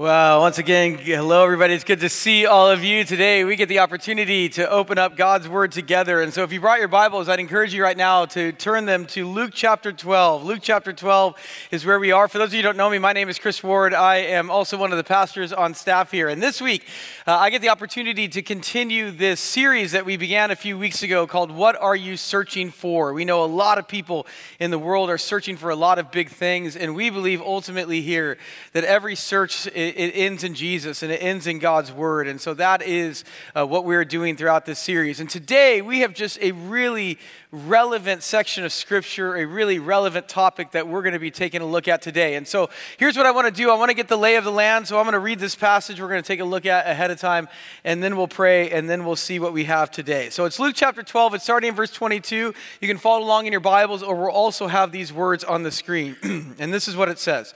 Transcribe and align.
Well, 0.00 0.40
once 0.40 0.56
again, 0.56 0.96
hello 0.96 1.44
everybody. 1.44 1.74
It's 1.74 1.84
good 1.84 2.00
to 2.00 2.08
see 2.08 2.46
all 2.46 2.70
of 2.70 2.82
you 2.82 3.04
today. 3.04 3.44
We 3.44 3.54
get 3.54 3.68
the 3.68 3.80
opportunity 3.80 4.48
to 4.48 4.66
open 4.70 4.96
up 4.96 5.14
God's 5.14 5.46
Word 5.46 5.72
together. 5.72 6.22
And 6.22 6.32
so, 6.32 6.42
if 6.42 6.54
you 6.54 6.58
brought 6.58 6.78
your 6.78 6.88
Bibles, 6.88 7.28
I'd 7.28 7.38
encourage 7.38 7.74
you 7.74 7.82
right 7.82 7.98
now 7.98 8.24
to 8.24 8.52
turn 8.52 8.86
them 8.86 9.04
to 9.08 9.28
Luke 9.28 9.50
chapter 9.52 9.92
12. 9.92 10.42
Luke 10.42 10.60
chapter 10.62 10.94
12 10.94 11.34
is 11.70 11.84
where 11.84 12.00
we 12.00 12.12
are. 12.12 12.28
For 12.28 12.38
those 12.38 12.48
of 12.48 12.54
you 12.54 12.60
who 12.60 12.62
don't 12.62 12.78
know 12.78 12.88
me, 12.88 12.98
my 12.98 13.12
name 13.12 13.28
is 13.28 13.38
Chris 13.38 13.62
Ward. 13.62 13.92
I 13.92 14.16
am 14.16 14.50
also 14.50 14.78
one 14.78 14.90
of 14.90 14.96
the 14.96 15.04
pastors 15.04 15.52
on 15.52 15.74
staff 15.74 16.10
here. 16.10 16.30
And 16.30 16.42
this 16.42 16.62
week, 16.62 16.86
uh, 17.26 17.36
I 17.36 17.50
get 17.50 17.60
the 17.60 17.68
opportunity 17.68 18.26
to 18.26 18.40
continue 18.40 19.10
this 19.10 19.38
series 19.38 19.92
that 19.92 20.06
we 20.06 20.16
began 20.16 20.50
a 20.50 20.56
few 20.56 20.78
weeks 20.78 21.02
ago 21.02 21.26
called 21.26 21.50
What 21.50 21.76
Are 21.78 21.94
You 21.94 22.16
Searching 22.16 22.70
For? 22.70 23.12
We 23.12 23.26
know 23.26 23.44
a 23.44 23.52
lot 23.52 23.76
of 23.76 23.86
people 23.86 24.26
in 24.58 24.70
the 24.70 24.78
world 24.78 25.10
are 25.10 25.18
searching 25.18 25.58
for 25.58 25.68
a 25.68 25.76
lot 25.76 25.98
of 25.98 26.10
big 26.10 26.30
things. 26.30 26.74
And 26.74 26.94
we 26.94 27.10
believe 27.10 27.42
ultimately 27.42 28.00
here 28.00 28.38
that 28.72 28.84
every 28.84 29.14
search 29.14 29.68
it 29.96 30.12
ends 30.12 30.44
in 30.44 30.54
Jesus 30.54 31.02
and 31.02 31.12
it 31.12 31.22
ends 31.22 31.46
in 31.46 31.58
God's 31.58 31.92
Word. 31.92 32.26
And 32.26 32.40
so 32.40 32.54
that 32.54 32.82
is 32.82 33.24
uh, 33.54 33.66
what 33.66 33.84
we're 33.84 34.04
doing 34.04 34.36
throughout 34.36 34.66
this 34.66 34.78
series. 34.78 35.20
And 35.20 35.30
today 35.30 35.82
we 35.82 36.00
have 36.00 36.14
just 36.14 36.38
a 36.42 36.52
really 36.52 37.18
relevant 37.52 38.22
section 38.22 38.64
of 38.64 38.72
Scripture, 38.72 39.36
a 39.36 39.44
really 39.44 39.78
relevant 39.78 40.28
topic 40.28 40.72
that 40.72 40.88
we're 40.88 41.02
going 41.02 41.14
to 41.14 41.18
be 41.18 41.30
taking 41.30 41.60
a 41.60 41.66
look 41.66 41.88
at 41.88 42.02
today. 42.02 42.36
And 42.36 42.46
so 42.46 42.70
here's 42.96 43.16
what 43.16 43.26
I 43.26 43.30
want 43.30 43.46
to 43.46 43.52
do 43.52 43.70
I 43.70 43.74
want 43.74 43.90
to 43.90 43.94
get 43.94 44.08
the 44.08 44.18
lay 44.18 44.36
of 44.36 44.44
the 44.44 44.52
land. 44.52 44.86
So 44.86 44.98
I'm 44.98 45.04
going 45.04 45.12
to 45.12 45.18
read 45.18 45.38
this 45.38 45.56
passage 45.56 46.00
we're 46.00 46.08
going 46.08 46.22
to 46.22 46.26
take 46.26 46.40
a 46.40 46.44
look 46.44 46.66
at 46.66 46.86
ahead 46.86 47.10
of 47.10 47.18
time, 47.18 47.48
and 47.84 48.02
then 48.02 48.16
we'll 48.16 48.28
pray, 48.28 48.70
and 48.70 48.88
then 48.88 49.04
we'll 49.04 49.16
see 49.16 49.38
what 49.38 49.52
we 49.52 49.64
have 49.64 49.90
today. 49.90 50.30
So 50.30 50.44
it's 50.44 50.58
Luke 50.58 50.74
chapter 50.76 51.02
12, 51.02 51.34
it's 51.34 51.44
starting 51.44 51.68
in 51.68 51.74
verse 51.74 51.92
22. 51.92 52.54
You 52.80 52.88
can 52.88 52.98
follow 52.98 53.24
along 53.24 53.46
in 53.46 53.52
your 53.52 53.60
Bibles, 53.60 54.02
or 54.02 54.16
we'll 54.16 54.30
also 54.30 54.66
have 54.66 54.92
these 54.92 55.12
words 55.12 55.44
on 55.44 55.62
the 55.62 55.70
screen. 55.70 56.16
and 56.58 56.72
this 56.72 56.88
is 56.88 56.96
what 56.96 57.08
it 57.08 57.18
says. 57.18 57.54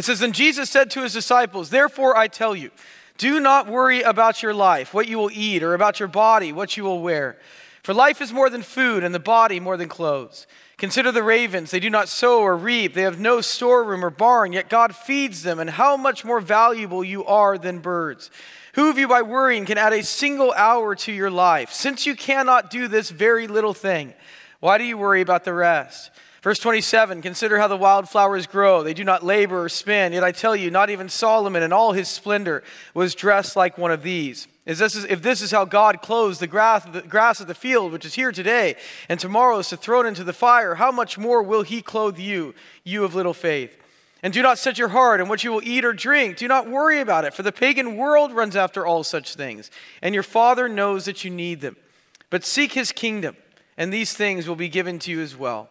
It 0.00 0.06
says, 0.06 0.20
Then 0.20 0.32
Jesus 0.32 0.70
said 0.70 0.90
to 0.92 1.02
his 1.02 1.12
disciples, 1.12 1.68
Therefore 1.68 2.16
I 2.16 2.26
tell 2.26 2.56
you, 2.56 2.70
do 3.18 3.38
not 3.38 3.68
worry 3.68 4.00
about 4.00 4.42
your 4.42 4.54
life, 4.54 4.94
what 4.94 5.06
you 5.06 5.18
will 5.18 5.30
eat, 5.30 5.62
or 5.62 5.74
about 5.74 6.00
your 6.00 6.08
body, 6.08 6.52
what 6.52 6.74
you 6.74 6.84
will 6.84 7.02
wear. 7.02 7.36
For 7.82 7.92
life 7.92 8.22
is 8.22 8.32
more 8.32 8.48
than 8.48 8.62
food, 8.62 9.04
and 9.04 9.14
the 9.14 9.18
body 9.18 9.60
more 9.60 9.76
than 9.76 9.90
clothes. 9.90 10.46
Consider 10.78 11.12
the 11.12 11.22
ravens. 11.22 11.70
They 11.70 11.80
do 11.80 11.90
not 11.90 12.08
sow 12.08 12.40
or 12.40 12.56
reap, 12.56 12.94
they 12.94 13.02
have 13.02 13.20
no 13.20 13.42
storeroom 13.42 14.02
or 14.02 14.08
barn, 14.08 14.54
yet 14.54 14.70
God 14.70 14.96
feeds 14.96 15.42
them. 15.42 15.58
And 15.58 15.68
how 15.68 15.98
much 15.98 16.24
more 16.24 16.40
valuable 16.40 17.04
you 17.04 17.22
are 17.26 17.58
than 17.58 17.80
birds. 17.80 18.30
Who 18.76 18.88
of 18.88 18.96
you, 18.96 19.06
by 19.06 19.20
worrying, 19.20 19.66
can 19.66 19.76
add 19.76 19.92
a 19.92 20.02
single 20.02 20.52
hour 20.52 20.94
to 20.94 21.12
your 21.12 21.30
life? 21.30 21.74
Since 21.74 22.06
you 22.06 22.16
cannot 22.16 22.70
do 22.70 22.88
this 22.88 23.10
very 23.10 23.46
little 23.46 23.74
thing, 23.74 24.14
why 24.60 24.78
do 24.78 24.84
you 24.84 24.96
worry 24.96 25.20
about 25.20 25.44
the 25.44 25.52
rest? 25.52 26.10
Verse 26.42 26.58
27 26.58 27.22
Consider 27.22 27.58
how 27.58 27.68
the 27.68 27.76
wildflowers 27.76 28.46
grow. 28.46 28.82
They 28.82 28.94
do 28.94 29.04
not 29.04 29.24
labor 29.24 29.64
or 29.64 29.68
spin. 29.68 30.12
Yet 30.12 30.24
I 30.24 30.32
tell 30.32 30.56
you, 30.56 30.70
not 30.70 30.90
even 30.90 31.08
Solomon 31.08 31.62
in 31.62 31.72
all 31.72 31.92
his 31.92 32.08
splendor 32.08 32.62
was 32.94 33.14
dressed 33.14 33.56
like 33.56 33.76
one 33.76 33.90
of 33.92 34.02
these. 34.02 34.48
Is 34.66 34.78
this 34.78 34.94
is, 34.94 35.04
if 35.06 35.22
this 35.22 35.40
is 35.40 35.50
how 35.50 35.64
God 35.64 36.00
clothes 36.00 36.38
the 36.38 36.46
grass, 36.46 36.84
the 36.84 37.02
grass 37.02 37.40
of 37.40 37.46
the 37.46 37.54
field, 37.54 37.92
which 37.92 38.04
is 38.04 38.14
here 38.14 38.30
today, 38.30 38.76
and 39.08 39.18
tomorrow 39.18 39.58
is 39.58 39.68
to 39.70 39.76
throw 39.76 40.02
it 40.02 40.06
into 40.06 40.22
the 40.22 40.32
fire, 40.32 40.76
how 40.76 40.92
much 40.92 41.18
more 41.18 41.42
will 41.42 41.62
he 41.62 41.82
clothe 41.82 42.18
you, 42.18 42.54
you 42.84 43.04
of 43.04 43.14
little 43.14 43.34
faith? 43.34 43.76
And 44.22 44.34
do 44.34 44.42
not 44.42 44.58
set 44.58 44.78
your 44.78 44.88
heart 44.88 45.20
on 45.20 45.28
what 45.28 45.42
you 45.42 45.50
will 45.50 45.62
eat 45.64 45.84
or 45.84 45.94
drink. 45.94 46.36
Do 46.36 46.46
not 46.46 46.68
worry 46.68 47.00
about 47.00 47.24
it, 47.24 47.32
for 47.32 47.42
the 47.42 47.52
pagan 47.52 47.96
world 47.96 48.32
runs 48.32 48.54
after 48.54 48.86
all 48.86 49.02
such 49.02 49.34
things, 49.34 49.70
and 50.02 50.14
your 50.14 50.22
Father 50.22 50.68
knows 50.68 51.06
that 51.06 51.24
you 51.24 51.30
need 51.30 51.62
them. 51.62 51.76
But 52.28 52.44
seek 52.44 52.72
his 52.72 52.92
kingdom, 52.92 53.36
and 53.76 53.92
these 53.92 54.12
things 54.12 54.46
will 54.46 54.56
be 54.56 54.68
given 54.68 54.98
to 55.00 55.10
you 55.10 55.20
as 55.20 55.36
well. 55.36 55.70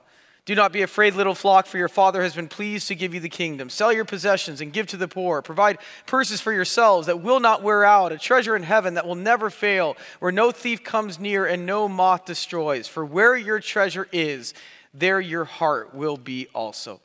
Do 0.49 0.55
not 0.55 0.71
be 0.71 0.81
afraid, 0.81 1.13
little 1.13 1.35
flock, 1.35 1.67
for 1.67 1.77
your 1.77 1.87
Father 1.87 2.23
has 2.23 2.33
been 2.33 2.47
pleased 2.47 2.87
to 2.87 2.95
give 2.95 3.13
you 3.13 3.19
the 3.19 3.29
kingdom. 3.29 3.69
Sell 3.69 3.93
your 3.93 4.03
possessions 4.03 4.61
and 4.61 4.73
give 4.73 4.87
to 4.87 4.97
the 4.97 5.07
poor. 5.07 5.43
Provide 5.43 5.77
purses 6.07 6.41
for 6.41 6.51
yourselves 6.51 7.05
that 7.05 7.21
will 7.21 7.39
not 7.39 7.61
wear 7.61 7.85
out, 7.85 8.11
a 8.11 8.17
treasure 8.17 8.55
in 8.55 8.63
heaven 8.63 8.95
that 8.95 9.05
will 9.05 9.13
never 9.13 9.51
fail, 9.51 9.95
where 10.17 10.31
no 10.31 10.49
thief 10.49 10.83
comes 10.83 11.19
near 11.19 11.45
and 11.45 11.67
no 11.67 11.87
moth 11.87 12.25
destroys. 12.25 12.87
For 12.87 13.05
where 13.05 13.35
your 13.35 13.59
treasure 13.59 14.07
is, 14.11 14.55
there 14.91 15.21
your 15.21 15.45
heart 15.45 15.93
will 15.93 16.17
be 16.17 16.47
also. 16.55 16.99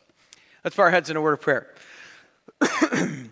Let's 0.64 0.74
bow 0.74 0.84
our 0.84 0.90
heads 0.90 1.10
in 1.10 1.18
a 1.18 1.20
word 1.20 1.34
of 1.34 1.42
prayer. 1.42 1.68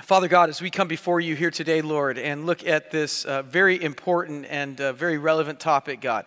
Father 0.00 0.28
God, 0.28 0.48
as 0.48 0.62
we 0.62 0.70
come 0.70 0.88
before 0.88 1.20
you 1.20 1.36
here 1.36 1.50
today, 1.50 1.82
Lord, 1.82 2.16
and 2.16 2.46
look 2.46 2.66
at 2.66 2.90
this 2.90 3.26
uh, 3.26 3.42
very 3.42 3.82
important 3.82 4.46
and 4.48 4.80
uh, 4.80 4.94
very 4.94 5.18
relevant 5.18 5.60
topic, 5.60 6.00
God. 6.00 6.24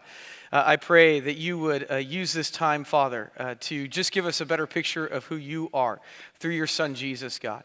Uh, 0.54 0.62
I 0.68 0.76
pray 0.76 1.20
that 1.20 1.36
you 1.36 1.58
would 1.58 1.90
uh, 1.90 1.96
use 1.96 2.32
this 2.32 2.52
time, 2.52 2.84
Father, 2.84 3.32
uh, 3.40 3.56
to 3.62 3.88
just 3.88 4.12
give 4.12 4.28
us 4.28 4.40
a 4.40 4.46
better 4.46 4.68
picture 4.68 5.04
of 5.04 5.26
who 5.26 5.36
you 5.36 5.68
are 5.74 6.00
through 6.38 6.52
your 6.52 6.68
Son, 6.68 6.94
Jesus, 6.94 7.40
God. 7.40 7.64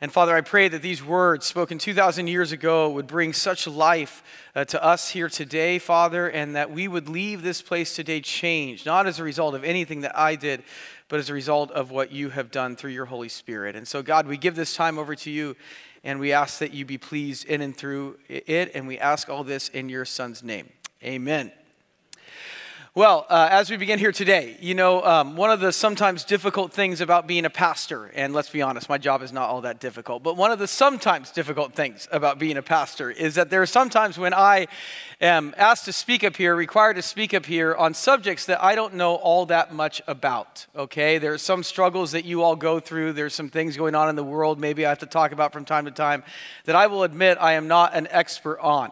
And 0.00 0.12
Father, 0.12 0.36
I 0.36 0.40
pray 0.40 0.68
that 0.68 0.80
these 0.80 1.02
words 1.02 1.44
spoken 1.44 1.76
2,000 1.78 2.28
years 2.28 2.52
ago 2.52 2.88
would 2.90 3.08
bring 3.08 3.32
such 3.32 3.66
life 3.66 4.22
uh, 4.54 4.64
to 4.66 4.80
us 4.80 5.08
here 5.10 5.28
today, 5.28 5.80
Father, 5.80 6.30
and 6.30 6.54
that 6.54 6.70
we 6.70 6.86
would 6.86 7.08
leave 7.08 7.42
this 7.42 7.62
place 7.62 7.96
today 7.96 8.20
changed, 8.20 8.86
not 8.86 9.08
as 9.08 9.18
a 9.18 9.24
result 9.24 9.56
of 9.56 9.64
anything 9.64 10.02
that 10.02 10.16
I 10.16 10.36
did, 10.36 10.62
but 11.08 11.18
as 11.18 11.30
a 11.30 11.34
result 11.34 11.72
of 11.72 11.90
what 11.90 12.12
you 12.12 12.30
have 12.30 12.52
done 12.52 12.76
through 12.76 12.92
your 12.92 13.06
Holy 13.06 13.28
Spirit. 13.28 13.74
And 13.74 13.88
so, 13.88 14.04
God, 14.04 14.28
we 14.28 14.36
give 14.36 14.54
this 14.54 14.76
time 14.76 15.00
over 15.00 15.16
to 15.16 15.32
you, 15.32 15.56
and 16.04 16.20
we 16.20 16.32
ask 16.32 16.60
that 16.60 16.72
you 16.72 16.84
be 16.84 16.96
pleased 16.96 17.44
in 17.46 17.60
and 17.60 17.76
through 17.76 18.20
it, 18.28 18.70
and 18.72 18.86
we 18.86 19.00
ask 19.00 19.28
all 19.28 19.42
this 19.42 19.68
in 19.68 19.88
your 19.88 20.04
Son's 20.04 20.44
name. 20.44 20.68
Amen. 21.02 21.50
Well, 22.96 23.24
uh, 23.28 23.46
as 23.52 23.70
we 23.70 23.76
begin 23.76 24.00
here 24.00 24.10
today, 24.10 24.56
you 24.60 24.74
know, 24.74 25.04
um, 25.04 25.36
one 25.36 25.52
of 25.52 25.60
the 25.60 25.70
sometimes 25.70 26.24
difficult 26.24 26.72
things 26.72 27.00
about 27.00 27.28
being 27.28 27.44
a 27.44 27.50
pastor, 27.50 28.10
and 28.16 28.34
let's 28.34 28.50
be 28.50 28.62
honest, 28.62 28.88
my 28.88 28.98
job 28.98 29.22
is 29.22 29.32
not 29.32 29.48
all 29.48 29.60
that 29.60 29.78
difficult, 29.78 30.24
but 30.24 30.36
one 30.36 30.50
of 30.50 30.58
the 30.58 30.66
sometimes 30.66 31.30
difficult 31.30 31.72
things 31.72 32.08
about 32.10 32.40
being 32.40 32.56
a 32.56 32.62
pastor 32.62 33.08
is 33.08 33.36
that 33.36 33.48
there 33.48 33.62
are 33.62 33.66
sometimes 33.66 34.18
when 34.18 34.34
I 34.34 34.66
am 35.20 35.54
asked 35.56 35.84
to 35.84 35.92
speak 35.92 36.24
up 36.24 36.34
here, 36.34 36.56
required 36.56 36.94
to 36.94 37.02
speak 37.02 37.32
up 37.32 37.46
here 37.46 37.76
on 37.76 37.94
subjects 37.94 38.46
that 38.46 38.60
I 38.60 38.74
don't 38.74 38.94
know 38.94 39.14
all 39.14 39.46
that 39.46 39.72
much 39.72 40.02
about, 40.08 40.66
okay? 40.74 41.18
There 41.18 41.32
are 41.32 41.38
some 41.38 41.62
struggles 41.62 42.10
that 42.10 42.24
you 42.24 42.42
all 42.42 42.56
go 42.56 42.80
through, 42.80 43.12
there's 43.12 43.36
some 43.36 43.50
things 43.50 43.76
going 43.76 43.94
on 43.94 44.08
in 44.08 44.16
the 44.16 44.24
world 44.24 44.58
maybe 44.58 44.84
I 44.84 44.88
have 44.88 44.98
to 44.98 45.06
talk 45.06 45.30
about 45.30 45.52
from 45.52 45.64
time 45.64 45.84
to 45.84 45.92
time 45.92 46.24
that 46.64 46.74
I 46.74 46.88
will 46.88 47.04
admit 47.04 47.38
I 47.40 47.52
am 47.52 47.68
not 47.68 47.94
an 47.94 48.08
expert 48.10 48.58
on. 48.58 48.90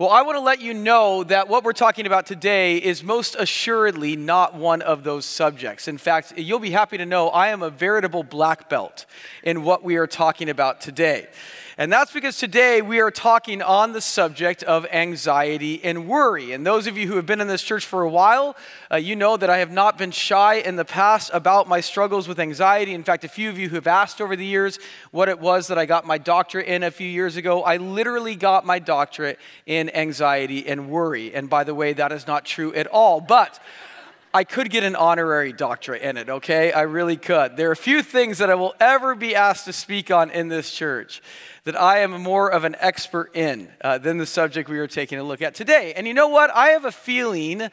Well, 0.00 0.08
I 0.08 0.22
want 0.22 0.36
to 0.36 0.40
let 0.40 0.62
you 0.62 0.72
know 0.72 1.24
that 1.24 1.50
what 1.50 1.62
we're 1.62 1.74
talking 1.74 2.06
about 2.06 2.24
today 2.24 2.78
is 2.78 3.04
most 3.04 3.36
assuredly 3.38 4.16
not 4.16 4.54
one 4.54 4.80
of 4.80 5.04
those 5.04 5.26
subjects. 5.26 5.88
In 5.88 5.98
fact, 5.98 6.38
you'll 6.38 6.58
be 6.58 6.70
happy 6.70 6.96
to 6.96 7.04
know 7.04 7.28
I 7.28 7.48
am 7.48 7.62
a 7.62 7.68
veritable 7.68 8.22
black 8.22 8.70
belt 8.70 9.04
in 9.42 9.62
what 9.62 9.84
we 9.84 9.96
are 9.96 10.06
talking 10.06 10.48
about 10.48 10.80
today. 10.80 11.28
And 11.78 11.92
that's 11.92 12.12
because 12.12 12.36
today 12.36 12.82
we 12.82 13.00
are 13.00 13.10
talking 13.10 13.62
on 13.62 13.92
the 13.92 14.00
subject 14.00 14.62
of 14.64 14.86
anxiety 14.86 15.82
and 15.84 16.08
worry. 16.08 16.52
And 16.52 16.66
those 16.66 16.86
of 16.86 16.98
you 16.98 17.06
who 17.06 17.16
have 17.16 17.26
been 17.26 17.40
in 17.40 17.46
this 17.46 17.62
church 17.62 17.86
for 17.86 18.02
a 18.02 18.08
while, 18.08 18.56
uh, 18.90 18.96
you 18.96 19.14
know 19.14 19.36
that 19.36 19.48
I 19.48 19.58
have 19.58 19.70
not 19.70 19.96
been 19.96 20.10
shy 20.10 20.54
in 20.54 20.76
the 20.76 20.84
past 20.84 21.30
about 21.32 21.68
my 21.68 21.80
struggles 21.80 22.26
with 22.26 22.40
anxiety. 22.40 22.92
In 22.92 23.04
fact, 23.04 23.24
a 23.24 23.28
few 23.28 23.48
of 23.48 23.58
you 23.58 23.68
who 23.68 23.76
have 23.76 23.86
asked 23.86 24.20
over 24.20 24.34
the 24.34 24.44
years 24.44 24.78
what 25.12 25.28
it 25.28 25.38
was 25.38 25.68
that 25.68 25.78
I 25.78 25.86
got 25.86 26.04
my 26.06 26.18
doctorate 26.18 26.66
in 26.66 26.82
a 26.82 26.90
few 26.90 27.08
years 27.08 27.36
ago, 27.36 27.62
I 27.62 27.76
literally 27.76 28.34
got 28.34 28.66
my 28.66 28.78
doctorate 28.78 29.38
in 29.64 29.90
anxiety 29.90 30.66
and 30.66 30.90
worry. 30.90 31.32
And 31.34 31.48
by 31.48 31.64
the 31.64 31.74
way, 31.74 31.92
that 31.92 32.10
is 32.10 32.26
not 32.26 32.44
true 32.44 32.74
at 32.74 32.88
all. 32.88 33.20
But 33.20 33.60
I 34.32 34.44
could 34.44 34.70
get 34.70 34.84
an 34.84 34.94
honorary 34.94 35.52
doctorate 35.52 36.02
in 36.02 36.16
it, 36.16 36.28
okay? 36.28 36.70
I 36.70 36.82
really 36.82 37.16
could. 37.16 37.56
There 37.56 37.68
are 37.68 37.72
a 37.72 37.76
few 37.76 38.00
things 38.00 38.38
that 38.38 38.48
I 38.48 38.54
will 38.54 38.74
ever 38.78 39.16
be 39.16 39.34
asked 39.34 39.64
to 39.64 39.72
speak 39.72 40.12
on 40.12 40.30
in 40.30 40.46
this 40.46 40.70
church 40.70 41.20
that 41.64 41.78
I 41.78 41.98
am 41.98 42.12
more 42.22 42.48
of 42.48 42.62
an 42.62 42.76
expert 42.78 43.34
in 43.34 43.68
uh, 43.80 43.98
than 43.98 44.18
the 44.18 44.26
subject 44.26 44.68
we 44.68 44.78
are 44.78 44.86
taking 44.86 45.18
a 45.18 45.24
look 45.24 45.42
at 45.42 45.56
today. 45.56 45.94
And 45.96 46.06
you 46.06 46.14
know 46.14 46.28
what? 46.28 46.54
I 46.54 46.68
have 46.68 46.84
a 46.84 46.92
feeling 46.92 47.70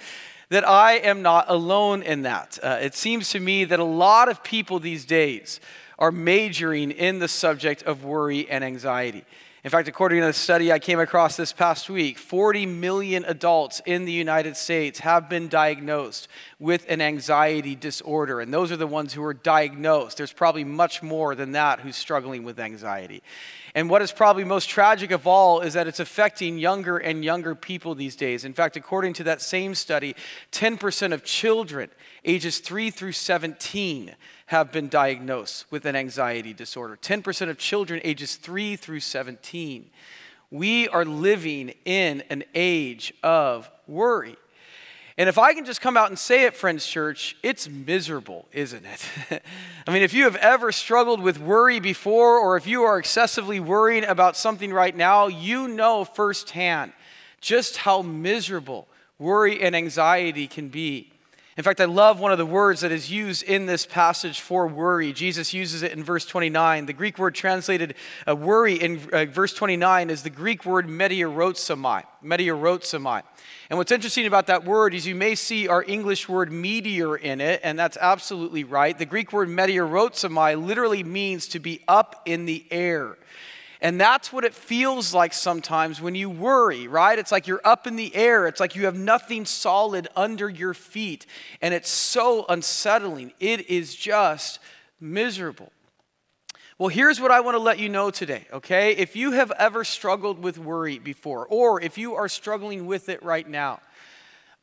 that 0.49 0.67
I 0.67 0.93
am 0.93 1.21
not 1.21 1.45
alone 1.47 2.01
in 2.01 2.23
that. 2.23 2.57
Uh, 2.63 2.79
it 2.81 2.95
seems 2.95 3.29
to 3.31 3.39
me 3.39 3.63
that 3.65 3.79
a 3.79 3.83
lot 3.83 4.27
of 4.27 4.43
people 4.43 4.79
these 4.79 5.05
days 5.05 5.59
are 5.99 6.11
majoring 6.11 6.89
in 6.89 7.19
the 7.19 7.27
subject 7.27 7.83
of 7.83 8.03
worry 8.03 8.49
and 8.49 8.63
anxiety. 8.63 9.25
In 9.63 9.71
fact, 9.71 9.87
according 9.87 10.21
to 10.21 10.27
a 10.27 10.33
study 10.33 10.71
I 10.71 10.77
came 10.77 10.99
across 10.99 11.35
this 11.35 11.51
past 11.51 11.89
week, 11.89 12.19
40 12.19 12.67
million 12.67 13.25
adults 13.25 13.81
in 13.87 14.05
the 14.05 14.11
United 14.11 14.55
States 14.55 14.99
have 14.99 15.29
been 15.29 15.47
diagnosed 15.47 16.27
with 16.59 16.85
an 16.87 17.01
anxiety 17.01 17.75
disorder. 17.75 18.39
And 18.39 18.53
those 18.53 18.71
are 18.71 18.77
the 18.77 18.85
ones 18.85 19.13
who 19.13 19.23
are 19.23 19.33
diagnosed. 19.33 20.17
There's 20.17 20.31
probably 20.31 20.63
much 20.63 21.01
more 21.01 21.33
than 21.33 21.53
that 21.53 21.79
who's 21.79 21.95
struggling 21.95 22.43
with 22.43 22.59
anxiety. 22.59 23.23
And 23.73 23.89
what 23.89 24.03
is 24.03 24.11
probably 24.11 24.43
most 24.43 24.69
tragic 24.69 25.09
of 25.09 25.25
all 25.25 25.61
is 25.61 25.73
that 25.73 25.87
it's 25.87 25.99
affecting 25.99 26.59
younger 26.59 26.97
and 26.97 27.25
younger 27.25 27.55
people 27.55 27.95
these 27.95 28.15
days. 28.15 28.45
In 28.45 28.53
fact, 28.53 28.77
according 28.77 29.13
to 29.13 29.23
that 29.23 29.41
same 29.41 29.73
study, 29.73 30.15
10% 30.51 31.13
of 31.13 31.23
children 31.23 31.89
ages 32.23 32.59
3 32.59 32.91
through 32.91 33.13
17 33.13 34.15
have 34.47 34.71
been 34.71 34.87
diagnosed 34.87 35.65
with 35.69 35.85
an 35.85 35.95
anxiety 35.95 36.53
disorder. 36.53 36.97
10% 37.01 37.49
of 37.49 37.57
children 37.57 38.01
ages 38.03 38.35
3 38.35 38.75
through 38.75 39.01
17. 39.01 39.89
We 40.49 40.87
are 40.87 41.05
living 41.05 41.73
in 41.85 42.23
an 42.29 42.43
age 42.55 43.13
of 43.23 43.69
worry. 43.87 44.37
And 45.17 45.27
if 45.27 45.37
I 45.37 45.53
can 45.53 45.65
just 45.65 45.81
come 45.81 45.97
out 45.97 46.09
and 46.09 46.17
say 46.17 46.45
it, 46.45 46.55
Friends 46.55 46.85
Church, 46.85 47.35
it's 47.41 47.67
miserable, 47.67 48.47
isn't 48.53 48.85
it? 48.85 49.41
I 49.87 49.91
mean, 49.91 50.03
if 50.03 50.13
you 50.13 50.25
have 50.25 50.35
ever 50.35 50.71
struggled 50.71 51.21
with 51.21 51.39
worry 51.39 51.79
before, 51.79 52.37
or 52.37 52.55
if 52.55 52.67
you 52.67 52.83
are 52.83 52.99
excessively 52.99 53.59
worrying 53.59 54.05
about 54.05 54.37
something 54.37 54.71
right 54.71 54.95
now, 54.95 55.27
you 55.27 55.67
know 55.67 56.05
firsthand 56.05 56.93
just 57.41 57.77
how 57.77 58.01
miserable 58.01 58.87
worry 59.19 59.61
and 59.61 59.75
anxiety 59.75 60.47
can 60.47 60.69
be. 60.69 61.11
In 61.57 61.63
fact, 61.63 61.81
I 61.81 61.85
love 61.85 62.19
one 62.19 62.31
of 62.31 62.37
the 62.37 62.45
words 62.45 62.81
that 62.81 62.91
is 62.91 63.09
used 63.09 63.41
in 63.41 63.65
this 63.65 63.83
passage 63.83 64.41
for 64.41 64.67
worry. 64.67 65.11
Jesus 65.11 65.55
uses 65.55 65.81
it 65.81 65.91
in 65.91 66.03
verse 66.03 66.23
29. 66.23 66.85
The 66.85 66.93
Greek 66.93 67.17
word 67.17 67.33
translated 67.33 67.95
uh, 68.27 68.35
worry 68.35 68.75
in 68.75 69.01
uh, 69.11 69.25
verse 69.25 69.55
29 69.55 70.11
is 70.11 70.21
the 70.21 70.29
Greek 70.29 70.65
word 70.65 70.87
meteorizomai. 70.87 72.03
Meteorizomai. 72.23 73.23
And 73.71 73.79
what's 73.79 73.91
interesting 73.91 74.27
about 74.27 74.45
that 74.47 74.65
word 74.65 74.93
is 74.93 75.07
you 75.07 75.15
may 75.15 75.33
see 75.33 75.67
our 75.67 75.83
English 75.83 76.29
word 76.29 76.51
meteor 76.51 77.15
in 77.15 77.41
it, 77.41 77.61
and 77.63 77.77
that's 77.77 77.97
absolutely 77.99 78.63
right. 78.63 78.95
The 78.95 79.07
Greek 79.07 79.33
word 79.33 79.49
meteorizomai 79.49 80.63
literally 80.63 81.03
means 81.03 81.47
to 81.47 81.59
be 81.59 81.81
up 81.87 82.21
in 82.27 82.45
the 82.45 82.67
air. 82.69 83.17
And 83.81 84.01
that's 84.01 84.33
what 84.33 84.43
it 84.43 84.53
feels 84.53 85.13
like 85.13 85.33
sometimes 85.33 86.01
when 86.01 86.15
you 86.15 86.29
worry, 86.29 86.87
right? 86.87 87.19
It's 87.19 87.31
like 87.31 87.47
you're 87.47 87.61
up 87.63 87.85
in 87.85 87.95
the 87.95 88.15
air. 88.15 88.47
It's 88.47 88.59
like 88.59 88.75
you 88.75 88.85
have 88.85 88.97
nothing 88.97 89.45
solid 89.45 90.07
under 90.15 90.49
your 90.49 90.73
feet. 90.73 91.25
And 91.61 91.73
it's 91.73 91.89
so 91.89 92.45
unsettling. 92.49 93.33
It 93.39 93.69
is 93.69 93.93
just 93.93 94.59
miserable. 94.99 95.71
Well, 96.79 96.89
here's 96.89 97.19
what 97.19 97.31
I 97.31 97.39
want 97.39 97.55
to 97.55 97.59
let 97.59 97.79
you 97.79 97.89
know 97.89 98.11
today, 98.11 98.45
okay? 98.53 98.91
If 98.91 99.15
you 99.15 99.31
have 99.31 99.51
ever 99.51 99.83
struggled 99.83 100.37
with 100.39 100.59
worry 100.59 100.99
before, 100.99 101.47
or 101.47 101.81
if 101.81 101.97
you 101.97 102.13
are 102.15 102.29
struggling 102.29 102.85
with 102.85 103.09
it 103.09 103.23
right 103.23 103.47
now, 103.47 103.79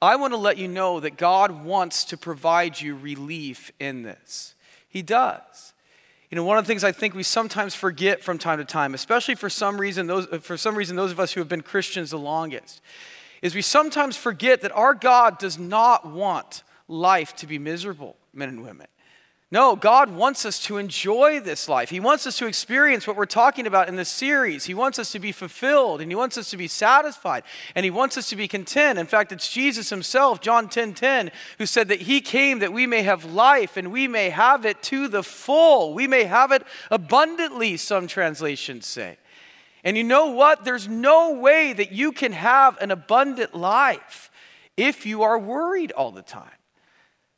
I 0.00 0.16
want 0.16 0.32
to 0.32 0.38
let 0.38 0.56
you 0.56 0.68
know 0.68 1.00
that 1.00 1.16
God 1.16 1.64
wants 1.64 2.04
to 2.06 2.16
provide 2.16 2.80
you 2.80 2.94
relief 2.94 3.72
in 3.80 4.02
this. 4.02 4.54
He 4.88 5.02
does. 5.02 5.73
You 6.34 6.40
know, 6.40 6.46
one 6.46 6.58
of 6.58 6.64
the 6.64 6.66
things 6.66 6.82
I 6.82 6.90
think 6.90 7.14
we 7.14 7.22
sometimes 7.22 7.76
forget 7.76 8.20
from 8.20 8.38
time 8.38 8.58
to 8.58 8.64
time, 8.64 8.92
especially 8.92 9.36
for 9.36 9.48
some 9.48 9.80
reason, 9.80 10.08
those, 10.08 10.26
uh, 10.32 10.40
for 10.40 10.56
some 10.56 10.74
reason, 10.74 10.96
those 10.96 11.12
of 11.12 11.20
us 11.20 11.30
who 11.30 11.40
have 11.40 11.48
been 11.48 11.60
Christians 11.60 12.10
the 12.10 12.18
longest, 12.18 12.80
is 13.40 13.54
we 13.54 13.62
sometimes 13.62 14.16
forget 14.16 14.60
that 14.62 14.72
our 14.72 14.94
God 14.94 15.38
does 15.38 15.60
not 15.60 16.04
want 16.10 16.64
life 16.88 17.36
to 17.36 17.46
be 17.46 17.60
miserable, 17.60 18.16
men 18.32 18.48
and 18.48 18.64
women. 18.64 18.88
No, 19.50 19.76
God 19.76 20.10
wants 20.10 20.46
us 20.46 20.58
to 20.64 20.78
enjoy 20.78 21.38
this 21.38 21.68
life. 21.68 21.90
He 21.90 22.00
wants 22.00 22.26
us 22.26 22.38
to 22.38 22.46
experience 22.46 23.06
what 23.06 23.16
we're 23.16 23.26
talking 23.26 23.66
about 23.66 23.88
in 23.88 23.94
this 23.94 24.08
series. 24.08 24.64
He 24.64 24.74
wants 24.74 24.98
us 24.98 25.12
to 25.12 25.20
be 25.20 25.32
fulfilled 25.32 26.00
and 26.00 26.10
He 26.10 26.16
wants 26.16 26.36
us 26.38 26.50
to 26.50 26.56
be 26.56 26.66
satisfied 26.66 27.44
and 27.74 27.84
He 27.84 27.90
wants 27.90 28.16
us 28.16 28.28
to 28.30 28.36
be 28.36 28.48
content. 28.48 28.98
In 28.98 29.06
fact, 29.06 29.32
it's 29.32 29.52
Jesus 29.52 29.90
Himself, 29.90 30.40
John 30.40 30.68
10 30.68 30.94
10, 30.94 31.30
who 31.58 31.66
said 31.66 31.88
that 31.88 32.02
He 32.02 32.20
came 32.20 32.58
that 32.60 32.72
we 32.72 32.86
may 32.86 33.02
have 33.02 33.26
life 33.26 33.76
and 33.76 33.92
we 33.92 34.08
may 34.08 34.30
have 34.30 34.64
it 34.64 34.82
to 34.84 35.08
the 35.08 35.22
full. 35.22 35.94
We 35.94 36.08
may 36.08 36.24
have 36.24 36.50
it 36.50 36.64
abundantly, 36.90 37.76
some 37.76 38.06
translations 38.06 38.86
say. 38.86 39.18
And 39.84 39.96
you 39.98 40.04
know 40.04 40.28
what? 40.30 40.64
There's 40.64 40.88
no 40.88 41.32
way 41.32 41.74
that 41.74 41.92
you 41.92 42.12
can 42.12 42.32
have 42.32 42.78
an 42.80 42.90
abundant 42.90 43.54
life 43.54 44.30
if 44.76 45.04
you 45.04 45.22
are 45.22 45.38
worried 45.38 45.92
all 45.92 46.10
the 46.10 46.22
time. 46.22 46.50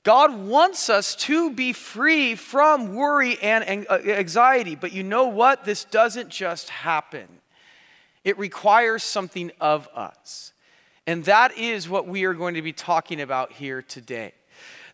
God 0.07 0.39
wants 0.39 0.89
us 0.89 1.17
to 1.17 1.51
be 1.51 1.73
free 1.73 2.37
from 2.37 2.95
worry 2.95 3.41
and 3.43 3.85
uh, 3.91 3.99
anxiety. 4.05 4.77
But 4.77 4.93
you 4.93 5.03
know 5.03 5.27
what? 5.27 5.65
This 5.65 5.83
doesn't 5.83 6.29
just 6.29 6.71
happen, 6.71 7.27
it 8.23 8.39
requires 8.39 9.03
something 9.03 9.51
of 9.61 9.89
us. 9.97 10.53
And 11.09 11.25
that 11.25 11.59
is 11.59 11.89
what 11.89 12.07
we 12.07 12.23
are 12.23 12.35
going 12.35 12.55
to 12.55 12.63
be 12.63 12.73
talking 12.73 13.21
about 13.21 13.51
here 13.51 13.83
today. 13.83 14.33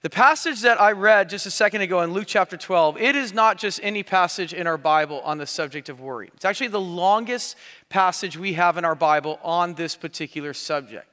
The 0.00 0.08
passage 0.08 0.62
that 0.62 0.80
I 0.80 0.92
read 0.92 1.28
just 1.28 1.44
a 1.44 1.50
second 1.50 1.82
ago 1.82 2.00
in 2.00 2.14
Luke 2.14 2.24
chapter 2.26 2.56
12, 2.56 2.96
it 2.96 3.14
is 3.14 3.34
not 3.34 3.58
just 3.58 3.80
any 3.82 4.02
passage 4.02 4.54
in 4.54 4.66
our 4.66 4.78
Bible 4.78 5.20
on 5.24 5.36
the 5.36 5.46
subject 5.46 5.90
of 5.90 6.00
worry. 6.00 6.30
It's 6.34 6.46
actually 6.46 6.68
the 6.68 6.80
longest 6.80 7.56
passage 7.90 8.38
we 8.38 8.54
have 8.54 8.78
in 8.78 8.86
our 8.86 8.94
Bible 8.94 9.38
on 9.42 9.74
this 9.74 9.94
particular 9.94 10.54
subject. 10.54 11.06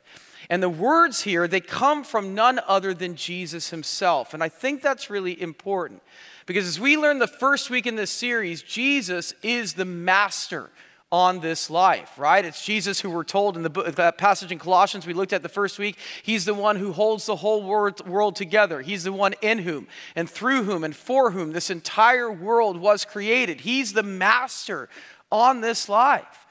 And 0.49 0.63
the 0.63 0.69
words 0.69 1.21
here, 1.21 1.47
they 1.47 1.61
come 1.61 2.03
from 2.03 2.33
none 2.33 2.59
other 2.67 2.93
than 2.93 3.15
Jesus 3.15 3.69
himself. 3.69 4.33
And 4.33 4.43
I 4.43 4.49
think 4.49 4.81
that's 4.81 5.09
really 5.09 5.39
important 5.39 6.01
because 6.47 6.65
as 6.65 6.79
we 6.79 6.97
learned 6.97 7.21
the 7.21 7.27
first 7.27 7.69
week 7.69 7.85
in 7.85 7.95
this 7.95 8.09
series, 8.09 8.63
Jesus 8.63 9.35
is 9.43 9.73
the 9.73 9.85
master 9.85 10.71
on 11.11 11.39
this 11.39 11.69
life, 11.69 12.17
right? 12.17 12.45
It's 12.45 12.63
Jesus 12.63 12.99
who 12.99 13.09
we're 13.09 13.23
told 13.23 13.57
in 13.57 13.63
the 13.63 13.69
book, 13.69 13.95
that 13.95 14.17
passage 14.17 14.51
in 14.51 14.59
Colossians 14.59 15.07
we 15.07 15.13
looked 15.13 15.33
at 15.33 15.41
the 15.41 15.49
first 15.49 15.79
week. 15.79 15.97
He's 16.21 16.45
the 16.45 16.53
one 16.53 16.75
who 16.75 16.93
holds 16.93 17.25
the 17.25 17.35
whole 17.35 17.63
world, 17.63 18.07
world 18.07 18.35
together. 18.35 18.81
He's 18.81 19.03
the 19.03 19.13
one 19.13 19.33
in 19.41 19.59
whom 19.59 19.87
and 20.15 20.29
through 20.29 20.63
whom 20.63 20.83
and 20.83 20.95
for 20.95 21.31
whom 21.31 21.51
this 21.51 21.69
entire 21.69 22.31
world 22.31 22.77
was 22.77 23.05
created. 23.05 23.61
He's 23.61 23.93
the 23.93 24.03
master 24.03 24.87
on 25.31 25.61
this 25.61 25.89
life. 25.89 26.45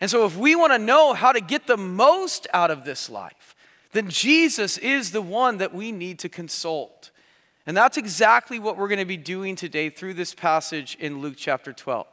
And 0.00 0.10
so, 0.10 0.24
if 0.24 0.36
we 0.36 0.56
want 0.56 0.72
to 0.72 0.78
know 0.78 1.12
how 1.12 1.32
to 1.32 1.40
get 1.40 1.66
the 1.66 1.76
most 1.76 2.46
out 2.54 2.70
of 2.70 2.84
this 2.84 3.10
life, 3.10 3.54
then 3.92 4.08
Jesus 4.08 4.78
is 4.78 5.12
the 5.12 5.20
one 5.20 5.58
that 5.58 5.74
we 5.74 5.92
need 5.92 6.18
to 6.20 6.28
consult. 6.28 7.10
And 7.66 7.76
that's 7.76 7.96
exactly 7.96 8.58
what 8.58 8.76
we're 8.76 8.88
going 8.88 9.00
to 9.00 9.04
be 9.04 9.16
doing 9.16 9.56
today 9.56 9.90
through 9.90 10.14
this 10.14 10.34
passage 10.34 10.96
in 10.98 11.20
Luke 11.20 11.34
chapter 11.36 11.72
12. 11.72 12.06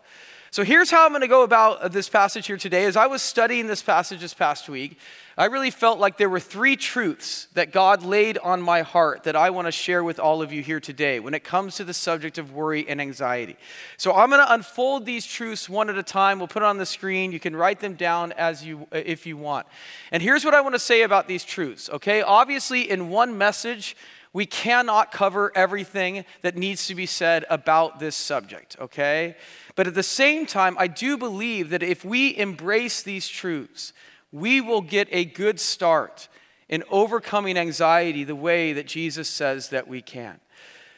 So 0.49 0.63
here's 0.63 0.89
how 0.89 1.05
I'm 1.05 1.11
going 1.11 1.21
to 1.21 1.27
go 1.27 1.43
about 1.43 1.81
uh, 1.81 1.87
this 1.89 2.07
passage 2.07 2.47
here 2.47 2.55
today. 2.55 2.85
As 2.85 2.95
I 2.95 3.07
was 3.07 3.21
studying 3.21 3.67
this 3.67 3.81
passage 3.81 4.21
this 4.21 4.33
past 4.33 4.69
week, 4.69 4.97
I 5.37 5.45
really 5.45 5.71
felt 5.71 5.99
like 5.99 6.17
there 6.17 6.29
were 6.29 6.39
three 6.39 6.77
truths 6.77 7.47
that 7.53 7.73
God 7.73 8.01
laid 8.01 8.37
on 8.37 8.61
my 8.61 8.81
heart 8.81 9.23
that 9.23 9.35
I 9.35 9.49
want 9.49 9.67
to 9.67 9.73
share 9.73 10.05
with 10.05 10.19
all 10.19 10.41
of 10.41 10.53
you 10.53 10.63
here 10.63 10.79
today 10.79 11.19
when 11.19 11.33
it 11.33 11.43
comes 11.43 11.75
to 11.75 11.83
the 11.83 11.93
subject 11.93 12.37
of 12.37 12.53
worry 12.53 12.87
and 12.87 13.01
anxiety. 13.01 13.57
So 13.97 14.13
I'm 14.13 14.29
going 14.29 14.43
to 14.43 14.53
unfold 14.53 15.05
these 15.05 15.25
truths 15.25 15.67
one 15.67 15.89
at 15.89 15.97
a 15.97 16.03
time. 16.03 16.39
We'll 16.39 16.47
put 16.47 16.63
it 16.63 16.65
on 16.65 16.77
the 16.77 16.85
screen. 16.85 17.33
You 17.33 17.41
can 17.41 17.55
write 17.55 17.81
them 17.81 17.95
down 17.95 18.31
as 18.31 18.65
you 18.65 18.87
if 18.91 19.27
you 19.27 19.35
want. 19.35 19.67
And 20.11 20.23
here's 20.23 20.45
what 20.45 20.53
I 20.53 20.61
want 20.61 20.75
to 20.75 20.79
say 20.79 21.01
about 21.01 21.27
these 21.27 21.43
truths, 21.43 21.89
okay? 21.89 22.21
Obviously 22.21 22.89
in 22.89 23.09
one 23.09 23.37
message, 23.37 23.97
we 24.37 24.45
cannot 24.45 25.11
cover 25.11 25.51
everything 25.55 26.23
that 26.43 26.55
needs 26.55 26.85
to 26.85 26.93
be 26.93 27.07
said 27.07 27.43
about 27.49 27.97
this 27.97 28.15
subject, 28.15 28.75
okay? 28.79 29.35
But 29.73 29.87
at 29.87 29.95
the 29.95 30.03
same 30.03 30.45
time, 30.45 30.75
I 30.77 30.85
do 30.85 31.17
believe 31.17 31.71
that 31.71 31.81
if 31.81 32.05
we 32.05 32.37
embrace 32.37 33.01
these 33.01 33.27
truths, 33.27 33.93
we 34.31 34.61
will 34.61 34.81
get 34.81 35.07
a 35.11 35.25
good 35.25 35.59
start 35.59 36.27
in 36.69 36.83
overcoming 36.91 37.57
anxiety 37.57 38.23
the 38.23 38.35
way 38.35 38.73
that 38.73 38.85
Jesus 38.85 39.27
says 39.27 39.69
that 39.69 39.87
we 39.87 40.03
can. 40.03 40.39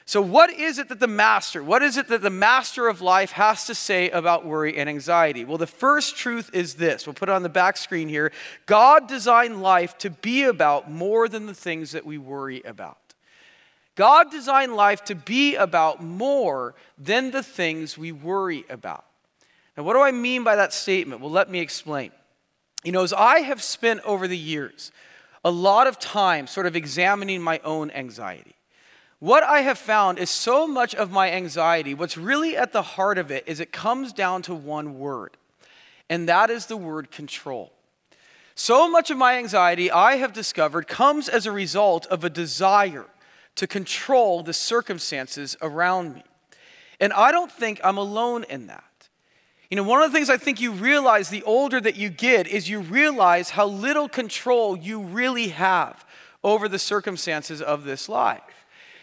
So, 0.03 0.21
what 0.21 0.49
is 0.49 0.77
it 0.77 0.89
that 0.89 0.99
the 0.99 1.07
master, 1.07 1.63
what 1.63 1.81
is 1.81 1.95
it 1.95 2.09
that 2.09 2.21
the 2.21 2.29
master 2.29 2.89
of 2.89 2.99
life 2.99 3.31
has 3.31 3.67
to 3.67 3.73
say 3.73 4.09
about 4.09 4.45
worry 4.45 4.77
and 4.77 4.89
anxiety? 4.89 5.45
Well, 5.45 5.57
the 5.57 5.65
first 5.65 6.17
truth 6.17 6.49
is 6.51 6.73
this. 6.73 7.07
We'll 7.07 7.13
put 7.13 7.29
it 7.29 7.35
on 7.35 7.43
the 7.43 7.47
back 7.47 7.77
screen 7.77 8.09
here. 8.09 8.33
God 8.65 9.07
designed 9.07 9.61
life 9.61 9.97
to 9.99 10.09
be 10.09 10.43
about 10.43 10.91
more 10.91 11.29
than 11.29 11.45
the 11.45 11.53
things 11.53 11.93
that 11.93 12.05
we 12.05 12.17
worry 12.17 12.61
about. 12.63 12.97
God 13.99 14.31
designed 14.31 14.77
life 14.77 15.03
to 15.05 15.13
be 15.13 15.57
about 15.57 16.01
more 16.01 16.73
than 16.97 17.31
the 17.31 17.43
things 17.43 17.97
we 17.97 18.13
worry 18.13 18.63
about. 18.69 19.03
Now, 19.75 19.83
what 19.83 19.91
do 19.91 19.99
I 19.99 20.13
mean 20.13 20.45
by 20.45 20.55
that 20.55 20.71
statement? 20.71 21.19
Well, 21.19 21.31
let 21.31 21.49
me 21.49 21.59
explain. 21.59 22.11
You 22.85 22.93
know, 22.93 23.03
as 23.03 23.11
I 23.11 23.39
have 23.39 23.61
spent 23.61 23.99
over 24.05 24.25
the 24.25 24.37
years 24.37 24.93
a 25.43 25.51
lot 25.51 25.85
of 25.85 25.99
time 25.99 26.47
sort 26.47 26.65
of 26.65 26.77
examining 26.77 27.41
my 27.41 27.59
own 27.65 27.91
anxiety, 27.91 28.55
what 29.19 29.43
I 29.43 29.63
have 29.63 29.77
found 29.77 30.17
is 30.17 30.29
so 30.29 30.65
much 30.65 30.95
of 30.95 31.11
my 31.11 31.29
anxiety, 31.33 31.93
what's 31.93 32.15
really 32.15 32.55
at 32.55 32.71
the 32.71 32.81
heart 32.81 33.17
of 33.17 33.31
it, 33.31 33.43
is 33.47 33.59
it 33.59 33.73
comes 33.73 34.13
down 34.13 34.43
to 34.43 34.55
one 34.55 34.97
word, 34.97 35.35
and 36.09 36.29
that 36.29 36.49
is 36.49 36.67
the 36.67 36.77
word 36.77 37.11
control. 37.11 37.73
So 38.55 38.89
much 38.89 39.11
of 39.11 39.17
my 39.17 39.37
anxiety, 39.37 39.91
I 39.91 40.15
have 40.15 40.31
discovered, 40.31 40.87
comes 40.87 41.27
as 41.27 41.45
a 41.45 41.51
result 41.51 42.05
of 42.05 42.23
a 42.23 42.29
desire 42.29 43.05
to 43.55 43.67
control 43.67 44.43
the 44.43 44.53
circumstances 44.53 45.57
around 45.61 46.15
me. 46.15 46.23
And 46.99 47.13
I 47.13 47.31
don't 47.31 47.51
think 47.51 47.79
I'm 47.83 47.97
alone 47.97 48.45
in 48.49 48.67
that. 48.67 48.83
You 49.69 49.75
know, 49.75 49.83
one 49.83 50.01
of 50.01 50.11
the 50.11 50.17
things 50.17 50.29
I 50.29 50.37
think 50.37 50.59
you 50.59 50.71
realize 50.71 51.29
the 51.29 51.43
older 51.43 51.79
that 51.79 51.95
you 51.95 52.09
get 52.09 52.47
is 52.47 52.69
you 52.69 52.79
realize 52.79 53.51
how 53.51 53.67
little 53.67 54.09
control 54.09 54.75
you 54.75 55.01
really 55.01 55.49
have 55.49 56.05
over 56.43 56.67
the 56.67 56.79
circumstances 56.79 57.61
of 57.61 57.83
this 57.83 58.09
life. 58.09 58.41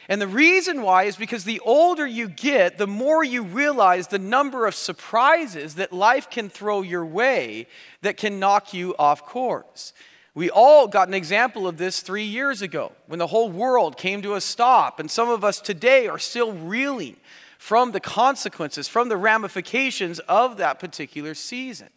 And 0.09 0.21
the 0.21 0.29
reason 0.29 0.83
why 0.83 1.05
is 1.05 1.17
because 1.17 1.45
the 1.45 1.61
older 1.61 2.07
you 2.07 2.29
get, 2.29 2.79
the 2.79 2.87
more 2.87 3.25
you 3.25 3.43
realize 3.43 4.09
the 4.09 4.19
number 4.19 4.67
of 4.67 4.75
surprises 4.75 5.76
that 5.76 5.93
life 5.93 6.31
can 6.31 6.49
throw 6.49 6.83
your 6.83 7.05
way 7.05 7.67
that 8.03 8.17
can 8.17 8.38
knock 8.38 8.73
you 8.73 8.95
off 8.99 9.25
course. 9.25 9.93
We 10.37 10.50
all 10.50 10.87
got 10.87 11.09
an 11.09 11.14
example 11.14 11.66
of 11.66 11.78
this 11.78 12.00
three 12.00 12.25
years 12.25 12.61
ago 12.61 12.93
when 13.07 13.19
the 13.19 13.28
whole 13.28 13.50
world 13.50 13.97
came 13.97 14.21
to 14.21 14.35
a 14.35 14.40
stop, 14.43 15.00
and 15.00 15.11
some 15.11 15.31
of 15.31 15.43
us 15.43 15.62
today 15.62 16.09
are 16.09 16.19
still 16.19 16.52
reeling 16.52 17.16
from 17.57 17.93
the 17.93 18.00
consequences, 18.00 18.87
from 18.87 19.09
the 19.09 19.16
ramifications 19.16 20.19
of 20.19 20.59
that 20.59 20.78
particular 20.78 21.33
season. 21.33 21.88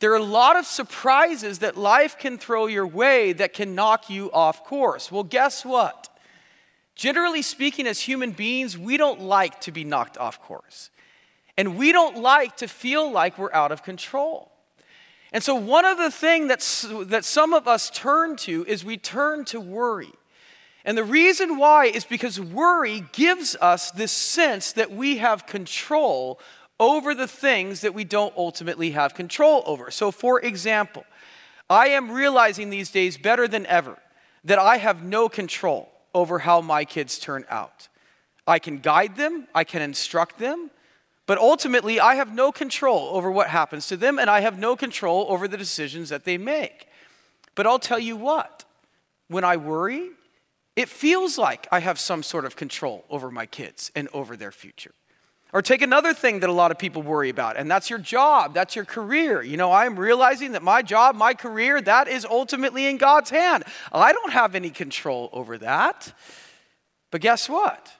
there 0.00 0.12
are 0.12 0.16
a 0.16 0.22
lot 0.22 0.56
of 0.56 0.66
surprises 0.66 1.60
that 1.60 1.74
life 1.74 2.18
can 2.18 2.36
throw 2.36 2.66
your 2.66 2.86
way 2.86 3.32
that 3.32 3.54
can 3.54 3.74
knock 3.74 4.10
you 4.10 4.30
off 4.32 4.62
course. 4.64 5.10
Well, 5.10 5.24
guess 5.24 5.64
what? 5.64 6.10
Generally 6.94 7.42
speaking, 7.42 7.86
as 7.86 8.00
human 8.00 8.32
beings, 8.32 8.76
we 8.76 8.98
don't 8.98 9.22
like 9.22 9.62
to 9.62 9.72
be 9.72 9.84
knocked 9.84 10.18
off 10.18 10.42
course. 10.42 10.90
And 11.56 11.78
we 11.78 11.92
don't 11.92 12.18
like 12.18 12.58
to 12.58 12.68
feel 12.68 13.10
like 13.10 13.38
we're 13.38 13.54
out 13.54 13.72
of 13.72 13.82
control. 13.82 14.53
And 15.34 15.42
so, 15.42 15.56
one 15.56 15.84
of 15.84 15.98
the 15.98 16.12
things 16.12 16.46
that, 16.46 17.24
some 17.24 17.54
of 17.54 17.66
us 17.66 17.90
turn 17.90 18.36
to 18.36 18.64
is 18.66 18.84
we 18.84 18.96
turn 18.96 19.44
to 19.46 19.60
worry. 19.60 20.12
And 20.84 20.96
the 20.96 21.02
reason 21.02 21.58
why 21.58 21.86
is 21.86 22.04
because 22.04 22.40
worry 22.40 23.04
gives 23.10 23.56
us 23.60 23.90
this 23.90 24.12
sense 24.12 24.70
that 24.72 24.92
we 24.92 25.16
have 25.18 25.48
control 25.48 26.38
over 26.78 27.16
the 27.16 27.26
things 27.26 27.80
that 27.80 27.94
we 27.94 28.04
don't 28.04 28.32
ultimately 28.36 28.92
have 28.92 29.14
control 29.14 29.64
over. 29.66 29.90
So, 29.90 30.12
for 30.12 30.40
example, 30.40 31.04
I 31.68 31.88
am 31.88 32.12
realizing 32.12 32.70
these 32.70 32.92
days 32.92 33.18
better 33.18 33.48
than 33.48 33.66
ever 33.66 33.98
that 34.44 34.60
I 34.60 34.76
have 34.76 35.02
no 35.02 35.28
control 35.28 35.90
over 36.14 36.38
how 36.38 36.60
my 36.60 36.84
kids 36.84 37.18
turn 37.18 37.44
out. 37.50 37.88
I 38.46 38.60
can 38.60 38.78
guide 38.78 39.16
them, 39.16 39.48
I 39.52 39.64
can 39.64 39.82
instruct 39.82 40.38
them, 40.38 40.70
but 41.26 41.38
ultimately 41.38 42.00
I 42.00 42.16
have 42.16 42.34
no 42.34 42.52
control 42.52 43.08
over 43.14 43.30
what 43.30 43.48
happens 43.48 43.86
to 43.88 43.96
them, 43.96 44.18
and 44.18 44.28
I 44.28 44.40
have 44.40 44.58
no 44.58 44.76
control 44.76 45.26
over 45.28 45.48
the 45.48 45.56
decisions 45.56 46.08
that 46.10 46.24
they 46.24 46.38
make. 46.38 46.88
But 47.54 47.66
I'll 47.66 47.78
tell 47.78 47.98
you 47.98 48.16
what, 48.16 48.64
when 49.28 49.44
I 49.44 49.56
worry, 49.56 50.10
it 50.76 50.88
feels 50.88 51.38
like 51.38 51.66
I 51.70 51.80
have 51.80 51.98
some 51.98 52.22
sort 52.22 52.44
of 52.44 52.56
control 52.56 53.04
over 53.08 53.30
my 53.30 53.46
kids 53.46 53.92
and 53.94 54.08
over 54.12 54.36
their 54.36 54.52
future. 54.52 54.92
Or 55.52 55.62
take 55.62 55.82
another 55.82 56.12
thing 56.12 56.40
that 56.40 56.50
a 56.50 56.52
lot 56.52 56.72
of 56.72 56.78
people 56.78 57.00
worry 57.00 57.28
about, 57.28 57.56
and 57.56 57.70
that's 57.70 57.88
your 57.88 58.00
job, 58.00 58.54
that's 58.54 58.74
your 58.74 58.84
career. 58.84 59.40
You 59.40 59.56
know, 59.56 59.70
I'm 59.70 59.96
realizing 59.96 60.50
that 60.52 60.64
my 60.64 60.82
job, 60.82 61.14
my 61.14 61.32
career, 61.32 61.80
that 61.80 62.08
is 62.08 62.24
ultimately 62.24 62.86
in 62.86 62.96
God's 62.96 63.30
hand. 63.30 63.62
I 63.92 64.12
don't 64.12 64.32
have 64.32 64.56
any 64.56 64.70
control 64.70 65.30
over 65.32 65.56
that. 65.58 66.12
But 67.12 67.20
guess 67.20 67.48
what? 67.48 67.92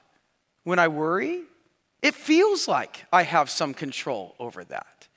When 0.65 0.79
I 0.79 0.89
worry, 0.89 1.43
it 2.05 2.13
feels 2.13 2.67
like 2.67 3.05
I 3.11 3.23
have 3.23 3.49
some 3.49 3.73
control 3.73 4.35
over 4.37 4.63
that. 4.65 5.07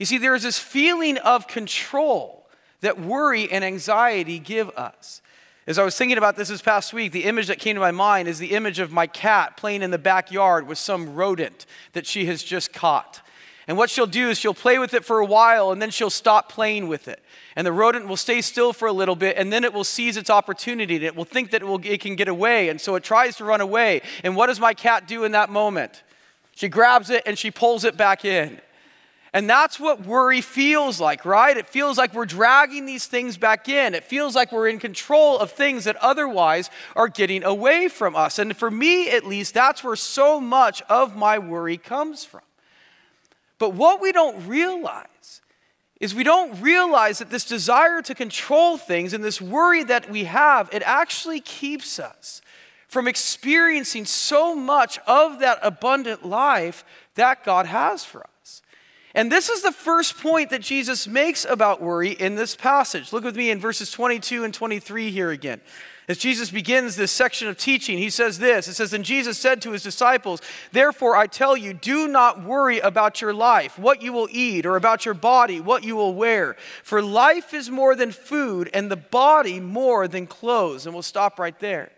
You 0.00 0.06
see, 0.06 0.18
there 0.18 0.34
is 0.34 0.42
this 0.42 0.58
feeling 0.58 1.16
of 1.18 1.46
control 1.46 2.48
that 2.80 3.00
worry 3.00 3.48
and 3.52 3.64
anxiety 3.64 4.40
give 4.40 4.68
us. 4.70 5.22
As 5.68 5.78
I 5.78 5.84
was 5.84 5.96
thinking 5.96 6.18
about 6.18 6.34
this 6.34 6.48
this 6.48 6.60
past 6.60 6.92
week, 6.92 7.12
the 7.12 7.22
image 7.22 7.46
that 7.46 7.60
came 7.60 7.76
to 7.76 7.80
my 7.80 7.92
mind 7.92 8.26
is 8.26 8.40
the 8.40 8.50
image 8.50 8.80
of 8.80 8.90
my 8.90 9.06
cat 9.06 9.56
playing 9.56 9.82
in 9.82 9.92
the 9.92 9.96
backyard 9.96 10.66
with 10.66 10.76
some 10.76 11.14
rodent 11.14 11.66
that 11.92 12.04
she 12.04 12.26
has 12.26 12.42
just 12.42 12.72
caught. 12.72 13.20
And 13.68 13.78
what 13.78 13.88
she'll 13.88 14.04
do 14.04 14.28
is 14.28 14.36
she'll 14.36 14.54
play 14.54 14.80
with 14.80 14.92
it 14.92 15.04
for 15.04 15.20
a 15.20 15.24
while 15.24 15.70
and 15.70 15.80
then 15.80 15.90
she'll 15.90 16.10
stop 16.10 16.50
playing 16.50 16.88
with 16.88 17.06
it. 17.06 17.22
And 17.54 17.64
the 17.64 17.72
rodent 17.72 18.08
will 18.08 18.16
stay 18.16 18.42
still 18.42 18.72
for 18.72 18.88
a 18.88 18.92
little 18.92 19.14
bit 19.14 19.36
and 19.38 19.52
then 19.52 19.62
it 19.62 19.72
will 19.72 19.84
seize 19.84 20.16
its 20.16 20.30
opportunity 20.30 20.96
and 20.96 21.04
it 21.04 21.14
will 21.14 21.24
think 21.24 21.52
that 21.52 21.62
it, 21.62 21.64
will, 21.64 21.80
it 21.84 22.00
can 22.00 22.16
get 22.16 22.26
away. 22.26 22.70
And 22.70 22.80
so 22.80 22.96
it 22.96 23.04
tries 23.04 23.36
to 23.36 23.44
run 23.44 23.60
away. 23.60 24.02
And 24.24 24.34
what 24.34 24.48
does 24.48 24.58
my 24.58 24.74
cat 24.74 25.06
do 25.06 25.22
in 25.22 25.30
that 25.30 25.48
moment? 25.48 26.02
She 26.54 26.68
grabs 26.68 27.10
it 27.10 27.22
and 27.26 27.38
she 27.38 27.50
pulls 27.50 27.84
it 27.84 27.96
back 27.96 28.24
in. 28.24 28.60
And 29.32 29.50
that's 29.50 29.80
what 29.80 30.06
worry 30.06 30.40
feels 30.40 31.00
like, 31.00 31.24
right? 31.24 31.56
It 31.56 31.66
feels 31.66 31.98
like 31.98 32.14
we're 32.14 32.24
dragging 32.24 32.86
these 32.86 33.06
things 33.06 33.36
back 33.36 33.68
in. 33.68 33.92
It 33.92 34.04
feels 34.04 34.36
like 34.36 34.52
we're 34.52 34.68
in 34.68 34.78
control 34.78 35.40
of 35.40 35.50
things 35.50 35.84
that 35.84 35.96
otherwise 35.96 36.70
are 36.94 37.08
getting 37.08 37.42
away 37.42 37.88
from 37.88 38.14
us. 38.14 38.38
And 38.38 38.56
for 38.56 38.70
me, 38.70 39.10
at 39.10 39.26
least, 39.26 39.52
that's 39.52 39.82
where 39.82 39.96
so 39.96 40.40
much 40.40 40.82
of 40.82 41.16
my 41.16 41.40
worry 41.40 41.76
comes 41.76 42.24
from. 42.24 42.42
But 43.58 43.74
what 43.74 44.00
we 44.00 44.12
don't 44.12 44.46
realize 44.46 45.40
is 46.00 46.14
we 46.14 46.22
don't 46.22 46.60
realize 46.60 47.18
that 47.18 47.30
this 47.30 47.44
desire 47.44 48.02
to 48.02 48.14
control 48.14 48.76
things 48.76 49.12
and 49.12 49.24
this 49.24 49.40
worry 49.40 49.82
that 49.82 50.08
we 50.08 50.24
have, 50.24 50.68
it 50.72 50.82
actually 50.84 51.40
keeps 51.40 51.98
us 51.98 52.40
from 52.94 53.08
experiencing 53.08 54.04
so 54.04 54.54
much 54.54 55.00
of 55.00 55.40
that 55.40 55.58
abundant 55.62 56.24
life 56.24 56.84
that 57.16 57.42
God 57.42 57.66
has 57.66 58.04
for 58.04 58.24
us. 58.40 58.62
And 59.16 59.32
this 59.32 59.48
is 59.48 59.62
the 59.62 59.72
first 59.72 60.16
point 60.18 60.50
that 60.50 60.62
Jesus 60.62 61.08
makes 61.08 61.44
about 61.44 61.82
worry 61.82 62.12
in 62.12 62.36
this 62.36 62.54
passage. 62.54 63.12
Look 63.12 63.24
with 63.24 63.34
me 63.34 63.50
in 63.50 63.58
verses 63.58 63.90
22 63.90 64.44
and 64.44 64.54
23 64.54 65.10
here 65.10 65.32
again. 65.32 65.60
As 66.06 66.18
Jesus 66.18 66.52
begins 66.52 66.94
this 66.94 67.10
section 67.10 67.48
of 67.48 67.58
teaching, 67.58 67.98
he 67.98 68.10
says 68.10 68.38
this 68.38 68.68
It 68.68 68.74
says, 68.74 68.92
And 68.92 69.04
Jesus 69.04 69.38
said 69.38 69.60
to 69.62 69.72
his 69.72 69.82
disciples, 69.82 70.40
Therefore 70.70 71.16
I 71.16 71.26
tell 71.26 71.56
you, 71.56 71.74
do 71.74 72.06
not 72.06 72.44
worry 72.44 72.78
about 72.78 73.20
your 73.20 73.34
life, 73.34 73.76
what 73.76 74.02
you 74.02 74.12
will 74.12 74.28
eat, 74.30 74.66
or 74.66 74.76
about 74.76 75.04
your 75.04 75.14
body, 75.14 75.60
what 75.60 75.82
you 75.82 75.96
will 75.96 76.14
wear. 76.14 76.54
For 76.84 77.02
life 77.02 77.54
is 77.54 77.70
more 77.70 77.96
than 77.96 78.12
food, 78.12 78.70
and 78.72 78.88
the 78.88 78.94
body 78.94 79.58
more 79.58 80.06
than 80.06 80.28
clothes. 80.28 80.86
And 80.86 80.94
we'll 80.94 81.02
stop 81.02 81.40
right 81.40 81.58
there. 81.58 81.90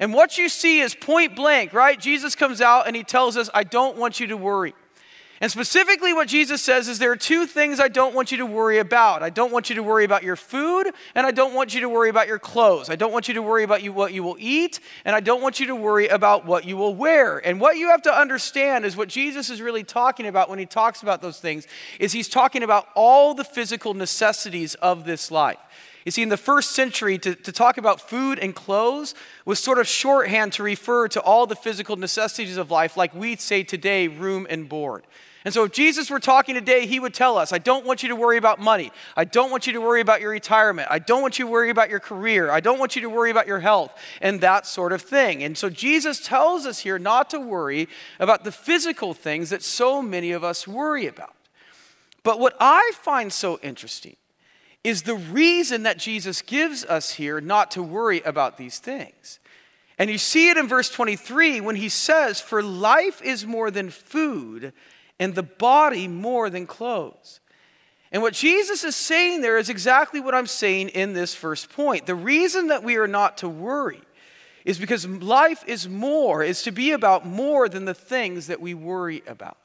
And 0.00 0.12
what 0.12 0.38
you 0.38 0.48
see 0.48 0.80
is 0.80 0.94
point 0.94 1.36
blank, 1.36 1.72
right? 1.72 1.98
Jesus 1.98 2.34
comes 2.34 2.60
out 2.60 2.86
and 2.86 2.96
he 2.96 3.04
tells 3.04 3.36
us, 3.36 3.48
I 3.54 3.64
don't 3.64 3.96
want 3.96 4.20
you 4.20 4.26
to 4.28 4.36
worry. 4.36 4.74
And 5.42 5.50
specifically, 5.50 6.12
what 6.12 6.28
Jesus 6.28 6.62
says 6.62 6.86
is 6.86 7.00
there 7.00 7.10
are 7.10 7.16
two 7.16 7.46
things 7.46 7.80
I 7.80 7.88
don't 7.88 8.14
want 8.14 8.30
you 8.30 8.38
to 8.38 8.46
worry 8.46 8.78
about. 8.78 9.24
I 9.24 9.30
don't 9.30 9.50
want 9.50 9.70
you 9.70 9.74
to 9.74 9.82
worry 9.82 10.04
about 10.04 10.22
your 10.22 10.36
food, 10.36 10.92
and 11.16 11.26
I 11.26 11.32
don't 11.32 11.52
want 11.52 11.74
you 11.74 11.80
to 11.80 11.88
worry 11.88 12.10
about 12.10 12.28
your 12.28 12.38
clothes. 12.38 12.88
I 12.88 12.94
don't 12.94 13.12
want 13.12 13.26
you 13.26 13.34
to 13.34 13.42
worry 13.42 13.64
about 13.64 13.82
you, 13.82 13.92
what 13.92 14.12
you 14.12 14.22
will 14.22 14.36
eat, 14.38 14.78
and 15.04 15.16
I 15.16 15.20
don't 15.20 15.42
want 15.42 15.58
you 15.58 15.66
to 15.66 15.74
worry 15.74 16.06
about 16.06 16.46
what 16.46 16.64
you 16.64 16.76
will 16.76 16.94
wear. 16.94 17.38
And 17.44 17.60
what 17.60 17.76
you 17.76 17.88
have 17.88 18.02
to 18.02 18.16
understand 18.16 18.84
is 18.84 18.96
what 18.96 19.08
Jesus 19.08 19.50
is 19.50 19.60
really 19.60 19.82
talking 19.82 20.28
about 20.28 20.48
when 20.48 20.60
he 20.60 20.66
talks 20.66 21.02
about 21.02 21.20
those 21.20 21.40
things 21.40 21.66
is 21.98 22.12
he's 22.12 22.28
talking 22.28 22.62
about 22.62 22.86
all 22.94 23.34
the 23.34 23.42
physical 23.42 23.94
necessities 23.94 24.76
of 24.76 25.04
this 25.04 25.32
life. 25.32 25.58
You 26.04 26.10
see, 26.10 26.22
in 26.22 26.28
the 26.28 26.36
first 26.36 26.72
century, 26.72 27.16
to, 27.18 27.34
to 27.34 27.52
talk 27.52 27.78
about 27.78 28.00
food 28.00 28.38
and 28.38 28.54
clothes 28.54 29.14
was 29.44 29.60
sort 29.60 29.78
of 29.78 29.86
shorthand 29.86 30.52
to 30.54 30.62
refer 30.62 31.08
to 31.08 31.20
all 31.20 31.46
the 31.46 31.56
physical 31.56 31.96
necessities 31.96 32.56
of 32.56 32.70
life, 32.70 32.96
like 32.96 33.14
we'd 33.14 33.40
say 33.40 33.62
today, 33.62 34.08
room 34.08 34.46
and 34.50 34.68
board. 34.68 35.04
And 35.44 35.52
so, 35.52 35.64
if 35.64 35.72
Jesus 35.72 36.08
were 36.08 36.20
talking 36.20 36.54
today, 36.54 36.86
he 36.86 37.00
would 37.00 37.14
tell 37.14 37.36
us, 37.36 37.52
I 37.52 37.58
don't 37.58 37.84
want 37.84 38.02
you 38.04 38.08
to 38.10 38.16
worry 38.16 38.36
about 38.36 38.60
money. 38.60 38.92
I 39.16 39.24
don't 39.24 39.50
want 39.50 39.66
you 39.66 39.72
to 39.72 39.80
worry 39.80 40.00
about 40.00 40.20
your 40.20 40.30
retirement. 40.30 40.86
I 40.88 41.00
don't 41.00 41.20
want 41.20 41.38
you 41.38 41.46
to 41.46 41.50
worry 41.50 41.70
about 41.70 41.90
your 41.90 41.98
career. 41.98 42.50
I 42.50 42.60
don't 42.60 42.78
want 42.78 42.94
you 42.94 43.02
to 43.02 43.10
worry 43.10 43.30
about 43.30 43.48
your 43.48 43.58
health 43.58 43.92
and 44.20 44.40
that 44.40 44.66
sort 44.66 44.92
of 44.92 45.02
thing. 45.02 45.42
And 45.42 45.58
so, 45.58 45.68
Jesus 45.68 46.24
tells 46.24 46.64
us 46.64 46.80
here 46.80 46.98
not 46.98 47.28
to 47.30 47.40
worry 47.40 47.88
about 48.20 48.44
the 48.44 48.52
physical 48.52 49.14
things 49.14 49.50
that 49.50 49.64
so 49.64 50.00
many 50.00 50.30
of 50.30 50.44
us 50.44 50.68
worry 50.68 51.06
about. 51.06 51.34
But 52.22 52.38
what 52.38 52.56
I 52.60 52.92
find 52.94 53.32
so 53.32 53.58
interesting 53.62 54.14
is 54.84 55.02
the 55.02 55.14
reason 55.14 55.84
that 55.84 55.98
Jesus 55.98 56.42
gives 56.42 56.84
us 56.84 57.12
here 57.12 57.40
not 57.40 57.70
to 57.72 57.82
worry 57.82 58.20
about 58.22 58.56
these 58.56 58.78
things. 58.78 59.38
And 59.98 60.10
you 60.10 60.18
see 60.18 60.50
it 60.50 60.56
in 60.56 60.66
verse 60.66 60.90
23 60.90 61.60
when 61.60 61.76
he 61.76 61.88
says, 61.88 62.40
For 62.40 62.62
life 62.62 63.22
is 63.22 63.46
more 63.46 63.70
than 63.70 63.90
food 63.90 64.72
and 65.20 65.34
the 65.34 65.42
body 65.42 66.08
more 66.08 66.50
than 66.50 66.66
clothes. 66.66 67.40
And 68.10 68.20
what 68.20 68.34
Jesus 68.34 68.84
is 68.84 68.96
saying 68.96 69.40
there 69.40 69.56
is 69.56 69.70
exactly 69.70 70.20
what 70.20 70.34
I'm 70.34 70.46
saying 70.46 70.88
in 70.90 71.12
this 71.12 71.34
first 71.34 71.70
point. 71.70 72.06
The 72.06 72.14
reason 72.14 72.68
that 72.68 72.82
we 72.82 72.96
are 72.96 73.06
not 73.06 73.38
to 73.38 73.48
worry 73.48 74.02
is 74.64 74.78
because 74.78 75.06
life 75.06 75.64
is 75.66 75.88
more, 75.88 76.42
is 76.42 76.62
to 76.62 76.72
be 76.72 76.92
about 76.92 77.26
more 77.26 77.68
than 77.68 77.84
the 77.84 77.94
things 77.94 78.48
that 78.48 78.60
we 78.60 78.74
worry 78.74 79.22
about. 79.26 79.56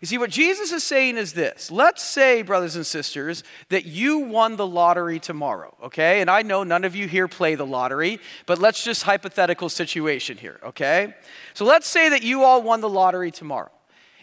You 0.00 0.06
see, 0.06 0.16
what 0.16 0.30
Jesus 0.30 0.72
is 0.72 0.82
saying 0.82 1.18
is 1.18 1.34
this. 1.34 1.70
Let's 1.70 2.02
say, 2.02 2.40
brothers 2.40 2.74
and 2.74 2.86
sisters, 2.86 3.44
that 3.68 3.84
you 3.84 4.20
won 4.20 4.56
the 4.56 4.66
lottery 4.66 5.20
tomorrow, 5.20 5.74
okay? 5.84 6.22
And 6.22 6.30
I 6.30 6.40
know 6.40 6.64
none 6.64 6.84
of 6.84 6.96
you 6.96 7.06
here 7.06 7.28
play 7.28 7.54
the 7.54 7.66
lottery, 7.66 8.18
but 8.46 8.58
let's 8.58 8.82
just 8.82 9.02
hypothetical 9.02 9.68
situation 9.68 10.38
here, 10.38 10.58
okay? 10.64 11.14
So 11.52 11.66
let's 11.66 11.86
say 11.86 12.08
that 12.08 12.22
you 12.22 12.44
all 12.44 12.62
won 12.62 12.80
the 12.80 12.88
lottery 12.88 13.30
tomorrow. 13.30 13.70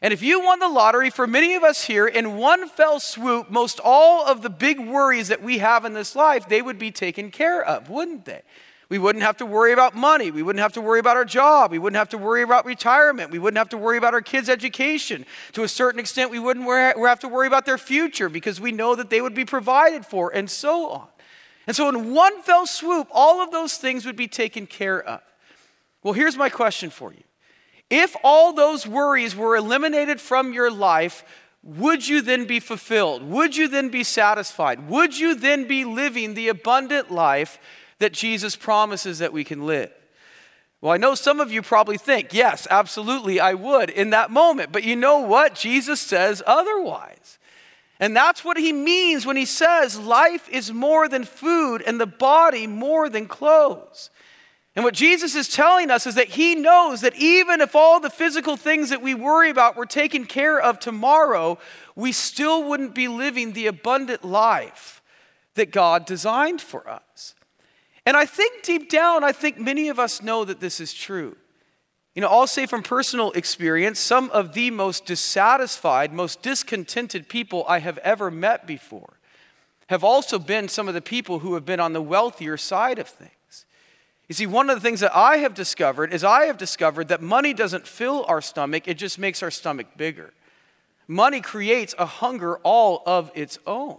And 0.01 0.13
if 0.13 0.24
you 0.24 0.43
won 0.43 0.57
the 0.57 0.67
lottery, 0.67 1.12
for 1.12 1.27
many 1.27 1.53
of 1.53 1.63
us 1.63 1.84
here, 1.84 2.07
in 2.07 2.38
one 2.38 2.67
fell 2.69 3.00
swoop, 3.00 3.51
most 3.51 3.79
all 3.84 4.25
of 4.25 4.41
the 4.41 4.50
big 4.50 4.79
worries 4.79 5.27
that 5.27 5.43
we 5.43 5.60
have 5.60 5.86
in 5.86 5.93
this 5.93 6.15
life, 6.15 6.50
they 6.50 6.62
would 6.62 6.79
be 6.79 6.91
taken 6.91 7.29
care 7.29 7.63
of, 7.63 7.88
wouldn't 7.88 8.25
they? 8.25 8.41
We 8.89 9.00
wouldn't 9.00 9.24
have 9.24 9.38
to 9.38 9.46
worry 9.46 9.74
about 9.74 9.96
money. 9.96 10.32
We 10.32 10.41
wouldn't 10.41 10.62
have 10.62 10.74
to 10.74 10.82
worry 10.82 11.00
about 11.00 11.17
our 11.17 11.25
job. 11.25 11.72
We 11.72 11.79
wouldn't 11.79 11.98
have 11.98 12.10
to 12.10 12.17
worry 12.17 12.41
about 12.41 12.65
retirement. 12.65 13.32
We 13.32 13.39
wouldn't 13.39 13.58
have 13.58 13.70
to 13.70 13.77
worry 13.77 13.98
about 13.98 14.13
our 14.13 14.22
kids' 14.22 14.50
education. 14.50 15.25
To 15.53 15.63
a 15.63 15.67
certain 15.67 16.00
extent, 16.00 16.32
we 16.32 16.39
wouldn't 16.39 16.65
have 16.65 17.20
to 17.20 17.27
worry 17.27 17.48
about 17.48 17.65
their 17.65 17.77
future 17.77 18.29
because 18.29 18.62
we 18.62 18.72
know 18.72 18.96
that 18.96 19.10
they 19.10 19.20
would 19.20 19.34
be 19.34 19.44
provided 19.44 20.06
for, 20.06 20.34
and 20.34 20.50
so 20.50 20.89
on. 20.89 21.08
And 21.65 21.75
so, 21.75 21.89
in 21.89 22.13
one 22.13 22.41
fell 22.44 22.65
swoop, 22.65 23.10
all 23.12 23.41
of 23.41 23.51
those 23.51 23.75
things 23.75 24.06
would 24.06 24.15
be 24.15 24.29
taken 24.29 24.65
care 24.65 25.03
of. 25.03 25.22
Well, 26.01 26.13
here's 26.13 26.38
my 26.38 26.48
question 26.48 26.89
for 26.89 27.12
you 27.12 27.24
if 27.89 28.15
all 28.24 28.53
those 28.53 28.88
worries 28.88 29.36
were 29.36 29.58
eliminated 29.58 30.22
from 30.22 30.53
your 30.53 30.72
life, 30.72 31.25
would 31.63 32.08
you 32.08 32.22
then 32.22 32.46
be 32.46 32.62
fulfilled? 32.62 33.24
Would 33.24 33.58
you 33.58 33.67
then 33.67 33.89
be 33.89 34.03
satisfied? 34.03 34.88
Would 34.89 35.17
you 35.17 35.36
then 35.36 35.67
be 35.67 35.84
living 35.84 36.34
the 36.34 36.48
abundant 36.48 37.12
life 37.12 37.60
that 38.00 38.13
Jesus 38.13 38.56
promises 38.56 39.20
that 39.20 39.34
we 39.34 39.44
can 39.44 39.66
live? 39.66 39.92
Well, 40.80 40.94
I 40.94 40.98
know 40.98 41.16
some 41.16 41.39
of 41.39 41.51
you 41.51 41.62
probably 41.62 41.98
think, 41.98 42.34
yes, 42.34 42.68
absolutely, 42.70 43.39
I 43.39 43.56
would 43.56 43.89
in 43.89 44.12
that 44.12 44.30
moment. 44.30 44.72
But 44.72 44.84
you 44.84 44.96
know 44.96 45.20
what? 45.20 45.56
Jesus 45.56 46.00
says 46.00 46.44
otherwise. 46.46 47.39
And 48.00 48.16
that's 48.16 48.46
what 48.46 48.58
he 48.58 48.72
means 48.72 49.25
when 49.25 49.38
he 49.38 49.46
says 49.46 49.98
life 50.00 50.48
is 50.50 50.72
more 50.72 51.10
than 51.10 51.24
food 51.24 51.82
and 51.82 52.00
the 52.00 52.06
body 52.06 52.68
more 52.68 53.10
than 53.10 53.27
clothes. 53.27 54.12
And 54.75 54.84
what 54.84 54.94
Jesus 54.94 55.34
is 55.34 55.50
telling 55.50 55.89
us 55.89 56.06
is 56.06 56.13
that 56.13 56.27
he 56.27 56.54
knows 56.54 57.01
that 57.01 57.16
even 57.16 57.62
if 57.62 57.75
all 57.75 58.00
the 58.00 58.12
physical 58.12 58.56
things 58.56 58.92
that 58.92 59.01
we 59.01 59.16
worry 59.16 59.50
about 59.50 59.75
were 59.75 59.88
taken 59.88 60.25
care 60.25 60.62
of 60.62 60.77
tomorrow, 60.77 61.58
we 61.96 62.12
still 62.12 62.63
wouldn't 62.63 62.94
be 62.94 63.08
living 63.08 63.54
the 63.54 63.66
abundant 63.66 64.24
life 64.24 65.01
that 65.56 65.72
God 65.72 66.06
designed 66.06 66.62
for 66.62 66.88
us. 66.88 67.34
And 68.07 68.15
I 68.15 68.25
think 68.25 68.63
deep 68.63 68.89
down, 68.89 69.25
I 69.25 69.33
think 69.33 69.59
many 69.59 69.89
of 69.89 69.99
us 69.99 70.21
know 70.21 70.45
that 70.45 70.61
this 70.61 70.79
is 70.79 70.93
true. 70.93 71.35
You 72.15 72.21
know, 72.21 72.29
I'll 72.29 72.47
say 72.47 72.65
from 72.65 72.81
personal 72.81 73.33
experience, 73.33 73.99
some 73.99 74.29
of 74.29 74.53
the 74.53 74.71
most 74.71 75.05
dissatisfied, 75.05 76.13
most 76.13 76.41
discontented 76.41 77.27
people 77.27 77.65
I 77.67 77.79
have 77.79 77.97
ever 77.97 78.31
met 78.31 78.65
before 78.65 79.19
have 79.87 80.05
also 80.05 80.39
been 80.39 80.69
some 80.69 80.87
of 80.87 80.93
the 80.93 81.01
people 81.01 81.39
who 81.39 81.55
have 81.55 81.65
been 81.65 81.81
on 81.81 81.91
the 81.91 82.01
wealthier 82.01 82.55
side 82.55 82.97
of 82.97 83.09
things. 83.09 83.65
You 84.29 84.35
see, 84.35 84.45
one 84.45 84.69
of 84.69 84.77
the 84.77 84.81
things 84.81 85.01
that 85.01 85.13
I 85.13 85.37
have 85.39 85.53
discovered 85.53 86.13
is 86.13 86.23
I 86.23 86.45
have 86.45 86.57
discovered 86.57 87.09
that 87.09 87.21
money 87.21 87.53
doesn't 87.53 87.85
fill 87.85 88.23
our 88.29 88.41
stomach, 88.41 88.87
it 88.87 88.93
just 88.93 89.19
makes 89.19 89.43
our 89.43 89.51
stomach 89.51 89.87
bigger. 89.97 90.33
Money 91.09 91.41
creates 91.41 91.93
a 91.99 92.05
hunger 92.05 92.55
all 92.59 93.03
of 93.05 93.31
its 93.35 93.59
own. 93.67 93.97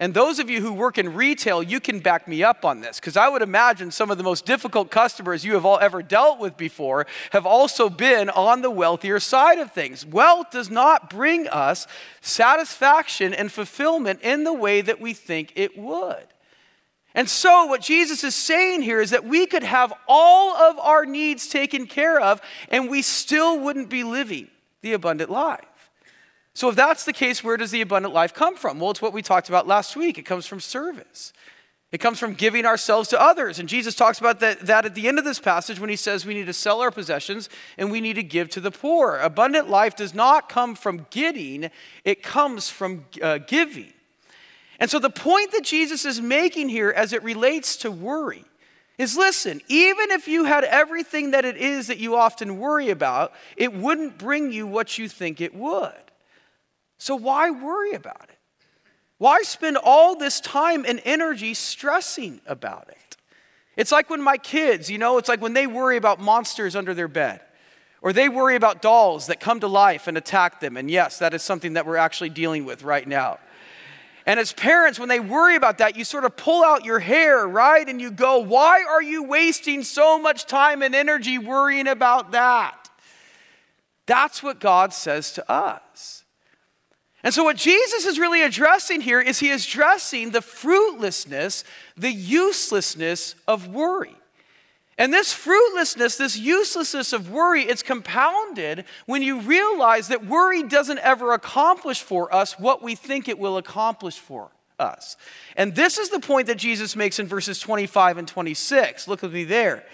And 0.00 0.14
those 0.14 0.38
of 0.38 0.48
you 0.48 0.62
who 0.62 0.72
work 0.72 0.96
in 0.96 1.12
retail, 1.12 1.62
you 1.62 1.78
can 1.78 2.00
back 2.00 2.26
me 2.26 2.42
up 2.42 2.64
on 2.64 2.80
this 2.80 2.98
because 2.98 3.18
I 3.18 3.28
would 3.28 3.42
imagine 3.42 3.90
some 3.90 4.10
of 4.10 4.16
the 4.16 4.24
most 4.24 4.46
difficult 4.46 4.90
customers 4.90 5.44
you 5.44 5.52
have 5.52 5.66
all 5.66 5.78
ever 5.78 6.02
dealt 6.02 6.38
with 6.38 6.56
before 6.56 7.06
have 7.32 7.44
also 7.44 7.90
been 7.90 8.30
on 8.30 8.62
the 8.62 8.70
wealthier 8.70 9.20
side 9.20 9.58
of 9.58 9.72
things. 9.72 10.06
Wealth 10.06 10.50
does 10.52 10.70
not 10.70 11.10
bring 11.10 11.46
us 11.48 11.86
satisfaction 12.22 13.34
and 13.34 13.52
fulfillment 13.52 14.22
in 14.22 14.44
the 14.44 14.54
way 14.54 14.80
that 14.80 15.02
we 15.02 15.12
think 15.12 15.52
it 15.54 15.76
would. 15.76 16.26
And 17.14 17.28
so, 17.28 17.66
what 17.66 17.82
Jesus 17.82 18.24
is 18.24 18.34
saying 18.34 18.80
here 18.80 19.02
is 19.02 19.10
that 19.10 19.26
we 19.26 19.44
could 19.44 19.64
have 19.64 19.92
all 20.08 20.56
of 20.56 20.78
our 20.78 21.04
needs 21.04 21.48
taken 21.48 21.86
care 21.86 22.18
of 22.18 22.40
and 22.70 22.88
we 22.88 23.02
still 23.02 23.60
wouldn't 23.60 23.90
be 23.90 24.04
living 24.04 24.48
the 24.80 24.94
abundant 24.94 25.30
life. 25.30 25.66
So, 26.54 26.68
if 26.68 26.76
that's 26.76 27.04
the 27.04 27.12
case, 27.12 27.44
where 27.44 27.56
does 27.56 27.70
the 27.70 27.80
abundant 27.80 28.12
life 28.12 28.34
come 28.34 28.56
from? 28.56 28.80
Well, 28.80 28.90
it's 28.90 29.02
what 29.02 29.12
we 29.12 29.22
talked 29.22 29.48
about 29.48 29.66
last 29.66 29.96
week. 29.96 30.18
It 30.18 30.22
comes 30.22 30.46
from 30.46 30.60
service, 30.60 31.32
it 31.92 31.98
comes 31.98 32.18
from 32.18 32.34
giving 32.34 32.66
ourselves 32.66 33.08
to 33.10 33.20
others. 33.20 33.58
And 33.58 33.68
Jesus 33.68 33.94
talks 33.94 34.18
about 34.18 34.40
that, 34.40 34.60
that 34.60 34.84
at 34.84 34.94
the 34.94 35.08
end 35.08 35.18
of 35.18 35.24
this 35.24 35.40
passage 35.40 35.80
when 35.80 35.90
he 35.90 35.96
says 35.96 36.24
we 36.24 36.34
need 36.34 36.46
to 36.46 36.52
sell 36.52 36.80
our 36.80 36.90
possessions 36.90 37.48
and 37.78 37.90
we 37.90 38.00
need 38.00 38.14
to 38.14 38.22
give 38.22 38.48
to 38.50 38.60
the 38.60 38.70
poor. 38.70 39.18
Abundant 39.18 39.68
life 39.68 39.96
does 39.96 40.14
not 40.14 40.48
come 40.48 40.74
from 40.74 41.06
getting, 41.10 41.70
it 42.04 42.22
comes 42.22 42.70
from 42.70 43.06
uh, 43.20 43.38
giving. 43.38 43.92
And 44.78 44.90
so, 44.90 44.98
the 44.98 45.10
point 45.10 45.52
that 45.52 45.62
Jesus 45.62 46.04
is 46.04 46.20
making 46.20 46.70
here 46.70 46.90
as 46.90 47.12
it 47.12 47.22
relates 47.22 47.76
to 47.78 47.90
worry 47.90 48.44
is 48.96 49.16
listen, 49.16 49.60
even 49.68 50.10
if 50.10 50.28
you 50.28 50.44
had 50.44 50.64
everything 50.64 51.30
that 51.30 51.44
it 51.44 51.56
is 51.56 51.86
that 51.86 51.98
you 51.98 52.16
often 52.16 52.58
worry 52.58 52.90
about, 52.90 53.32
it 53.56 53.72
wouldn't 53.72 54.18
bring 54.18 54.52
you 54.52 54.66
what 54.66 54.98
you 54.98 55.08
think 55.08 55.40
it 55.40 55.54
would. 55.54 56.09
So 57.00 57.16
why 57.16 57.50
worry 57.50 57.92
about 57.92 58.28
it? 58.28 58.38
Why 59.16 59.40
spend 59.40 59.78
all 59.78 60.16
this 60.16 60.38
time 60.38 60.84
and 60.86 61.00
energy 61.06 61.54
stressing 61.54 62.42
about 62.46 62.88
it? 62.90 63.16
It's 63.74 63.90
like 63.90 64.10
when 64.10 64.20
my 64.20 64.36
kids, 64.36 64.90
you 64.90 64.98
know, 64.98 65.16
it's 65.16 65.28
like 65.28 65.40
when 65.40 65.54
they 65.54 65.66
worry 65.66 65.96
about 65.96 66.20
monsters 66.20 66.76
under 66.76 66.92
their 66.92 67.08
bed. 67.08 67.40
Or 68.02 68.12
they 68.12 68.28
worry 68.28 68.54
about 68.54 68.82
dolls 68.82 69.28
that 69.28 69.40
come 69.40 69.60
to 69.60 69.66
life 69.66 70.08
and 70.08 70.18
attack 70.18 70.60
them. 70.60 70.76
And 70.76 70.90
yes, 70.90 71.18
that 71.20 71.32
is 71.32 71.42
something 71.42 71.72
that 71.72 71.86
we're 71.86 71.96
actually 71.96 72.28
dealing 72.28 72.66
with 72.66 72.82
right 72.82 73.08
now. 73.08 73.38
And 74.26 74.38
as 74.38 74.52
parents, 74.52 74.98
when 74.98 75.08
they 75.08 75.20
worry 75.20 75.56
about 75.56 75.78
that, 75.78 75.96
you 75.96 76.04
sort 76.04 76.26
of 76.26 76.36
pull 76.36 76.62
out 76.62 76.84
your 76.84 76.98
hair, 76.98 77.48
right? 77.48 77.88
And 77.88 77.98
you 77.98 78.10
go, 78.10 78.40
Why 78.40 78.84
are 78.86 79.02
you 79.02 79.22
wasting 79.22 79.84
so 79.84 80.18
much 80.18 80.44
time 80.44 80.82
and 80.82 80.94
energy 80.94 81.38
worrying 81.38 81.88
about 81.88 82.32
that? 82.32 82.90
That's 84.04 84.42
what 84.42 84.60
God 84.60 84.92
says 84.92 85.32
to 85.32 85.50
us. 85.50 86.19
And 87.22 87.34
so, 87.34 87.44
what 87.44 87.56
Jesus 87.56 88.06
is 88.06 88.18
really 88.18 88.42
addressing 88.42 89.02
here 89.02 89.20
is 89.20 89.40
he 89.40 89.50
is 89.50 89.66
addressing 89.66 90.30
the 90.30 90.40
fruitlessness, 90.40 91.64
the 91.96 92.10
uselessness 92.10 93.34
of 93.46 93.68
worry. 93.68 94.14
And 94.96 95.14
this 95.14 95.32
fruitlessness, 95.32 96.16
this 96.16 96.38
uselessness 96.38 97.14
of 97.14 97.30
worry, 97.30 97.62
it's 97.62 97.82
compounded 97.82 98.84
when 99.06 99.22
you 99.22 99.40
realize 99.40 100.08
that 100.08 100.26
worry 100.26 100.62
doesn't 100.62 100.98
ever 100.98 101.32
accomplish 101.32 102.02
for 102.02 102.34
us 102.34 102.58
what 102.58 102.82
we 102.82 102.94
think 102.94 103.26
it 103.26 103.38
will 103.38 103.56
accomplish 103.56 104.18
for 104.18 104.50
us. 104.78 105.16
And 105.56 105.74
this 105.74 105.98
is 105.98 106.10
the 106.10 106.20
point 106.20 106.48
that 106.48 106.58
Jesus 106.58 106.96
makes 106.96 107.18
in 107.18 107.26
verses 107.26 107.58
25 107.60 108.18
and 108.18 108.28
26. 108.28 109.08
Look 109.08 109.22
with 109.22 109.32
me 109.32 109.44
there. 109.44 109.84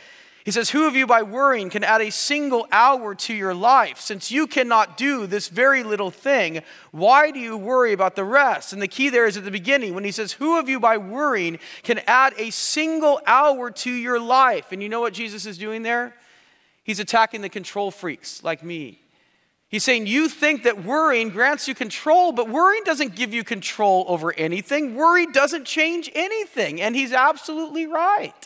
He 0.46 0.52
says, 0.52 0.70
Who 0.70 0.86
of 0.86 0.94
you 0.94 1.08
by 1.08 1.24
worrying 1.24 1.70
can 1.70 1.82
add 1.82 2.00
a 2.00 2.12
single 2.12 2.68
hour 2.70 3.16
to 3.16 3.34
your 3.34 3.52
life? 3.52 3.98
Since 3.98 4.30
you 4.30 4.46
cannot 4.46 4.96
do 4.96 5.26
this 5.26 5.48
very 5.48 5.82
little 5.82 6.12
thing, 6.12 6.62
why 6.92 7.32
do 7.32 7.40
you 7.40 7.56
worry 7.56 7.92
about 7.92 8.14
the 8.14 8.22
rest? 8.22 8.72
And 8.72 8.80
the 8.80 8.86
key 8.86 9.08
there 9.08 9.26
is 9.26 9.36
at 9.36 9.44
the 9.44 9.50
beginning 9.50 9.92
when 9.92 10.04
he 10.04 10.12
says, 10.12 10.34
Who 10.34 10.56
of 10.56 10.68
you 10.68 10.78
by 10.78 10.98
worrying 10.98 11.58
can 11.82 11.98
add 12.06 12.32
a 12.38 12.50
single 12.50 13.20
hour 13.26 13.72
to 13.72 13.90
your 13.90 14.20
life? 14.20 14.70
And 14.70 14.80
you 14.80 14.88
know 14.88 15.00
what 15.00 15.14
Jesus 15.14 15.46
is 15.46 15.58
doing 15.58 15.82
there? 15.82 16.14
He's 16.84 17.00
attacking 17.00 17.40
the 17.40 17.48
control 17.48 17.90
freaks 17.90 18.44
like 18.44 18.62
me. 18.62 19.00
He's 19.68 19.82
saying, 19.82 20.06
You 20.06 20.28
think 20.28 20.62
that 20.62 20.84
worrying 20.84 21.30
grants 21.30 21.66
you 21.66 21.74
control, 21.74 22.30
but 22.30 22.48
worrying 22.48 22.84
doesn't 22.84 23.16
give 23.16 23.34
you 23.34 23.42
control 23.42 24.04
over 24.06 24.32
anything. 24.34 24.94
Worry 24.94 25.26
doesn't 25.26 25.64
change 25.64 26.08
anything. 26.14 26.80
And 26.80 26.94
he's 26.94 27.12
absolutely 27.12 27.88
right. 27.88 28.45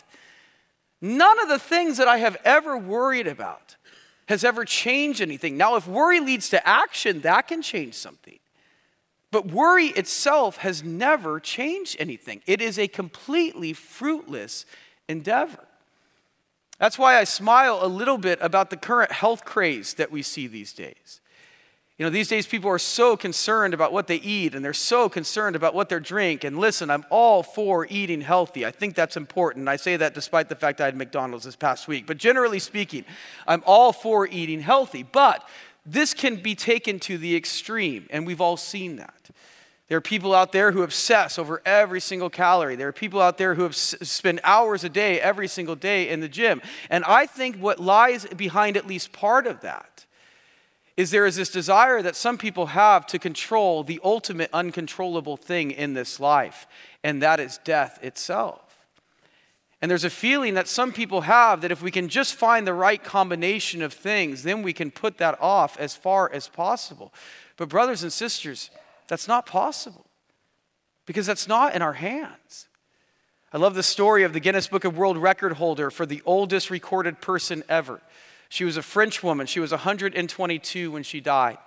None 1.01 1.39
of 1.39 1.49
the 1.49 1.59
things 1.59 1.97
that 1.97 2.07
I 2.07 2.17
have 2.17 2.37
ever 2.45 2.77
worried 2.77 3.27
about 3.27 3.75
has 4.27 4.43
ever 4.43 4.63
changed 4.63 5.19
anything. 5.19 5.57
Now, 5.57 5.75
if 5.75 5.87
worry 5.87 6.19
leads 6.19 6.49
to 6.49 6.67
action, 6.67 7.21
that 7.21 7.47
can 7.47 7.61
change 7.61 7.95
something. 7.95 8.39
But 9.31 9.47
worry 9.47 9.87
itself 9.87 10.57
has 10.57 10.83
never 10.83 11.39
changed 11.39 11.97
anything. 11.99 12.41
It 12.45 12.61
is 12.61 12.77
a 12.77 12.87
completely 12.87 13.73
fruitless 13.73 14.65
endeavor. 15.07 15.65
That's 16.77 16.97
why 16.97 17.17
I 17.17 17.23
smile 17.23 17.79
a 17.81 17.87
little 17.87 18.17
bit 18.17 18.39
about 18.41 18.69
the 18.69 18.77
current 18.77 19.11
health 19.11 19.45
craze 19.45 19.93
that 19.95 20.11
we 20.11 20.21
see 20.21 20.47
these 20.47 20.73
days. 20.73 21.21
You 22.01 22.07
know, 22.07 22.09
these 22.09 22.29
days 22.29 22.47
people 22.47 22.71
are 22.71 22.79
so 22.79 23.15
concerned 23.15 23.75
about 23.75 23.93
what 23.93 24.07
they 24.07 24.15
eat 24.15 24.55
and 24.55 24.65
they're 24.65 24.73
so 24.73 25.07
concerned 25.07 25.55
about 25.55 25.75
what 25.75 25.87
they 25.89 25.99
drink. 25.99 26.43
And 26.43 26.57
listen, 26.57 26.89
I'm 26.89 27.05
all 27.11 27.43
for 27.43 27.85
eating 27.91 28.21
healthy. 28.21 28.65
I 28.65 28.71
think 28.71 28.95
that's 28.95 29.17
important. 29.17 29.69
I 29.69 29.75
say 29.75 29.97
that 29.97 30.15
despite 30.15 30.49
the 30.49 30.55
fact 30.55 30.81
I 30.81 30.85
had 30.85 30.97
McDonald's 30.97 31.45
this 31.45 31.55
past 31.55 31.87
week. 31.87 32.07
But 32.07 32.17
generally 32.17 32.57
speaking, 32.57 33.05
I'm 33.45 33.61
all 33.67 33.93
for 33.93 34.25
eating 34.25 34.61
healthy. 34.61 35.03
But 35.03 35.47
this 35.85 36.15
can 36.15 36.37
be 36.37 36.55
taken 36.55 36.99
to 37.01 37.19
the 37.19 37.35
extreme, 37.35 38.07
and 38.09 38.25
we've 38.25 38.41
all 38.41 38.57
seen 38.57 38.95
that. 38.95 39.29
There 39.87 39.97
are 39.99 40.01
people 40.01 40.33
out 40.33 40.53
there 40.53 40.71
who 40.71 40.81
obsess 40.81 41.37
over 41.37 41.61
every 41.67 42.01
single 42.01 42.31
calorie. 42.31 42.77
There 42.77 42.87
are 42.87 42.91
people 42.91 43.21
out 43.21 43.37
there 43.37 43.53
who 43.53 43.61
have 43.61 43.73
s- 43.73 43.93
spend 44.01 44.41
hours 44.43 44.83
a 44.83 44.89
day 44.89 45.21
every 45.21 45.47
single 45.47 45.75
day 45.75 46.09
in 46.09 46.19
the 46.19 46.27
gym. 46.27 46.63
And 46.89 47.05
I 47.05 47.27
think 47.27 47.57
what 47.57 47.79
lies 47.79 48.25
behind 48.25 48.75
at 48.75 48.87
least 48.87 49.13
part 49.13 49.45
of 49.45 49.61
that 49.61 50.07
is 51.01 51.09
there 51.09 51.25
is 51.25 51.35
this 51.35 51.49
desire 51.49 51.99
that 52.03 52.15
some 52.15 52.37
people 52.37 52.67
have 52.67 53.07
to 53.07 53.17
control 53.17 53.83
the 53.83 53.99
ultimate 54.03 54.51
uncontrollable 54.53 55.35
thing 55.35 55.71
in 55.71 55.95
this 55.95 56.19
life, 56.19 56.67
and 57.03 57.23
that 57.23 57.39
is 57.39 57.59
death 57.63 57.97
itself. 58.03 58.77
And 59.81 59.89
there's 59.89 60.03
a 60.03 60.11
feeling 60.11 60.53
that 60.53 60.67
some 60.67 60.91
people 60.91 61.21
have 61.21 61.61
that 61.61 61.71
if 61.71 61.81
we 61.81 61.89
can 61.89 62.07
just 62.07 62.35
find 62.35 62.67
the 62.67 62.73
right 62.75 63.03
combination 63.03 63.81
of 63.81 63.93
things, 63.93 64.43
then 64.43 64.61
we 64.61 64.73
can 64.73 64.91
put 64.91 65.17
that 65.17 65.41
off 65.41 65.75
as 65.79 65.95
far 65.95 66.31
as 66.31 66.47
possible. 66.47 67.11
But, 67.57 67.67
brothers 67.67 68.03
and 68.03 68.13
sisters, 68.13 68.69
that's 69.07 69.27
not 69.27 69.47
possible 69.47 70.05
because 71.07 71.25
that's 71.25 71.47
not 71.47 71.73
in 71.73 71.81
our 71.81 71.93
hands. 71.93 72.67
I 73.51 73.57
love 73.57 73.73
the 73.73 73.81
story 73.81 74.21
of 74.21 74.33
the 74.33 74.39
Guinness 74.39 74.67
Book 74.67 74.85
of 74.85 74.99
World 74.99 75.17
Record 75.17 75.53
holder 75.53 75.89
for 75.89 76.05
the 76.05 76.21
oldest 76.27 76.69
recorded 76.69 77.21
person 77.21 77.63
ever. 77.67 78.01
She 78.51 78.65
was 78.65 78.75
a 78.75 78.81
French 78.81 79.23
woman. 79.23 79.47
She 79.47 79.61
was 79.61 79.71
122 79.71 80.91
when 80.91 81.03
she 81.03 81.21
died. 81.21 81.57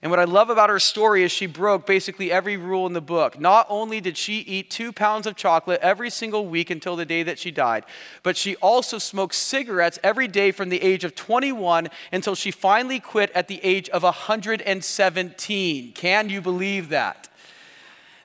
And 0.00 0.12
what 0.12 0.20
I 0.20 0.24
love 0.24 0.48
about 0.48 0.70
her 0.70 0.78
story 0.78 1.24
is 1.24 1.32
she 1.32 1.46
broke 1.46 1.88
basically 1.88 2.30
every 2.30 2.56
rule 2.56 2.86
in 2.86 2.92
the 2.92 3.00
book. 3.00 3.40
Not 3.40 3.66
only 3.68 4.00
did 4.00 4.16
she 4.16 4.38
eat 4.38 4.70
two 4.70 4.92
pounds 4.92 5.26
of 5.26 5.34
chocolate 5.34 5.80
every 5.82 6.08
single 6.08 6.46
week 6.46 6.70
until 6.70 6.94
the 6.94 7.04
day 7.04 7.24
that 7.24 7.40
she 7.40 7.50
died, 7.50 7.84
but 8.22 8.36
she 8.36 8.54
also 8.56 8.96
smoked 8.96 9.34
cigarettes 9.34 9.98
every 10.04 10.28
day 10.28 10.52
from 10.52 10.68
the 10.68 10.80
age 10.80 11.02
of 11.02 11.16
21 11.16 11.88
until 12.12 12.36
she 12.36 12.52
finally 12.52 13.00
quit 13.00 13.32
at 13.34 13.48
the 13.48 13.58
age 13.64 13.88
of 13.88 14.04
117. 14.04 15.92
Can 15.94 16.28
you 16.28 16.40
believe 16.40 16.90
that? 16.90 17.28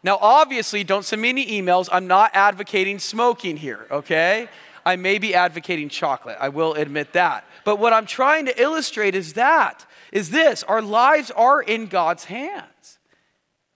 Now, 0.03 0.19
obviously, 0.21 0.83
don't 0.83 1.03
send 1.03 1.23
me 1.23 1.29
any 1.29 1.47
emails. 1.59 1.89
I'm 1.91 2.05
not 2.05 2.29
advocating 2.35 2.99
smoking 2.99 3.57
here, 3.57 3.87
okay? 3.89 4.47
I 4.85 4.95
may 4.95 5.17
be 5.17 5.33
advocating 5.33 5.89
chocolate. 5.89 6.37
I 6.39 6.49
will 6.49 6.73
admit 6.73 7.13
that. 7.13 7.45
But 7.63 7.79
what 7.79 7.93
I'm 7.93 8.05
trying 8.05 8.45
to 8.45 8.61
illustrate 8.61 9.15
is 9.15 9.33
that, 9.33 9.85
is 10.11 10.29
this 10.29 10.63
our 10.63 10.81
lives 10.81 11.31
are 11.31 11.61
in 11.61 11.87
God's 11.87 12.25
hands. 12.25 12.99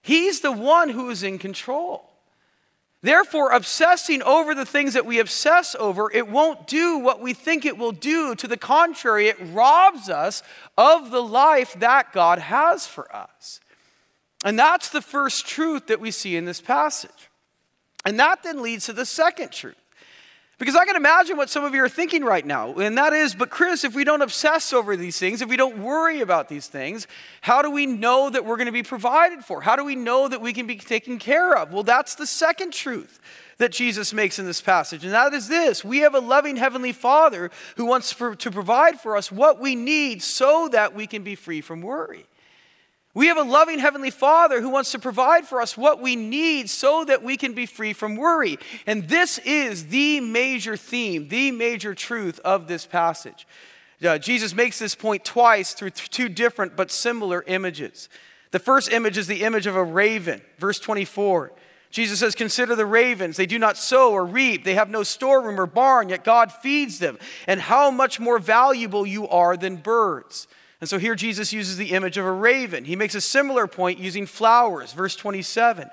He's 0.02 0.40
the 0.40 0.52
one 0.52 0.88
who 0.90 1.10
is 1.10 1.22
in 1.22 1.38
control. 1.38 2.06
Therefore, 3.02 3.52
obsessing 3.52 4.22
over 4.22 4.54
the 4.54 4.66
things 4.66 4.92
that 4.92 5.06
we 5.06 5.20
obsess 5.20 5.74
over, 5.78 6.10
it 6.12 6.28
won't 6.28 6.66
do 6.66 6.98
what 6.98 7.20
we 7.20 7.32
think 7.32 7.64
it 7.64 7.78
will 7.78 7.92
do. 7.92 8.34
To 8.34 8.46
the 8.46 8.58
contrary, 8.58 9.28
it 9.28 9.38
robs 9.40 10.10
us 10.10 10.42
of 10.76 11.10
the 11.10 11.22
life 11.22 11.74
that 11.80 12.12
God 12.12 12.38
has 12.38 12.86
for 12.86 13.14
us. 13.14 13.60
And 14.44 14.58
that's 14.58 14.90
the 14.90 15.02
first 15.02 15.46
truth 15.46 15.86
that 15.86 16.00
we 16.00 16.10
see 16.10 16.36
in 16.36 16.44
this 16.44 16.60
passage. 16.60 17.30
And 18.04 18.18
that 18.18 18.42
then 18.42 18.62
leads 18.62 18.86
to 18.86 18.92
the 18.92 19.06
second 19.06 19.50
truth. 19.50 19.76
Because 20.60 20.76
I 20.76 20.84
can 20.84 20.94
imagine 20.94 21.38
what 21.38 21.48
some 21.48 21.64
of 21.64 21.74
you 21.74 21.82
are 21.82 21.88
thinking 21.88 22.22
right 22.22 22.44
now, 22.44 22.74
and 22.74 22.98
that 22.98 23.14
is, 23.14 23.34
but 23.34 23.48
Chris, 23.48 23.82
if 23.82 23.94
we 23.94 24.04
don't 24.04 24.20
obsess 24.20 24.74
over 24.74 24.94
these 24.94 25.18
things, 25.18 25.40
if 25.40 25.48
we 25.48 25.56
don't 25.56 25.78
worry 25.78 26.20
about 26.20 26.50
these 26.50 26.66
things, 26.66 27.06
how 27.40 27.62
do 27.62 27.70
we 27.70 27.86
know 27.86 28.28
that 28.28 28.44
we're 28.44 28.58
going 28.58 28.66
to 28.66 28.72
be 28.72 28.82
provided 28.82 29.42
for? 29.42 29.62
How 29.62 29.74
do 29.74 29.82
we 29.82 29.96
know 29.96 30.28
that 30.28 30.42
we 30.42 30.52
can 30.52 30.66
be 30.66 30.76
taken 30.76 31.18
care 31.18 31.56
of? 31.56 31.72
Well, 31.72 31.82
that's 31.82 32.14
the 32.14 32.26
second 32.26 32.74
truth 32.74 33.20
that 33.56 33.72
Jesus 33.72 34.12
makes 34.12 34.38
in 34.38 34.44
this 34.44 34.60
passage, 34.60 35.02
and 35.02 35.14
that 35.14 35.32
is 35.32 35.48
this 35.48 35.82
we 35.82 36.00
have 36.00 36.14
a 36.14 36.20
loving 36.20 36.56
Heavenly 36.56 36.92
Father 36.92 37.50
who 37.76 37.86
wants 37.86 38.14
to 38.14 38.50
provide 38.50 39.00
for 39.00 39.16
us 39.16 39.32
what 39.32 39.60
we 39.60 39.74
need 39.74 40.22
so 40.22 40.68
that 40.72 40.94
we 40.94 41.06
can 41.06 41.22
be 41.22 41.36
free 41.36 41.62
from 41.62 41.80
worry. 41.80 42.26
We 43.12 43.26
have 43.26 43.38
a 43.38 43.42
loving 43.42 43.80
Heavenly 43.80 44.10
Father 44.10 44.60
who 44.60 44.68
wants 44.68 44.92
to 44.92 44.98
provide 44.98 45.46
for 45.46 45.60
us 45.60 45.76
what 45.76 46.00
we 46.00 46.14
need 46.14 46.70
so 46.70 47.04
that 47.04 47.24
we 47.24 47.36
can 47.36 47.54
be 47.54 47.66
free 47.66 47.92
from 47.92 48.14
worry. 48.14 48.56
And 48.86 49.08
this 49.08 49.38
is 49.38 49.88
the 49.88 50.20
major 50.20 50.76
theme, 50.76 51.26
the 51.28 51.50
major 51.50 51.92
truth 51.92 52.38
of 52.44 52.68
this 52.68 52.86
passage. 52.86 53.48
Uh, 54.02 54.16
Jesus 54.16 54.54
makes 54.54 54.78
this 54.78 54.94
point 54.94 55.24
twice 55.24 55.72
through 55.72 55.90
two 55.90 56.28
different 56.28 56.76
but 56.76 56.92
similar 56.92 57.42
images. 57.46 58.08
The 58.52 58.60
first 58.60 58.92
image 58.92 59.18
is 59.18 59.26
the 59.26 59.42
image 59.42 59.66
of 59.66 59.76
a 59.76 59.84
raven, 59.84 60.40
verse 60.58 60.78
24. 60.78 61.52
Jesus 61.90 62.20
says, 62.20 62.36
Consider 62.36 62.76
the 62.76 62.86
ravens. 62.86 63.36
They 63.36 63.46
do 63.46 63.58
not 63.58 63.76
sow 63.76 64.12
or 64.12 64.24
reap, 64.24 64.64
they 64.64 64.74
have 64.74 64.88
no 64.88 65.02
storeroom 65.02 65.60
or 65.60 65.66
barn, 65.66 66.08
yet 66.08 66.22
God 66.22 66.52
feeds 66.52 67.00
them. 67.00 67.18
And 67.48 67.60
how 67.60 67.90
much 67.90 68.20
more 68.20 68.38
valuable 68.38 69.04
you 69.04 69.28
are 69.28 69.56
than 69.56 69.76
birds. 69.76 70.46
And 70.80 70.88
so 70.88 70.98
here 70.98 71.14
Jesus 71.14 71.52
uses 71.52 71.76
the 71.76 71.92
image 71.92 72.16
of 72.16 72.24
a 72.24 72.32
raven. 72.32 72.84
He 72.84 72.96
makes 72.96 73.14
a 73.14 73.20
similar 73.20 73.66
point 73.66 73.98
using 73.98 74.26
flowers, 74.26 74.92
verse 74.92 75.14
27. 75.14 75.90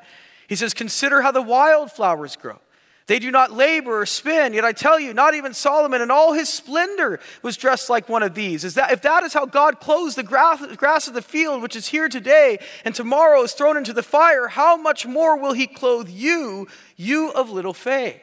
He 0.47 0.55
says, 0.55 0.73
Consider 0.73 1.21
how 1.21 1.31
the 1.31 1.41
wildflowers 1.41 2.37
grow. 2.37 2.59
They 3.07 3.19
do 3.19 3.31
not 3.31 3.53
labor 3.53 4.01
or 4.01 4.05
spin, 4.05 4.53
yet 4.53 4.65
I 4.65 4.73
tell 4.73 4.99
you, 4.99 5.13
not 5.13 5.33
even 5.33 5.53
Solomon 5.53 6.01
in 6.01 6.11
all 6.11 6.33
his 6.33 6.49
splendor 6.49 7.21
was 7.41 7.55
dressed 7.55 7.89
like 7.89 8.09
one 8.09 8.21
of 8.21 8.35
these. 8.35 8.65
Is 8.65 8.73
that, 8.73 8.91
if 8.91 9.01
that 9.03 9.23
is 9.23 9.33
how 9.33 9.45
God 9.45 9.79
clothes 9.79 10.15
the 10.15 10.23
grass, 10.23 10.75
grass 10.75 11.07
of 11.07 11.13
the 11.13 11.21
field, 11.21 11.61
which 11.61 11.77
is 11.77 11.87
here 11.87 12.09
today 12.09 12.59
and 12.83 12.93
tomorrow 12.93 13.43
is 13.43 13.53
thrown 13.53 13.77
into 13.77 13.93
the 13.93 14.03
fire, 14.03 14.49
how 14.49 14.75
much 14.75 15.05
more 15.05 15.37
will 15.37 15.53
he 15.53 15.67
clothe 15.67 16.09
you, 16.09 16.67
you 16.97 17.31
of 17.31 17.49
little 17.49 17.73
faith? 17.73 18.21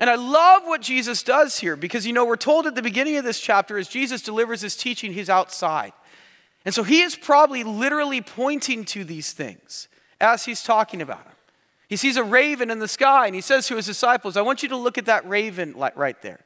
And 0.00 0.08
I 0.08 0.14
love 0.14 0.62
what 0.64 0.80
Jesus 0.80 1.22
does 1.22 1.58
here 1.58 1.74
because, 1.74 2.06
you 2.06 2.12
know, 2.12 2.24
we're 2.24 2.36
told 2.36 2.66
at 2.66 2.74
the 2.74 2.82
beginning 2.82 3.16
of 3.16 3.24
this 3.24 3.40
chapter 3.40 3.78
as 3.78 3.88
Jesus 3.88 4.22
delivers 4.22 4.60
his 4.60 4.76
teaching, 4.76 5.12
he's 5.12 5.28
outside. 5.28 5.92
And 6.64 6.74
so 6.74 6.82
he 6.82 7.02
is 7.02 7.16
probably 7.16 7.64
literally 7.64 8.20
pointing 8.20 8.84
to 8.86 9.02
these 9.02 9.32
things 9.32 9.88
as 10.20 10.44
he's 10.44 10.62
talking 10.62 11.02
about 11.02 11.24
them. 11.24 11.34
He 11.88 11.96
sees 11.96 12.16
a 12.16 12.22
raven 12.22 12.70
in 12.70 12.78
the 12.78 12.88
sky 12.88 13.26
and 13.26 13.34
he 13.34 13.40
says 13.40 13.66
to 13.68 13.76
his 13.76 13.86
disciples, 13.86 14.36
I 14.36 14.42
want 14.42 14.62
you 14.62 14.68
to 14.68 14.76
look 14.76 14.98
at 14.98 15.06
that 15.06 15.26
raven 15.28 15.74
right 15.74 16.20
there. 16.22 16.40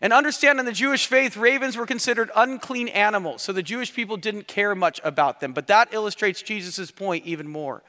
And 0.00 0.12
understand 0.12 0.58
in 0.58 0.64
the 0.64 0.72
Jewish 0.72 1.06
faith, 1.06 1.36
ravens 1.36 1.76
were 1.76 1.84
considered 1.84 2.30
unclean 2.36 2.88
animals, 2.88 3.42
so 3.42 3.52
the 3.52 3.64
Jewish 3.64 3.92
people 3.92 4.16
didn't 4.16 4.46
care 4.46 4.74
much 4.74 5.00
about 5.02 5.40
them. 5.40 5.52
But 5.52 5.66
that 5.66 5.92
illustrates 5.92 6.40
Jesus' 6.40 6.90
point 6.92 7.26
even 7.26 7.48
more. 7.48 7.82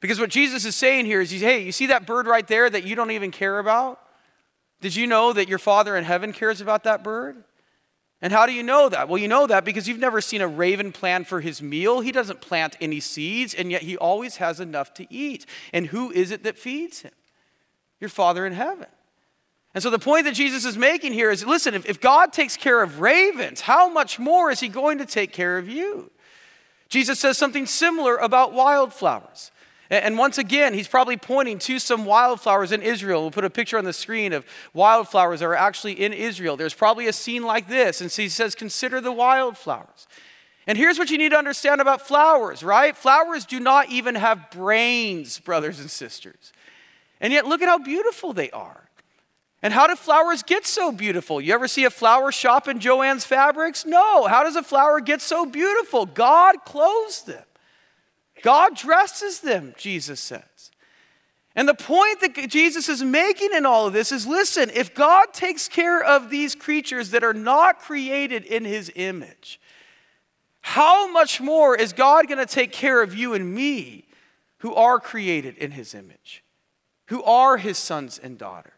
Because 0.00 0.20
what 0.20 0.30
Jesus 0.30 0.64
is 0.64 0.76
saying 0.76 1.06
here 1.06 1.20
is, 1.20 1.30
hey, 1.30 1.62
you 1.62 1.72
see 1.72 1.86
that 1.86 2.06
bird 2.06 2.26
right 2.26 2.46
there 2.46 2.70
that 2.70 2.84
you 2.84 2.94
don't 2.94 3.10
even 3.10 3.30
care 3.30 3.58
about? 3.58 4.00
Did 4.82 4.96
you 4.96 5.06
know 5.06 5.32
that 5.32 5.48
your 5.48 5.60
Father 5.60 5.96
in 5.96 6.04
heaven 6.04 6.32
cares 6.32 6.60
about 6.60 6.84
that 6.84 7.02
bird? 7.02 7.44
And 8.20 8.32
how 8.32 8.46
do 8.46 8.52
you 8.52 8.62
know 8.62 8.88
that? 8.88 9.08
Well, 9.08 9.18
you 9.18 9.28
know 9.28 9.46
that 9.46 9.64
because 9.64 9.88
you've 9.88 9.98
never 9.98 10.20
seen 10.20 10.40
a 10.40 10.48
raven 10.48 10.92
plan 10.92 11.24
for 11.24 11.40
his 11.40 11.62
meal. 11.62 12.00
He 12.00 12.12
doesn't 12.12 12.40
plant 12.40 12.76
any 12.80 13.00
seeds, 13.00 13.54
and 13.54 13.70
yet 13.70 13.82
he 13.82 13.96
always 13.96 14.36
has 14.36 14.60
enough 14.60 14.92
to 14.94 15.12
eat. 15.12 15.46
And 15.72 15.86
who 15.86 16.10
is 16.10 16.32
it 16.32 16.42
that 16.42 16.58
feeds 16.58 17.02
him? 17.02 17.12
Your 18.00 18.10
Father 18.10 18.44
in 18.44 18.52
heaven. 18.52 18.86
And 19.72 19.82
so 19.82 19.88
the 19.88 20.00
point 20.00 20.24
that 20.24 20.34
Jesus 20.34 20.64
is 20.64 20.76
making 20.76 21.12
here 21.12 21.30
is 21.30 21.46
listen, 21.46 21.74
if, 21.74 21.88
if 21.88 22.00
God 22.00 22.32
takes 22.32 22.56
care 22.56 22.82
of 22.82 23.00
ravens, 23.00 23.62
how 23.62 23.88
much 23.88 24.18
more 24.18 24.50
is 24.50 24.60
he 24.60 24.68
going 24.68 24.98
to 24.98 25.06
take 25.06 25.32
care 25.32 25.58
of 25.58 25.68
you? 25.68 26.10
Jesus 26.88 27.20
says 27.20 27.38
something 27.38 27.66
similar 27.66 28.16
about 28.16 28.52
wildflowers. 28.52 29.52
And 29.92 30.16
once 30.16 30.38
again, 30.38 30.72
he's 30.72 30.88
probably 30.88 31.18
pointing 31.18 31.58
to 31.60 31.78
some 31.78 32.06
wildflowers 32.06 32.72
in 32.72 32.80
Israel. 32.80 33.20
We'll 33.20 33.30
put 33.30 33.44
a 33.44 33.50
picture 33.50 33.76
on 33.76 33.84
the 33.84 33.92
screen 33.92 34.32
of 34.32 34.46
wildflowers 34.72 35.40
that 35.40 35.46
are 35.46 35.54
actually 35.54 36.02
in 36.02 36.14
Israel. 36.14 36.56
There's 36.56 36.72
probably 36.72 37.08
a 37.08 37.12
scene 37.12 37.42
like 37.42 37.68
this. 37.68 38.00
And 38.00 38.10
so 38.10 38.22
he 38.22 38.30
says, 38.30 38.54
Consider 38.54 39.02
the 39.02 39.12
wildflowers. 39.12 40.06
And 40.66 40.78
here's 40.78 40.98
what 40.98 41.10
you 41.10 41.18
need 41.18 41.32
to 41.32 41.36
understand 41.36 41.82
about 41.82 42.00
flowers, 42.00 42.62
right? 42.62 42.96
Flowers 42.96 43.44
do 43.44 43.60
not 43.60 43.90
even 43.90 44.14
have 44.14 44.50
brains, 44.50 45.38
brothers 45.40 45.78
and 45.78 45.90
sisters. 45.90 46.54
And 47.20 47.30
yet, 47.30 47.46
look 47.46 47.60
at 47.60 47.68
how 47.68 47.78
beautiful 47.78 48.32
they 48.32 48.50
are. 48.50 48.88
And 49.60 49.74
how 49.74 49.86
do 49.86 49.94
flowers 49.94 50.42
get 50.42 50.64
so 50.66 50.90
beautiful? 50.90 51.38
You 51.38 51.52
ever 51.52 51.68
see 51.68 51.84
a 51.84 51.90
flower 51.90 52.32
shop 52.32 52.66
in 52.66 52.80
Joanne's 52.80 53.26
Fabrics? 53.26 53.84
No. 53.84 54.26
How 54.26 54.42
does 54.42 54.56
a 54.56 54.62
flower 54.62 55.00
get 55.00 55.20
so 55.20 55.44
beautiful? 55.44 56.06
God 56.06 56.64
clothes 56.64 57.24
them. 57.24 57.44
God 58.42 58.76
dresses 58.76 59.40
them, 59.40 59.74
Jesus 59.78 60.20
says. 60.20 60.70
And 61.54 61.68
the 61.68 61.74
point 61.74 62.20
that 62.20 62.48
Jesus 62.48 62.88
is 62.88 63.02
making 63.02 63.50
in 63.54 63.66
all 63.66 63.86
of 63.86 63.92
this 63.92 64.10
is 64.10 64.26
listen, 64.26 64.70
if 64.70 64.94
God 64.94 65.32
takes 65.32 65.68
care 65.68 66.02
of 66.02 66.30
these 66.30 66.54
creatures 66.54 67.10
that 67.10 67.24
are 67.24 67.34
not 67.34 67.78
created 67.78 68.44
in 68.44 68.64
his 68.64 68.90
image, 68.94 69.60
how 70.62 71.10
much 71.10 71.40
more 71.40 71.76
is 71.76 71.92
God 71.92 72.28
going 72.28 72.38
to 72.38 72.46
take 72.46 72.72
care 72.72 73.02
of 73.02 73.14
you 73.14 73.34
and 73.34 73.54
me 73.54 74.06
who 74.58 74.74
are 74.74 74.98
created 74.98 75.58
in 75.58 75.72
his 75.72 75.94
image, 75.94 76.42
who 77.06 77.22
are 77.24 77.58
his 77.58 77.76
sons 77.76 78.18
and 78.18 78.38
daughters? 78.38 78.71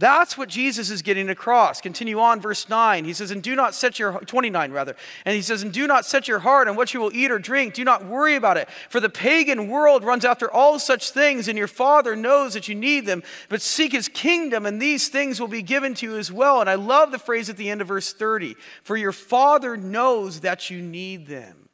That's 0.00 0.38
what 0.38 0.48
Jesus 0.48 0.88
is 0.88 1.02
getting 1.02 1.28
across. 1.28 1.82
Continue 1.82 2.20
on, 2.20 2.40
verse 2.40 2.70
9. 2.70 3.04
He 3.04 3.12
says, 3.12 3.30
And 3.30 3.42
do 3.42 3.54
not 3.54 3.74
set 3.74 3.98
your, 3.98 4.18
29 4.20 4.72
rather, 4.72 4.96
and 5.26 5.36
he 5.36 5.42
says, 5.42 5.62
And 5.62 5.74
do 5.74 5.86
not 5.86 6.06
set 6.06 6.26
your 6.26 6.38
heart 6.38 6.68
on 6.68 6.74
what 6.74 6.94
you 6.94 7.00
will 7.00 7.12
eat 7.12 7.30
or 7.30 7.38
drink. 7.38 7.74
Do 7.74 7.84
not 7.84 8.06
worry 8.06 8.34
about 8.34 8.56
it. 8.56 8.70
For 8.88 8.98
the 8.98 9.10
pagan 9.10 9.68
world 9.68 10.02
runs 10.02 10.24
after 10.24 10.50
all 10.50 10.78
such 10.78 11.10
things, 11.10 11.48
and 11.48 11.58
your 11.58 11.68
Father 11.68 12.16
knows 12.16 12.54
that 12.54 12.66
you 12.66 12.74
need 12.74 13.04
them. 13.04 13.22
But 13.50 13.60
seek 13.60 13.92
his 13.92 14.08
kingdom, 14.08 14.64
and 14.64 14.80
these 14.80 15.08
things 15.08 15.38
will 15.38 15.48
be 15.48 15.60
given 15.60 15.92
to 15.96 16.06
you 16.06 16.16
as 16.16 16.32
well. 16.32 16.62
And 16.62 16.70
I 16.70 16.76
love 16.76 17.10
the 17.10 17.18
phrase 17.18 17.50
at 17.50 17.58
the 17.58 17.68
end 17.68 17.82
of 17.82 17.88
verse 17.88 18.14
30 18.14 18.56
For 18.82 18.96
your 18.96 19.12
Father 19.12 19.76
knows 19.76 20.40
that 20.40 20.70
you 20.70 20.80
need 20.80 21.26
them. 21.26 21.68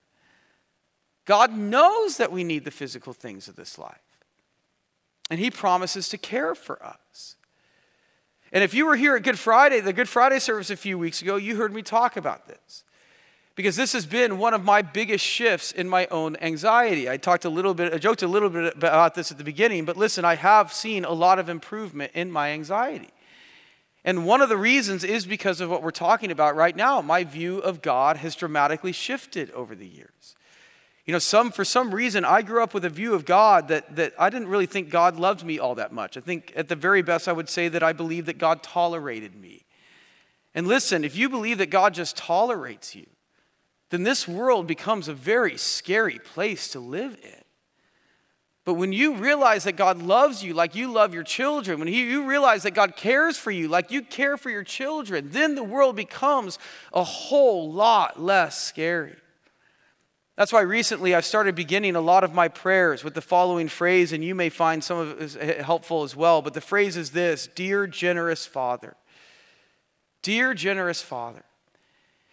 God 1.27 1.57
knows 1.57 2.17
that 2.17 2.33
we 2.33 2.43
need 2.43 2.65
the 2.65 2.73
physical 2.73 3.13
things 3.13 3.47
of 3.47 3.55
this 3.55 3.79
life, 3.79 4.19
and 5.31 5.39
he 5.39 5.49
promises 5.49 6.09
to 6.09 6.19
care 6.19 6.57
for 6.57 6.85
us. 6.85 7.37
And 8.53 8.63
if 8.63 8.75
you 8.75 8.87
were 8.87 8.97
here 8.97 9.17
at 9.17 9.23
Good 9.23 9.39
Friday, 9.39 9.81
the 9.81 9.93
Good 9.93 10.09
Friday 10.09 10.39
service 10.39 10.71
a 10.71 10.77
few 10.77 10.99
weeks 10.99 11.21
ago, 11.21 11.37
you 11.37 11.57
heard 11.57 11.75
me 11.75 11.83
talk 11.83 12.17
about 12.17 12.47
this. 12.47 12.85
Because 13.55 13.75
this 13.75 13.95
has 13.95 14.05
been 14.05 14.39
one 14.39 14.53
of 14.53 14.65
my 14.65 14.83
biggest 14.83 15.25
shifts 15.25 15.73
in 15.73 15.89
my 15.89 16.07
own 16.11 16.37
anxiety. 16.37 17.09
I 17.09 17.17
talked 17.17 17.47
a 17.47 17.51
little 17.51 17.73
bit, 17.73 17.93
I 17.93 17.99
joked 17.99 18.23
a 18.23 18.29
little 18.29 18.51
bit 18.51 18.77
about 18.77 19.15
this 19.15 19.33
at 19.33 19.39
the 19.39 19.45
beginning, 19.45 19.87
but 19.87 19.97
listen, 19.97 20.25
I 20.27 20.37
have 20.37 20.73
seen 20.73 21.05
a 21.07 21.13
lot 21.13 21.39
of 21.39 21.49
improvement 21.49 22.13
in 22.15 22.31
my 22.31 22.51
anxiety. 22.51 23.09
And 24.05 24.25
one 24.25 24.41
of 24.41 24.49
the 24.49 24.57
reasons 24.57 25.03
is 25.03 25.27
because 25.27 25.61
of 25.61 25.69
what 25.69 25.83
we're 25.83 25.91
talking 25.91 26.31
about 26.31 26.55
right 26.55 26.77
now. 26.77 27.01
My 27.01 27.25
view 27.25 27.59
of 27.59 27.83
God 27.83 28.19
has 28.19 28.37
dramatically 28.37 28.93
shifted 28.93 29.51
over 29.51 29.75
the 29.75 29.89
years. 29.89 30.36
You 31.07 31.13
know, 31.13 31.21
some, 31.21 31.53
for 31.53 31.65
some 31.65 31.95
reason, 31.95 32.25
I 32.25 32.43
grew 32.43 32.63
up 32.63 32.75
with 32.75 32.85
a 32.85 32.91
view 32.91 33.15
of 33.15 33.25
God 33.25 33.69
that, 33.69 33.95
that 33.95 34.13
I 34.19 34.29
didn't 34.29 34.49
really 34.49 34.67
think 34.67 34.91
God 34.91 35.17
loved 35.17 35.45
me 35.45 35.59
all 35.59 35.77
that 35.77 35.93
much. 35.93 36.17
I 36.17 36.21
think 36.21 36.53
at 36.57 36.69
the 36.69 36.75
very 36.75 37.01
best, 37.01 37.29
I 37.29 37.33
would 37.33 37.49
say 37.49 37.69
that 37.69 37.83
I 37.83 37.93
believe 37.93 38.27
that 38.27 38.39
God 38.39 38.65
tolerated 38.65 39.37
me. 39.37 39.65
And 40.53 40.67
listen, 40.67 41.05
if 41.05 41.15
you 41.15 41.29
believe 41.29 41.59
that 41.59 41.71
God 41.71 41.95
just 41.95 42.17
tolerates 42.17 42.97
you, 42.97 43.07
then 43.91 44.03
this 44.03 44.27
world 44.27 44.67
becomes 44.67 45.07
a 45.07 45.15
very 45.15 45.57
scary 45.57 46.19
place 46.19 46.69
to 46.71 46.81
live 46.81 47.17
in. 47.23 47.43
But 48.65 48.75
when 48.75 48.93
you 48.93 49.15
realize 49.15 49.63
that 49.63 49.77
God 49.77 50.03
loves 50.03 50.43
you 50.43 50.55
like 50.55 50.75
you 50.75 50.91
love 50.91 51.15
your 51.15 51.23
children, 51.23 51.79
when 51.79 51.87
you 51.87 52.27
realize 52.27 52.65
that 52.65 52.73
God 52.75 52.97
cares 52.97 53.39
for 53.39 53.53
you 53.53 53.69
like 53.69 53.93
you 53.93 54.03
care 54.03 54.37
for 54.37 54.51
your 54.51 54.65
children, 54.65 55.29
then 55.31 55.55
the 55.55 55.63
world 55.63 55.95
becomes 55.95 56.59
a 56.93 57.05
whole 57.05 57.73
lot 57.73 58.21
less 58.21 58.61
scary. 58.61 59.15
That's 60.37 60.53
why 60.53 60.61
recently 60.61 61.15
I've 61.15 61.25
started 61.25 61.55
beginning 61.55 61.97
a 61.97 62.01
lot 62.01 62.23
of 62.23 62.35
my 62.35 62.49
prayers 62.49 63.03
with 63.03 63.15
the 63.15 63.23
following 63.23 63.69
phrase, 63.69 64.13
and 64.13 64.23
you 64.23 64.35
may 64.35 64.51
find 64.51 64.85
some 64.85 64.99
of 64.99 65.21
it 65.21 65.37
eh, 65.41 65.63
helpful 65.63 66.03
as 66.03 66.15
well. 66.15 66.43
But 66.43 66.53
the 66.53 66.61
phrase 66.61 66.97
is 66.97 67.11
this 67.11 67.49
Dear 67.55 67.87
generous 67.87 68.45
Father. 68.45 68.97
Dear 70.21 70.53
generous 70.53 71.01
Father. 71.01 71.43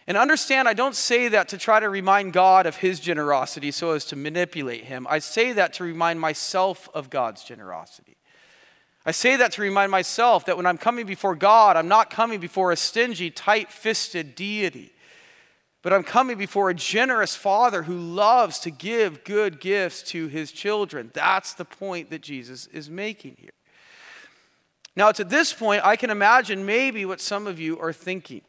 And 0.06 0.18
understand, 0.18 0.68
I 0.68 0.74
don't 0.74 0.96
say 0.96 1.30
that 1.30 1.48
to 1.50 1.58
try 1.58 1.80
to 1.80 1.90
remind 1.90 2.34
God 2.34 2.66
of 2.66 2.78
his 2.78 3.00
generosity 3.00 3.72
so 3.72 3.92
as 3.92 4.04
to 4.06 4.18
manipulate 4.18 4.84
him. 4.84 5.08
I 5.10 5.20
say 5.20 5.54
that 5.54 5.72
to 5.74 5.86
remind 5.86 6.20
myself 6.20 6.90
of 6.94 7.10
God's 7.10 7.44
generosity. 7.46 8.18
I 9.06 9.12
say 9.12 9.38
that 9.38 9.54
to 9.54 9.62
remind 9.62 9.92
myself 9.92 10.46
that 10.46 10.58
when 10.58 10.66
I'm 10.66 10.78
coming 10.78 11.06
before 11.06 11.36
God, 11.36 11.78
I'm 11.78 11.88
not 11.88 12.10
coming 12.10 12.42
before 12.42 12.74
a 12.74 12.76
stingy, 12.76 13.32
tight 13.32 13.72
fisted 13.72 14.36
deity, 14.36 14.94
but 15.84 15.92
I'm 15.92 16.04
coming 16.04 16.38
before 16.38 16.70
a 16.70 16.74
generous 16.74 17.36
Father 17.36 17.84
who 17.84 17.98
loves 17.98 18.58
to 18.60 18.72
give 18.72 19.26
good 19.26 19.60
gifts 19.60 20.02
to 20.04 20.28
his 20.28 20.52
children. 20.52 21.12
That's 21.14 21.54
the 21.54 21.66
point 21.66 22.10
that 22.10 22.22
Jesus 22.22 22.68
is 22.68 22.90
making 22.90 23.36
here. 23.38 23.52
Now, 24.96 25.12
to 25.12 25.24
this 25.26 25.52
point, 25.52 25.86
I 25.86 25.98
can 25.98 26.10
imagine 26.10 26.66
maybe 26.66 27.06
what 27.06 27.20
some 27.20 27.48
of 27.48 27.60
you 27.60 27.78
are 27.80 27.92
thinking. 27.92 28.42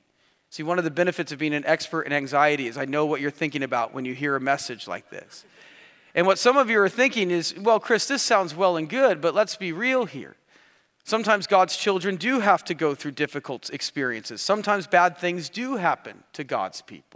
See, 0.51 0.62
one 0.62 0.79
of 0.79 0.85
the 0.85 0.90
benefits 0.90 1.33
of 1.33 1.40
being 1.40 1.55
an 1.55 1.66
expert 1.66 2.03
in 2.03 2.12
anxiety 2.12 2.68
is 2.68 2.79
I 2.79 2.85
know 2.85 3.05
what 3.05 3.20
you're 3.20 3.33
thinking 3.33 3.64
about 3.64 3.92
when 3.92 4.05
you 4.05 4.14
hear 4.14 4.37
a 4.37 4.40
message 4.40 4.87
like 4.87 5.11
this. 5.11 5.44
And 6.14 6.29
what 6.29 6.38
some 6.38 6.57
of 6.57 6.70
you 6.70 6.79
are 6.81 6.88
thinking 6.88 7.33
is, 7.33 7.59
well, 7.59 7.81
Chris, 7.81 8.07
this 8.07 8.23
sounds 8.23 8.55
well 8.55 8.77
and 8.77 8.88
good, 8.88 9.20
but 9.20 9.35
let's 9.35 9.57
be 9.57 9.73
real 9.73 10.05
here. 10.05 10.37
Sometimes 11.03 11.47
God's 11.47 11.77
children 11.77 12.16
do 12.16 12.40
have 12.40 12.64
to 12.64 12.75
go 12.75 12.94
through 12.94 13.11
difficult 13.12 13.68
experiences. 13.70 14.40
Sometimes 14.40 14.87
bad 14.87 15.18
things 15.18 15.51
do 15.51 15.77
happen 15.77 16.25
to 16.33 16.44
God's 16.44 16.81
people. 16.81 17.13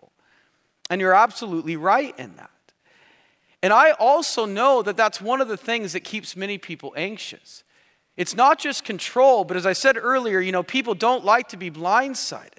And 0.90 1.01
you're 1.01 1.14
absolutely 1.14 1.77
right 1.77 2.18
in 2.18 2.37
that. 2.37 2.51
And 3.62 3.72
I 3.72 3.92
also 3.92 4.46
know 4.46 4.83
that 4.83 4.96
that's 4.96 5.20
one 5.20 5.40
of 5.40 5.48
the 5.48 5.57
things 5.57 5.92
that 5.92 6.01
keeps 6.01 6.37
many 6.37 6.59
people 6.59 6.94
anxious. 6.96 7.64
It's 8.16 8.35
not 8.35 8.59
just 8.59 8.85
control, 8.85 9.44
but 9.44 9.57
as 9.57 9.66
I 9.66 9.72
said 9.72 9.96
earlier, 9.96 10.40
you 10.40 10.53
know, 10.53 10.62
people 10.62 10.94
don't 10.94 11.24
like 11.24 11.48
to 11.48 11.57
be 11.57 11.70
blindsided. 11.70 12.59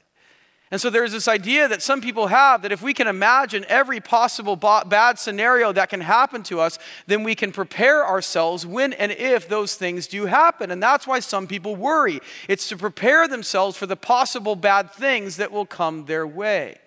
And 0.72 0.80
so 0.80 0.92
there's 0.92 1.12
this 1.12 1.28
idea 1.28 1.68
that 1.68 1.82
some 1.82 2.00
people 2.00 2.28
have 2.28 2.62
that 2.62 2.72
if 2.72 2.84
we 2.84 2.94
can 2.94 3.08
imagine 3.08 3.66
every 3.68 4.00
possible 4.00 4.56
bad 4.56 5.18
scenario 5.18 5.74
that 5.74 5.90
can 5.90 6.02
happen 6.02 6.44
to 6.44 6.60
us, 6.60 6.78
then 7.08 7.24
we 7.24 7.34
can 7.34 7.52
prepare 7.52 8.06
ourselves 8.06 8.68
when 8.68 8.94
and 8.94 9.12
if 9.12 9.50
those 9.50 9.76
things 9.76 10.06
do 10.06 10.28
happen. 10.28 10.70
And 10.70 10.82
that's 10.82 11.08
why 11.08 11.22
some 11.22 11.48
people 11.48 11.76
worry. 11.76 12.20
It's 12.48 12.70
to 12.70 12.78
prepare 12.78 13.28
themselves 13.28 13.78
for 13.78 13.88
the 13.88 13.96
possible 13.96 14.56
bad 14.56 14.92
things 14.92 15.38
that 15.38 15.52
will 15.52 15.66
come 15.66 16.06
their 16.06 16.28
way. 16.28 16.78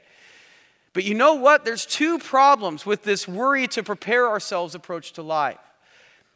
But 0.92 1.04
you 1.04 1.14
know 1.14 1.34
what? 1.34 1.64
There's 1.64 1.86
two 1.86 2.18
problems 2.18 2.84
with 2.84 3.02
this 3.02 3.26
worry 3.26 3.66
to 3.68 3.82
prepare 3.82 4.28
ourselves 4.28 4.74
approach 4.74 5.12
to 5.12 5.22
life. 5.22 5.58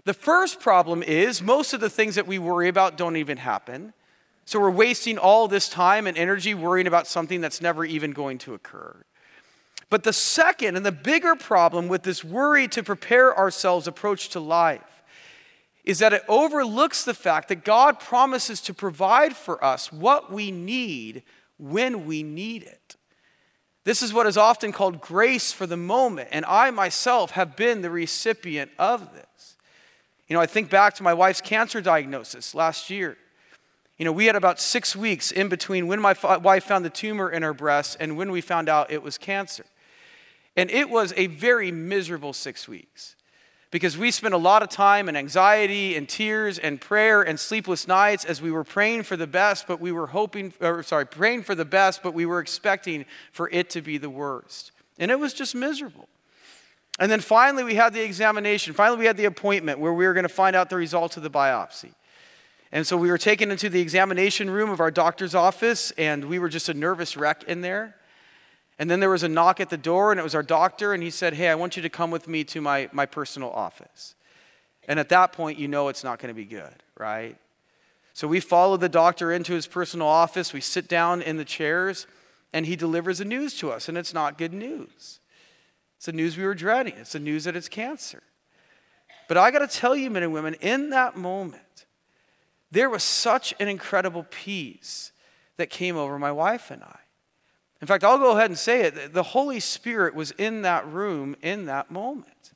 The 0.05 0.15
first 0.15 0.61
problem 0.61 1.03
is 1.03 1.43
most 1.43 1.73
of 1.73 1.81
the 1.81 1.91
things 1.91 2.15
that 2.15 2.27
we 2.27 2.39
worry 2.39 2.69
about 2.69 2.97
don't 2.97 3.17
even 3.17 3.39
happen. 3.39 3.93
So 4.45 4.61
we're 4.61 4.71
wasting 4.71 5.19
all 5.19 5.49
this 5.49 5.69
time 5.69 6.07
and 6.07 6.17
energy 6.17 6.55
worrying 6.55 6.87
about 6.87 7.09
something 7.09 7.41
that's 7.41 7.61
never 7.61 7.85
even 7.85 8.13
going 8.13 8.39
to 8.39 8.55
occur. 8.55 8.97
But 9.91 10.05
the 10.05 10.13
second 10.13 10.77
and 10.77 10.87
the 10.87 10.93
bigger 10.93 11.35
problem 11.35 11.89
with 11.89 12.03
this 12.03 12.25
worry 12.25 12.69
to 12.69 12.83
prepare 12.83 13.37
ourselves 13.37 13.87
approach 13.87 14.29
to 14.31 14.41
life 14.41 15.03
is 15.85 16.01
that 16.01 16.13
it 16.13 16.23
overlooks 16.29 17.05
the 17.05 17.15
fact 17.15 17.49
that 17.49 17.65
God 17.65 18.01
promises 18.01 18.61
to 18.63 18.75
provide 18.75 19.37
for 19.37 19.63
us 19.65 19.93
what 19.93 20.33
we 20.33 20.51
need 20.51 21.23
when 21.59 22.07
we 22.07 22.23
need 22.23 22.65
it. 22.65 22.96
This 23.87 24.03
is 24.03 24.13
what 24.13 24.27
is 24.27 24.37
often 24.37 24.73
called 24.73 25.01
grace 25.01 25.53
for 25.53 25.65
the 25.65 25.77
moment, 25.77 26.31
and 26.33 26.45
I 26.45 26.73
myself 26.73 27.31
have 27.31 27.55
been 27.55 27.83
the 27.83 27.91
recipient 27.91 28.73
of 28.81 29.15
this. 29.15 29.57
You 30.27 30.35
know, 30.35 30.41
I 30.41 30.47
think 30.47 30.71
back 30.71 30.95
to 30.95 31.05
my 31.05 31.15
wife's 31.15 31.41
cancer 31.41 31.81
diagnosis 31.81 32.53
last 32.53 32.91
year. 32.91 33.17
You 33.97 34.05
know, 34.05 34.11
we 34.11 34.27
had 34.27 34.35
about 34.35 34.59
six 34.59 34.97
weeks 34.97 35.31
in 35.31 35.49
between 35.49 35.87
when 35.87 36.01
my 36.01 36.17
wife 36.43 36.65
found 36.65 36.85
the 36.85 36.91
tumor 36.91 37.31
in 37.31 37.45
her 37.45 37.55
breast 37.55 37.97
and 38.01 38.17
when 38.17 38.33
we 38.33 38.41
found 38.41 38.69
out 38.69 38.91
it 38.91 39.05
was 39.05 39.19
cancer. 39.19 39.65
And 40.57 40.69
it 40.69 40.91
was 40.91 41.15
a 41.17 41.29
very 41.29 41.71
miserable 41.71 42.33
six 42.33 42.67
weeks 42.67 43.15
because 43.71 43.99
we 43.99 44.11
spent 44.11 44.33
a 44.33 44.39
lot 44.39 44.63
of 44.63 44.69
time 44.69 45.09
in 45.09 45.17
anxiety 45.17 45.97
and 45.97 46.09
tears 46.09 46.59
and 46.59 46.81
prayer 46.81 47.23
and 47.23 47.39
sleepless 47.39 47.89
nights 47.89 48.25
as 48.25 48.41
we 48.41 48.51
were 48.51 48.65
praying 48.65 49.03
for 49.03 49.17
the 49.17 49.27
best, 49.27 49.67
but 49.67 49.81
we 49.81 49.93
were 49.93 50.07
hoping, 50.07 50.53
or 50.61 50.83
sorry, 50.83 51.07
praying 51.07 51.43
for 51.43 51.55
the 51.55 51.65
best, 51.65 52.03
but 52.03 52.15
we 52.15 52.27
were 52.27 52.41
expecting 52.41 53.05
for 53.33 53.51
it 53.51 53.71
to 53.71 53.83
be 53.83 53.99
the 53.99 54.11
worst. 54.11 54.73
And 54.99 55.11
it 55.11 55.19
was 55.19 55.35
just 55.35 55.55
miserable. 55.55 56.09
And 56.99 57.11
then 57.11 57.21
finally, 57.21 57.65
we 57.65 57.75
had 57.75 57.93
the 57.93 58.03
examination. 58.03 58.73
Finally, 58.73 59.01
we 59.01 59.07
had 59.07 59.17
the 59.17 59.27
appointment 59.27 59.79
where 59.79 59.93
we 59.93 60.07
were 60.07 60.15
going 60.15 60.23
to 60.23 60.29
find 60.29 60.57
out 60.57 60.71
the 60.71 60.77
results 60.77 61.17
of 61.17 61.23
the 61.23 61.31
biopsy. 61.31 61.93
And 62.73 62.87
so 62.87 62.97
we 62.97 63.11
were 63.11 63.19
taken 63.19 63.51
into 63.51 63.69
the 63.69 63.81
examination 63.81 64.51
room 64.51 64.71
of 64.71 64.81
our 64.81 64.91
doctor's 64.91 65.35
office, 65.35 65.91
and 65.93 66.25
we 66.25 66.39
were 66.39 66.49
just 66.49 66.69
a 66.69 66.75
nervous 66.75 67.17
wreck 67.17 67.45
in 67.45 67.61
there. 67.61 67.97
And 68.79 68.91
then 68.91 69.01
there 69.01 69.11
was 69.11 69.23
a 69.23 69.29
knock 69.29 69.61
at 69.61 69.71
the 69.71 69.77
door, 69.77 70.13
and 70.13 70.21
it 70.21 70.23
was 70.23 70.35
our 70.35 70.43
doctor, 70.43 70.93
and 70.93 71.03
he 71.03 71.11
said, 71.11 71.35
Hey, 71.35 71.49
I 71.49 71.55
want 71.55 71.77
you 71.77 71.83
to 71.83 71.89
come 71.89 72.11
with 72.11 72.29
me 72.29 72.45
to 72.45 72.61
my, 72.61 72.89
my 72.93 73.07
personal 73.07 73.51
office. 73.51 74.15
And 74.89 75.01
at 75.01 75.09
that 75.09 75.33
point, 75.33 75.59
you 75.59 75.67
know 75.67 75.89
it's 75.89 76.05
not 76.05 76.19
going 76.19 76.29
to 76.29 76.35
be 76.35 76.45
good, 76.45 76.83
right? 76.99 77.37
So 78.13 78.29
we 78.29 78.41
follow 78.41 78.77
the 78.77 78.89
doctor 78.89 79.33
into 79.33 79.53
his 79.53 79.67
personal 79.67 80.07
office. 80.07 80.53
We 80.53 80.61
sit 80.61 80.89
down 80.89 81.23
in 81.23 81.39
the 81.39 81.45
chairs, 81.45 82.07
and 82.53 82.67
he 82.67 82.77
delivers 82.77 83.19
the 83.19 83.25
news 83.25 83.59
to 83.59 83.73
us, 83.73 83.89
and 83.89 83.99
it's 83.99 84.15
not 84.15 84.39
good 84.39 84.53
news. 84.53 85.21
It's 85.97 86.07
the 86.07 86.13
news 86.13 86.37
we 86.37 86.45
were 86.45 86.55
dreading. 86.55 86.95
It's 86.99 87.13
the 87.13 87.19
news 87.19 87.45
that 87.45 87.57
it's 87.57 87.69
cancer. 87.69 88.23
But 89.29 89.39
I 89.39 89.51
got 89.51 89.59
to 89.59 89.67
tell 89.67 89.97
you, 89.97 90.11
men 90.11 90.23
and 90.23 90.33
women, 90.33 90.55
in 90.61 90.91
that 90.91 91.17
moment, 91.17 91.87
there 92.71 92.91
was 92.91 93.03
such 93.03 93.55
an 93.59 93.69
incredible 93.69 94.27
peace 94.31 95.13
that 95.57 95.71
came 95.71 95.97
over 95.97 96.19
my 96.19 96.31
wife 96.31 96.71
and 96.71 96.83
I. 96.83 96.99
In 97.81 97.87
fact, 97.87 98.05
I'll 98.05 98.19
go 98.19 98.37
ahead 98.37 98.51
and 98.51 98.59
say 98.59 98.83
it 98.83 99.13
the 99.13 99.23
Holy 99.23 99.61
Spirit 99.61 100.15
was 100.15 100.31
in 100.33 100.63
that 100.63 100.87
room 100.87 101.37
in 101.43 101.67
that 101.67 101.91
moment. 101.91 102.53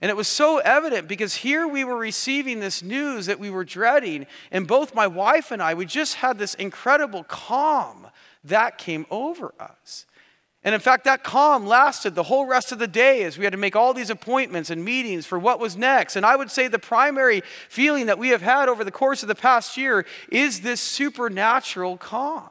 And 0.00 0.10
it 0.10 0.16
was 0.16 0.28
so 0.28 0.58
evident 0.58 1.08
because 1.08 1.36
here 1.36 1.66
we 1.66 1.82
were 1.82 1.96
receiving 1.96 2.60
this 2.60 2.82
news 2.82 3.26
that 3.26 3.40
we 3.40 3.50
were 3.50 3.64
dreading, 3.64 4.26
and 4.52 4.66
both 4.66 4.94
my 4.94 5.08
wife 5.08 5.50
and 5.50 5.60
I, 5.60 5.74
we 5.74 5.86
just 5.86 6.16
had 6.16 6.38
this 6.38 6.54
incredible 6.54 7.24
calm 7.24 8.06
that 8.44 8.78
came 8.78 9.06
over 9.10 9.52
us. 9.58 10.06
And 10.64 10.74
in 10.74 10.80
fact, 10.80 11.04
that 11.04 11.24
calm 11.24 11.66
lasted 11.66 12.14
the 12.14 12.24
whole 12.24 12.46
rest 12.46 12.72
of 12.72 12.78
the 12.78 12.88
day 12.88 13.22
as 13.24 13.38
we 13.38 13.44
had 13.44 13.52
to 13.52 13.58
make 13.58 13.76
all 13.76 13.94
these 13.94 14.10
appointments 14.10 14.70
and 14.70 14.84
meetings 14.84 15.24
for 15.24 15.38
what 15.38 15.60
was 15.60 15.76
next. 15.76 16.16
And 16.16 16.26
I 16.26 16.36
would 16.36 16.50
say 16.50 16.68
the 16.68 16.78
primary 16.78 17.42
feeling 17.68 18.06
that 18.06 18.18
we 18.18 18.28
have 18.30 18.42
had 18.42 18.68
over 18.68 18.84
the 18.84 18.90
course 18.90 19.22
of 19.22 19.28
the 19.28 19.34
past 19.34 19.76
year 19.76 20.04
is 20.30 20.60
this 20.60 20.80
supernatural 20.80 21.96
calm. 21.96 22.50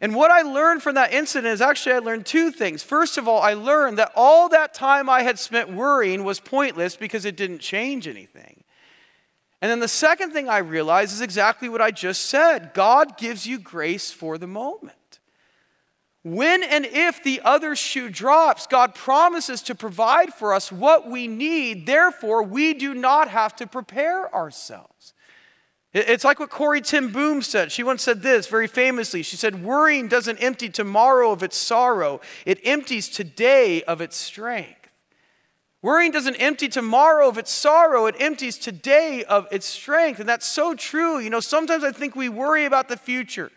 And 0.00 0.14
what 0.14 0.30
I 0.30 0.42
learned 0.42 0.82
from 0.82 0.94
that 0.94 1.12
incident 1.12 1.52
is 1.52 1.60
actually 1.60 1.94
I 1.94 1.98
learned 1.98 2.24
two 2.24 2.50
things. 2.50 2.82
First 2.82 3.18
of 3.18 3.28
all, 3.28 3.42
I 3.42 3.52
learned 3.52 3.98
that 3.98 4.12
all 4.16 4.48
that 4.48 4.72
time 4.72 5.10
I 5.10 5.22
had 5.22 5.38
spent 5.38 5.70
worrying 5.70 6.24
was 6.24 6.40
pointless 6.40 6.96
because 6.96 7.26
it 7.26 7.36
didn't 7.36 7.58
change 7.58 8.08
anything. 8.08 8.64
And 9.60 9.70
then 9.70 9.80
the 9.80 9.88
second 9.88 10.32
thing 10.32 10.48
I 10.48 10.58
realized 10.58 11.12
is 11.12 11.20
exactly 11.20 11.68
what 11.68 11.82
I 11.82 11.90
just 11.90 12.26
said 12.26 12.72
God 12.72 13.18
gives 13.18 13.46
you 13.46 13.58
grace 13.58 14.10
for 14.10 14.38
the 14.38 14.46
moment. 14.46 14.94
When 16.22 16.62
and 16.62 16.84
if 16.84 17.22
the 17.22 17.40
other 17.44 17.74
shoe 17.74 18.10
drops, 18.10 18.66
God 18.66 18.94
promises 18.94 19.62
to 19.62 19.74
provide 19.74 20.34
for 20.34 20.52
us 20.52 20.70
what 20.70 21.08
we 21.08 21.26
need. 21.26 21.86
Therefore, 21.86 22.42
we 22.42 22.74
do 22.74 22.94
not 22.94 23.28
have 23.28 23.56
to 23.56 23.66
prepare 23.66 24.34
ourselves. 24.34 25.14
It's 25.92 26.24
like 26.24 26.38
what 26.38 26.50
Corrie 26.50 26.80
ten 26.80 27.08
Boom 27.08 27.42
said. 27.42 27.72
She 27.72 27.82
once 27.82 28.02
said 28.02 28.22
this 28.22 28.46
very 28.46 28.68
famously. 28.68 29.22
She 29.22 29.36
said, 29.36 29.64
Worrying 29.64 30.06
doesn't 30.06 30.38
empty 30.38 30.68
tomorrow 30.68 31.32
of 31.32 31.42
its 31.42 31.56
sorrow, 31.56 32.20
it 32.46 32.60
empties 32.64 33.08
today 33.08 33.82
of 33.82 34.00
its 34.00 34.16
strength. 34.16 34.76
Worrying 35.82 36.12
doesn't 36.12 36.36
empty 36.36 36.68
tomorrow 36.68 37.28
of 37.28 37.38
its 37.38 37.50
sorrow, 37.50 38.06
it 38.06 38.14
empties 38.20 38.58
today 38.58 39.24
of 39.24 39.48
its 39.50 39.66
strength. 39.66 40.20
And 40.20 40.28
that's 40.28 40.46
so 40.46 40.74
true. 40.74 41.18
You 41.18 41.30
know, 41.30 41.40
sometimes 41.40 41.82
I 41.82 41.90
think 41.90 42.14
we 42.14 42.28
worry 42.28 42.66
about 42.66 42.88
the 42.88 42.98
future 42.98 43.50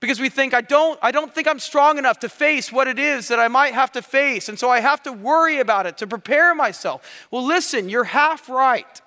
because 0.00 0.20
we 0.20 0.28
think 0.28 0.52
I 0.52 0.60
don't 0.60 0.98
I 1.00 1.12
don't 1.12 1.34
think 1.34 1.48
I'm 1.48 1.60
strong 1.60 1.96
enough 1.96 2.18
to 2.20 2.28
face 2.28 2.70
what 2.70 2.88
it 2.88 2.98
is 2.98 3.28
that 3.28 3.38
I 3.38 3.48
might 3.48 3.72
have 3.72 3.92
to 3.92 4.02
face 4.02 4.50
and 4.50 4.58
so 4.58 4.68
I 4.68 4.80
have 4.80 5.02
to 5.04 5.12
worry 5.12 5.60
about 5.60 5.86
it 5.86 5.96
to 5.98 6.06
prepare 6.06 6.54
myself. 6.54 7.26
Well, 7.30 7.44
listen, 7.44 7.88
you're 7.88 8.04
half 8.04 8.50
right. 8.50 9.00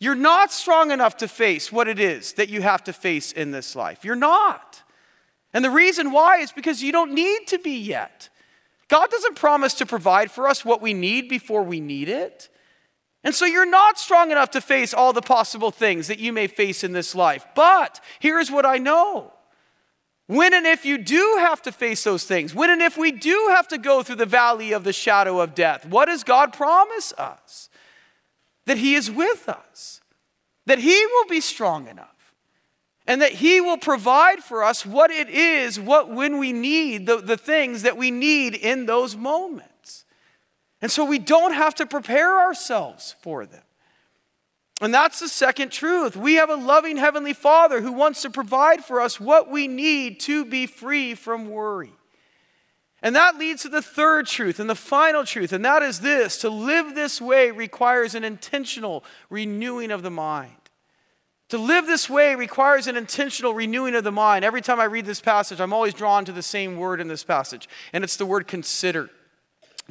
You're 0.00 0.14
not 0.14 0.52
strong 0.52 0.90
enough 0.90 1.16
to 1.18 1.28
face 1.28 1.72
what 1.72 1.88
it 1.88 1.98
is 1.98 2.34
that 2.34 2.48
you 2.48 2.62
have 2.62 2.84
to 2.84 2.92
face 2.92 3.32
in 3.32 3.50
this 3.52 3.74
life. 3.76 4.04
You're 4.04 4.16
not. 4.16 4.82
And 5.52 5.64
the 5.64 5.70
reason 5.70 6.10
why 6.10 6.38
is 6.38 6.52
because 6.52 6.82
you 6.82 6.92
don't 6.92 7.12
need 7.12 7.46
to 7.48 7.58
be 7.58 7.78
yet. 7.78 8.28
God 8.88 9.10
doesn't 9.10 9.36
promise 9.36 9.74
to 9.74 9.86
provide 9.86 10.30
for 10.30 10.48
us 10.48 10.64
what 10.64 10.82
we 10.82 10.94
need 10.94 11.28
before 11.28 11.62
we 11.62 11.80
need 11.80 12.08
it. 12.08 12.48
And 13.22 13.34
so 13.34 13.46
you're 13.46 13.64
not 13.64 13.98
strong 13.98 14.30
enough 14.30 14.50
to 14.50 14.60
face 14.60 14.92
all 14.92 15.12
the 15.12 15.22
possible 15.22 15.70
things 15.70 16.08
that 16.08 16.18
you 16.18 16.32
may 16.32 16.46
face 16.46 16.84
in 16.84 16.92
this 16.92 17.14
life. 17.14 17.46
But 17.54 18.00
here's 18.18 18.50
what 18.50 18.66
I 18.66 18.78
know 18.78 19.32
when 20.26 20.54
and 20.54 20.66
if 20.66 20.86
you 20.86 20.96
do 20.96 21.36
have 21.38 21.60
to 21.62 21.72
face 21.72 22.02
those 22.04 22.24
things, 22.24 22.54
when 22.54 22.70
and 22.70 22.80
if 22.80 22.96
we 22.96 23.12
do 23.12 23.48
have 23.50 23.68
to 23.68 23.78
go 23.78 24.02
through 24.02 24.16
the 24.16 24.26
valley 24.26 24.72
of 24.72 24.82
the 24.82 24.92
shadow 24.92 25.40
of 25.40 25.54
death, 25.54 25.86
what 25.86 26.06
does 26.06 26.24
God 26.24 26.52
promise 26.52 27.12
us? 27.18 27.68
That 28.66 28.78
He 28.78 28.94
is 28.94 29.10
with 29.10 29.48
us, 29.48 30.00
that 30.66 30.78
He 30.78 31.06
will 31.06 31.26
be 31.28 31.40
strong 31.40 31.88
enough. 31.88 32.08
And 33.06 33.20
that 33.20 33.32
He 33.32 33.60
will 33.60 33.76
provide 33.76 34.42
for 34.42 34.64
us 34.64 34.86
what 34.86 35.10
it 35.10 35.28
is, 35.28 35.78
what 35.78 36.10
when 36.10 36.38
we 36.38 36.52
need, 36.52 37.06
the, 37.06 37.18
the 37.18 37.36
things 37.36 37.82
that 37.82 37.98
we 37.98 38.10
need 38.10 38.54
in 38.54 38.86
those 38.86 39.14
moments. 39.14 40.06
And 40.80 40.90
so 40.90 41.04
we 41.04 41.18
don't 41.18 41.52
have 41.52 41.74
to 41.76 41.86
prepare 41.86 42.40
ourselves 42.40 43.14
for 43.20 43.44
them. 43.44 43.62
And 44.80 44.92
that's 44.92 45.20
the 45.20 45.28
second 45.28 45.70
truth. 45.70 46.16
We 46.16 46.34
have 46.34 46.50
a 46.50 46.56
loving 46.56 46.96
Heavenly 46.96 47.32
Father 47.32 47.80
who 47.80 47.92
wants 47.92 48.22
to 48.22 48.30
provide 48.30 48.84
for 48.84 49.00
us 49.00 49.20
what 49.20 49.50
we 49.50 49.68
need 49.68 50.20
to 50.20 50.44
be 50.44 50.66
free 50.66 51.14
from 51.14 51.48
worry. 51.48 51.92
And 53.04 53.14
that 53.16 53.36
leads 53.36 53.62
to 53.62 53.68
the 53.68 53.82
third 53.82 54.26
truth 54.26 54.58
and 54.58 54.68
the 54.68 54.74
final 54.74 55.24
truth, 55.24 55.52
and 55.52 55.62
that 55.62 55.82
is 55.82 56.00
this 56.00 56.38
to 56.38 56.48
live 56.48 56.94
this 56.94 57.20
way 57.20 57.50
requires 57.50 58.14
an 58.14 58.24
intentional 58.24 59.04
renewing 59.28 59.90
of 59.90 60.02
the 60.02 60.10
mind. 60.10 60.56
To 61.50 61.58
live 61.58 61.86
this 61.86 62.08
way 62.08 62.34
requires 62.34 62.86
an 62.86 62.96
intentional 62.96 63.52
renewing 63.52 63.94
of 63.94 64.04
the 64.04 64.10
mind. 64.10 64.42
Every 64.42 64.62
time 64.62 64.80
I 64.80 64.84
read 64.84 65.04
this 65.04 65.20
passage, 65.20 65.60
I'm 65.60 65.74
always 65.74 65.92
drawn 65.92 66.24
to 66.24 66.32
the 66.32 66.42
same 66.42 66.78
word 66.78 66.98
in 66.98 67.06
this 67.06 67.22
passage, 67.22 67.68
and 67.92 68.02
it's 68.02 68.16
the 68.16 68.24
word 68.24 68.48
consider. 68.48 69.10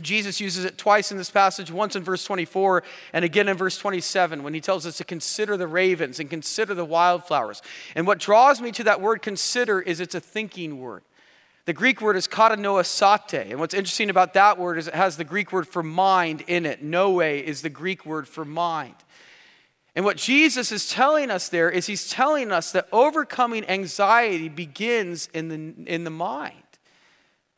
Jesus 0.01 0.41
uses 0.41 0.65
it 0.65 0.79
twice 0.79 1.11
in 1.11 1.19
this 1.19 1.29
passage, 1.29 1.69
once 1.71 1.95
in 1.95 2.03
verse 2.03 2.23
24 2.23 2.81
and 3.13 3.23
again 3.23 3.47
in 3.47 3.55
verse 3.55 3.77
27, 3.77 4.41
when 4.41 4.55
he 4.55 4.59
tells 4.59 4.87
us 4.87 4.97
to 4.97 5.03
consider 5.03 5.55
the 5.55 5.67
ravens 5.67 6.19
and 6.19 6.31
consider 6.31 6.73
the 6.73 6.83
wildflowers. 6.83 7.61
And 7.93 8.07
what 8.07 8.17
draws 8.17 8.59
me 8.59 8.71
to 8.71 8.83
that 8.85 9.01
word 9.01 9.21
consider 9.21 9.79
is 9.79 9.99
it's 9.99 10.15
a 10.15 10.19
thinking 10.19 10.79
word. 10.79 11.03
The 11.65 11.73
Greek 11.73 12.01
word 12.01 12.17
is 12.17 12.27
katanoesate. 12.27 13.49
And 13.49 13.59
what's 13.59 13.73
interesting 13.73 14.09
about 14.09 14.33
that 14.33 14.57
word 14.57 14.77
is 14.77 14.87
it 14.87 14.95
has 14.95 15.15
the 15.15 15.23
Greek 15.23 15.51
word 15.51 15.67
for 15.67 15.81
mind 15.81 16.43
in 16.47 16.65
it. 16.65 16.83
Noe 16.83 17.21
is 17.21 17.61
the 17.61 17.69
Greek 17.69 18.05
word 18.05 18.27
for 18.27 18.43
mind. 18.43 18.95
And 19.95 20.03
what 20.03 20.17
Jesus 20.17 20.71
is 20.71 20.89
telling 20.89 21.29
us 21.29 21.49
there 21.49 21.69
is 21.69 21.85
he's 21.85 22.09
telling 22.09 22.51
us 22.51 22.71
that 22.71 22.87
overcoming 22.91 23.63
anxiety 23.69 24.49
begins 24.49 25.29
in 25.33 25.47
the, 25.49 25.93
in 25.93 26.03
the 26.03 26.09
mind. 26.09 26.55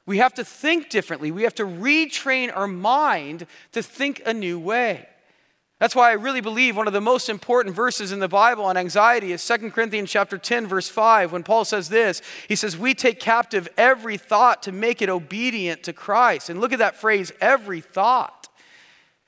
We 0.06 0.20
have 0.20 0.34
to 0.36 0.46
think 0.46 0.90
differently. 0.90 1.32
We 1.32 1.44
have 1.44 1.56
to 1.56 1.66
retrain 1.66 2.56
our 2.56 2.68
mind 2.68 3.48
to 3.72 3.82
think 3.82 4.22
a 4.26 4.34
new 4.34 4.60
way. 4.60 5.08
That's 5.80 5.96
why 5.96 6.10
I 6.10 6.14
really 6.14 6.40
believe 6.40 6.78
one 6.78 6.88
of 6.88 6.94
the 6.94 7.02
most 7.02 7.28
important 7.28 7.76
verses 7.76 8.14
in 8.14 8.20
the 8.20 8.30
Bible 8.30 8.64
on 8.64 8.78
anxiety 8.78 9.34
is 9.34 9.46
2 9.46 9.72
Corinthians 9.72 10.10
chapter 10.10 10.38
10 10.38 10.68
verse 10.68 10.88
5 10.88 11.34
when 11.34 11.44
Paul 11.44 11.66
says 11.66 11.90
this. 11.90 12.22
He 12.48 12.56
says, 12.56 12.78
"We 12.78 12.94
take 12.94 13.20
captive 13.20 13.68
every 13.78 14.18
thought 14.18 14.64
to 14.64 14.72
make 14.72 15.02
it 15.02 15.10
obedient 15.10 15.84
to 15.84 15.94
Christ." 15.94 16.50
And 16.50 16.62
look 16.62 16.72
at 16.72 16.80
that 16.80 16.96
phrase, 16.96 17.34
every 17.42 17.82
thought. 17.82 18.48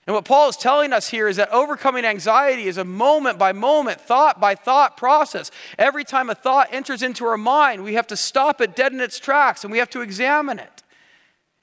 And 0.05 0.15
what 0.15 0.23
Paul 0.23 0.47
is 0.47 0.55
telling 0.55 0.93
us 0.93 1.09
here 1.09 1.27
is 1.27 1.35
that 1.35 1.51
overcoming 1.51 2.05
anxiety 2.05 2.69
is 2.69 2.77
a 2.77 2.85
moment 2.85 3.37
by 3.37 3.51
moment, 3.51 3.99
thought 3.99 4.39
by 4.39 4.55
thought 4.55 4.95
process. 4.95 5.51
Every 5.77 6.05
time 6.05 6.29
a 6.29 6.35
thought 6.35 6.69
enters 6.71 7.03
into 7.03 7.25
our 7.25 7.37
mind, 7.37 7.83
we 7.83 7.95
have 7.95 8.07
to 8.07 8.15
stop 8.15 8.61
it 8.61 8.73
dead 8.73 8.93
in 8.93 9.01
its 9.01 9.19
tracks 9.19 9.65
and 9.65 9.71
we 9.71 9.79
have 9.79 9.89
to 9.89 9.99
examine 9.99 10.59
it. 10.59 10.83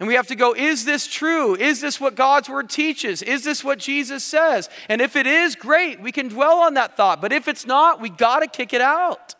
And 0.00 0.08
we 0.08 0.14
have 0.14 0.26
to 0.26 0.34
go, 0.34 0.54
is 0.54 0.84
this 0.84 1.06
true? 1.06 1.54
Is 1.54 1.80
this 1.80 2.00
what 2.00 2.16
God's 2.16 2.48
word 2.48 2.68
teaches? 2.68 3.22
Is 3.22 3.44
this 3.44 3.62
what 3.62 3.78
Jesus 3.78 4.24
says? 4.24 4.68
And 4.88 5.00
if 5.00 5.14
it 5.14 5.26
is, 5.26 5.54
great, 5.54 6.00
we 6.00 6.10
can 6.10 6.28
dwell 6.28 6.58
on 6.58 6.74
that 6.74 6.96
thought. 6.96 7.20
But 7.20 7.32
if 7.32 7.46
it's 7.46 7.64
not, 7.64 8.00
we 8.00 8.10
got 8.10 8.40
to 8.40 8.48
kick 8.48 8.72
it 8.72 8.80
out. 8.80 9.34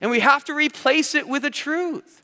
And 0.00 0.10
we 0.10 0.20
have 0.20 0.44
to 0.44 0.54
replace 0.54 1.14
it 1.14 1.26
with 1.26 1.44
a 1.46 1.50
truth. 1.50 2.23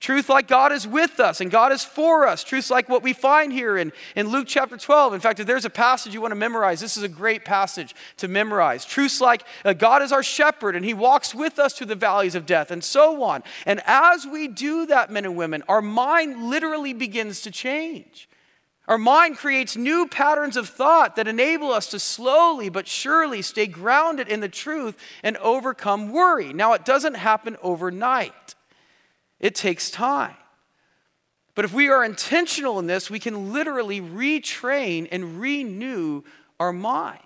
Truth 0.00 0.30
like 0.30 0.48
God 0.48 0.72
is 0.72 0.88
with 0.88 1.20
us 1.20 1.42
and 1.42 1.50
God 1.50 1.72
is 1.72 1.84
for 1.84 2.26
us. 2.26 2.42
Truth 2.42 2.70
like 2.70 2.88
what 2.88 3.02
we 3.02 3.12
find 3.12 3.52
here 3.52 3.76
in, 3.76 3.92
in 4.16 4.28
Luke 4.28 4.46
chapter 4.48 4.78
12. 4.78 5.12
In 5.12 5.20
fact, 5.20 5.40
if 5.40 5.46
there's 5.46 5.66
a 5.66 5.70
passage 5.70 6.14
you 6.14 6.22
want 6.22 6.32
to 6.32 6.36
memorize, 6.36 6.80
this 6.80 6.96
is 6.96 7.02
a 7.02 7.08
great 7.08 7.44
passage 7.44 7.94
to 8.16 8.26
memorize. 8.26 8.86
Truths 8.86 9.20
like 9.20 9.44
uh, 9.62 9.74
God 9.74 10.00
is 10.00 10.10
our 10.10 10.22
shepherd 10.22 10.74
and 10.74 10.86
he 10.86 10.94
walks 10.94 11.34
with 11.34 11.58
us 11.58 11.74
through 11.74 11.88
the 11.88 11.94
valleys 11.94 12.34
of 12.34 12.46
death 12.46 12.70
and 12.70 12.82
so 12.82 13.22
on. 13.22 13.42
And 13.66 13.82
as 13.84 14.26
we 14.26 14.48
do 14.48 14.86
that, 14.86 15.10
men 15.10 15.26
and 15.26 15.36
women, 15.36 15.62
our 15.68 15.82
mind 15.82 16.48
literally 16.48 16.94
begins 16.94 17.42
to 17.42 17.50
change. 17.50 18.26
Our 18.88 18.96
mind 18.96 19.36
creates 19.36 19.76
new 19.76 20.08
patterns 20.08 20.56
of 20.56 20.66
thought 20.66 21.16
that 21.16 21.28
enable 21.28 21.72
us 21.72 21.88
to 21.88 21.98
slowly 21.98 22.70
but 22.70 22.88
surely 22.88 23.42
stay 23.42 23.66
grounded 23.66 24.28
in 24.28 24.40
the 24.40 24.48
truth 24.48 24.96
and 25.22 25.36
overcome 25.36 26.10
worry. 26.10 26.54
Now, 26.54 26.72
it 26.72 26.86
doesn't 26.86 27.14
happen 27.14 27.58
overnight. 27.62 28.54
It 29.40 29.54
takes 29.54 29.90
time. 29.90 30.36
But 31.54 31.64
if 31.64 31.72
we 31.72 31.88
are 31.88 32.04
intentional 32.04 32.78
in 32.78 32.86
this, 32.86 33.10
we 33.10 33.18
can 33.18 33.52
literally 33.52 34.00
retrain 34.00 35.08
and 35.10 35.40
renew 35.40 36.22
our 36.58 36.72
mind. 36.72 37.18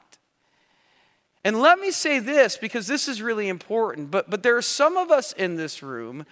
And 1.45 1.61
let 1.61 1.79
me 1.79 1.91
say 1.91 2.21
this 2.21 2.57
because 2.57 2.87
this 2.87 3.07
is 3.07 3.21
really 3.21 3.49
important, 3.49 4.11
but, 4.11 4.31
but 4.31 4.43
there 4.43 4.57
are 4.57 4.63
some 4.63 4.97
of 4.97 5.11
us 5.11 5.33
in 5.33 5.57
this 5.57 5.83
room 5.83 6.25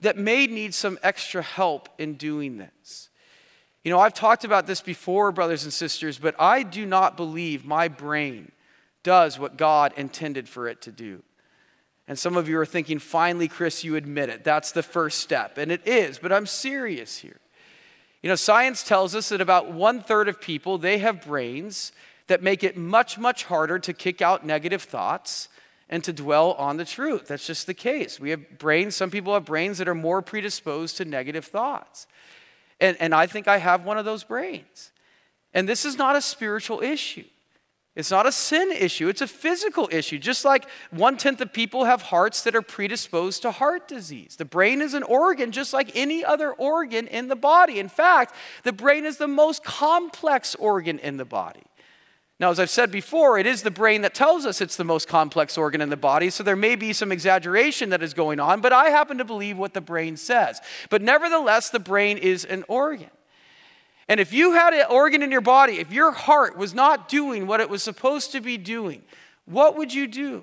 that 0.00 0.16
may 0.16 0.46
need 0.46 0.74
some 0.74 0.98
extra 1.02 1.42
help 1.42 1.88
in 1.98 2.14
doing 2.14 2.56
this. 2.56 3.08
You 3.82 3.90
know, 3.90 3.98
I've 3.98 4.14
talked 4.14 4.44
about 4.44 4.66
this 4.66 4.80
before, 4.80 5.32
brothers 5.32 5.64
and 5.64 5.72
sisters, 5.72 6.18
but 6.18 6.34
I 6.38 6.62
do 6.62 6.86
not 6.86 7.16
believe 7.16 7.64
my 7.64 7.88
brain 7.88 8.52
does 9.02 9.38
what 9.38 9.56
God 9.56 9.92
intended 9.96 10.48
for 10.48 10.68
it 10.68 10.82
to 10.82 10.92
do. 10.92 11.22
And 12.10 12.18
some 12.18 12.36
of 12.36 12.48
you 12.48 12.58
are 12.58 12.66
thinking, 12.66 12.98
finally, 12.98 13.46
Chris, 13.46 13.84
you 13.84 13.94
admit 13.94 14.30
it. 14.30 14.42
That's 14.42 14.72
the 14.72 14.82
first 14.82 15.20
step. 15.20 15.58
And 15.58 15.70
it 15.70 15.86
is, 15.86 16.18
but 16.18 16.32
I'm 16.32 16.44
serious 16.44 17.18
here. 17.18 17.38
You 18.20 18.28
know, 18.28 18.34
science 18.34 18.82
tells 18.82 19.14
us 19.14 19.28
that 19.28 19.40
about 19.40 19.70
one 19.70 20.02
third 20.02 20.26
of 20.26 20.40
people, 20.40 20.76
they 20.76 20.98
have 20.98 21.24
brains 21.24 21.92
that 22.26 22.42
make 22.42 22.64
it 22.64 22.76
much, 22.76 23.16
much 23.16 23.44
harder 23.44 23.78
to 23.78 23.92
kick 23.92 24.20
out 24.20 24.44
negative 24.44 24.82
thoughts 24.82 25.50
and 25.88 26.02
to 26.02 26.12
dwell 26.12 26.54
on 26.54 26.78
the 26.78 26.84
truth. 26.84 27.28
That's 27.28 27.46
just 27.46 27.68
the 27.68 27.74
case. 27.74 28.18
We 28.18 28.30
have 28.30 28.58
brains, 28.58 28.96
some 28.96 29.12
people 29.12 29.34
have 29.34 29.44
brains 29.44 29.78
that 29.78 29.86
are 29.86 29.94
more 29.94 30.20
predisposed 30.20 30.96
to 30.96 31.04
negative 31.04 31.44
thoughts. 31.44 32.08
And, 32.80 32.96
and 32.98 33.14
I 33.14 33.28
think 33.28 33.46
I 33.46 33.58
have 33.58 33.84
one 33.84 33.98
of 33.98 34.04
those 34.04 34.24
brains. 34.24 34.90
And 35.54 35.68
this 35.68 35.84
is 35.84 35.96
not 35.96 36.16
a 36.16 36.20
spiritual 36.20 36.80
issue. 36.80 37.26
It's 37.96 38.10
not 38.10 38.24
a 38.24 38.32
sin 38.32 38.70
issue, 38.70 39.08
it's 39.08 39.20
a 39.20 39.26
physical 39.26 39.88
issue. 39.90 40.18
Just 40.18 40.44
like 40.44 40.66
one 40.90 41.16
tenth 41.16 41.40
of 41.40 41.52
people 41.52 41.84
have 41.84 42.02
hearts 42.02 42.42
that 42.42 42.54
are 42.54 42.62
predisposed 42.62 43.42
to 43.42 43.50
heart 43.50 43.88
disease. 43.88 44.36
The 44.36 44.44
brain 44.44 44.80
is 44.80 44.94
an 44.94 45.02
organ 45.02 45.50
just 45.50 45.72
like 45.72 45.90
any 45.96 46.24
other 46.24 46.52
organ 46.52 47.08
in 47.08 47.26
the 47.26 47.36
body. 47.36 47.80
In 47.80 47.88
fact, 47.88 48.34
the 48.62 48.72
brain 48.72 49.04
is 49.04 49.16
the 49.16 49.26
most 49.26 49.64
complex 49.64 50.54
organ 50.54 51.00
in 51.00 51.16
the 51.16 51.24
body. 51.24 51.62
Now, 52.38 52.50
as 52.50 52.58
I've 52.58 52.70
said 52.70 52.90
before, 52.90 53.38
it 53.38 53.46
is 53.46 53.62
the 53.62 53.70
brain 53.70 54.00
that 54.00 54.14
tells 54.14 54.46
us 54.46 54.62
it's 54.62 54.76
the 54.76 54.84
most 54.84 55.06
complex 55.06 55.58
organ 55.58 55.82
in 55.82 55.90
the 55.90 55.96
body, 55.96 56.30
so 56.30 56.42
there 56.42 56.56
may 56.56 56.74
be 56.74 56.94
some 56.94 57.12
exaggeration 57.12 57.90
that 57.90 58.02
is 58.02 58.14
going 58.14 58.40
on, 58.40 58.62
but 58.62 58.72
I 58.72 58.88
happen 58.88 59.18
to 59.18 59.26
believe 59.26 59.58
what 59.58 59.74
the 59.74 59.82
brain 59.82 60.16
says. 60.16 60.58
But 60.88 61.02
nevertheless, 61.02 61.68
the 61.68 61.80
brain 61.80 62.16
is 62.16 62.46
an 62.46 62.64
organ. 62.66 63.10
And 64.10 64.18
if 64.18 64.32
you 64.32 64.54
had 64.54 64.74
an 64.74 64.86
organ 64.90 65.22
in 65.22 65.30
your 65.30 65.40
body, 65.40 65.78
if 65.78 65.92
your 65.92 66.10
heart 66.10 66.56
was 66.56 66.74
not 66.74 67.08
doing 67.08 67.46
what 67.46 67.60
it 67.60 67.70
was 67.70 67.80
supposed 67.80 68.32
to 68.32 68.40
be 68.40 68.58
doing, 68.58 69.02
what 69.44 69.76
would 69.76 69.94
you 69.94 70.08
do? 70.08 70.42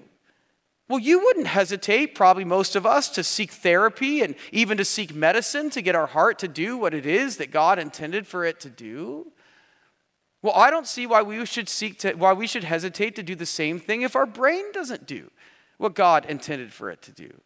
Well, 0.88 1.00
you 1.00 1.20
wouldn't 1.20 1.48
hesitate, 1.48 2.16
probably 2.16 2.46
most 2.46 2.78
of 2.78 2.86
us, 2.86 3.10
to 3.10 3.26
seek 3.26 3.52
therapy 3.52 4.22
and 4.22 4.36
even 4.54 4.78
to 4.78 4.86
seek 4.86 5.14
medicine 5.14 5.70
to 5.72 5.82
get 5.82 5.96
our 5.96 6.08
heart 6.08 6.40
to 6.40 6.48
do 6.48 6.78
what 6.78 6.94
it 6.94 7.06
is 7.06 7.36
that 7.38 7.52
God 7.52 7.78
intended 7.78 8.26
for 8.26 8.46
it 8.46 8.62
to 8.62 8.70
do. 8.70 9.34
Well, 10.42 10.54
I 10.56 10.72
don't 10.72 10.88
see 10.88 11.06
why 11.06 11.22
we 11.22 11.46
should 11.46 11.68
seek 11.68 12.00
to, 12.00 12.14
why 12.14 12.32
we 12.32 12.48
should 12.48 12.64
hesitate 12.64 13.18
to 13.18 13.24
do 13.24 13.36
the 13.36 13.46
same 13.46 13.82
thing 13.82 14.02
if 14.02 14.16
our 14.16 14.26
brain 14.26 14.72
doesn't 14.72 15.06
do 15.06 15.30
what 15.78 15.94
God 15.94 16.26
intended 16.26 16.72
for 16.72 16.90
it 16.90 17.02
to 17.02 17.12
do. 17.12 17.42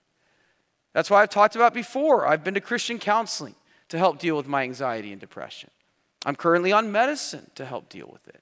That's 0.94 1.10
why 1.10 1.24
I've 1.24 1.32
talked 1.32 1.56
about 1.56 1.74
before. 1.74 2.28
I've 2.28 2.44
been 2.44 2.54
to 2.54 2.62
Christian 2.62 3.00
counseling 3.00 3.56
to 3.90 3.98
help 3.98 4.20
deal 4.20 4.38
with 4.38 4.48
my 4.48 4.62
anxiety 4.62 5.12
and 5.12 5.20
depression. 5.20 5.72
I'm 6.26 6.36
currently 6.36 6.72
on 6.72 6.92
medicine 6.92 7.50
to 7.56 7.66
help 7.66 7.90
deal 7.90 8.10
with 8.12 8.28
it. 8.28 8.42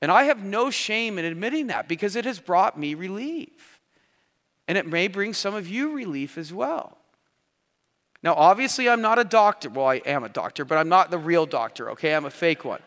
And 0.00 0.12
I 0.12 0.24
have 0.24 0.44
no 0.44 0.70
shame 0.70 1.18
in 1.18 1.24
admitting 1.24 1.68
that 1.68 1.88
because 1.88 2.14
it 2.14 2.24
has 2.24 2.38
brought 2.38 2.78
me 2.78 2.94
relief. 2.94 3.80
And 4.68 4.78
it 4.78 4.86
may 4.86 5.08
bring 5.08 5.34
some 5.34 5.54
of 5.54 5.68
you 5.68 5.92
relief 5.92 6.38
as 6.38 6.52
well. 6.52 6.98
Now, 8.22 8.34
obviously, 8.34 8.88
I'm 8.88 9.02
not 9.02 9.18
a 9.18 9.24
doctor. 9.24 9.68
Well, 9.68 9.86
I 9.86 9.96
am 10.06 10.24
a 10.24 10.28
doctor, 10.28 10.64
but 10.64 10.78
I'm 10.78 10.88
not 10.88 11.10
the 11.10 11.18
real 11.18 11.46
doctor, 11.46 11.90
okay? 11.90 12.14
I'm 12.14 12.24
a 12.24 12.30
fake 12.30 12.64
one. 12.64 12.80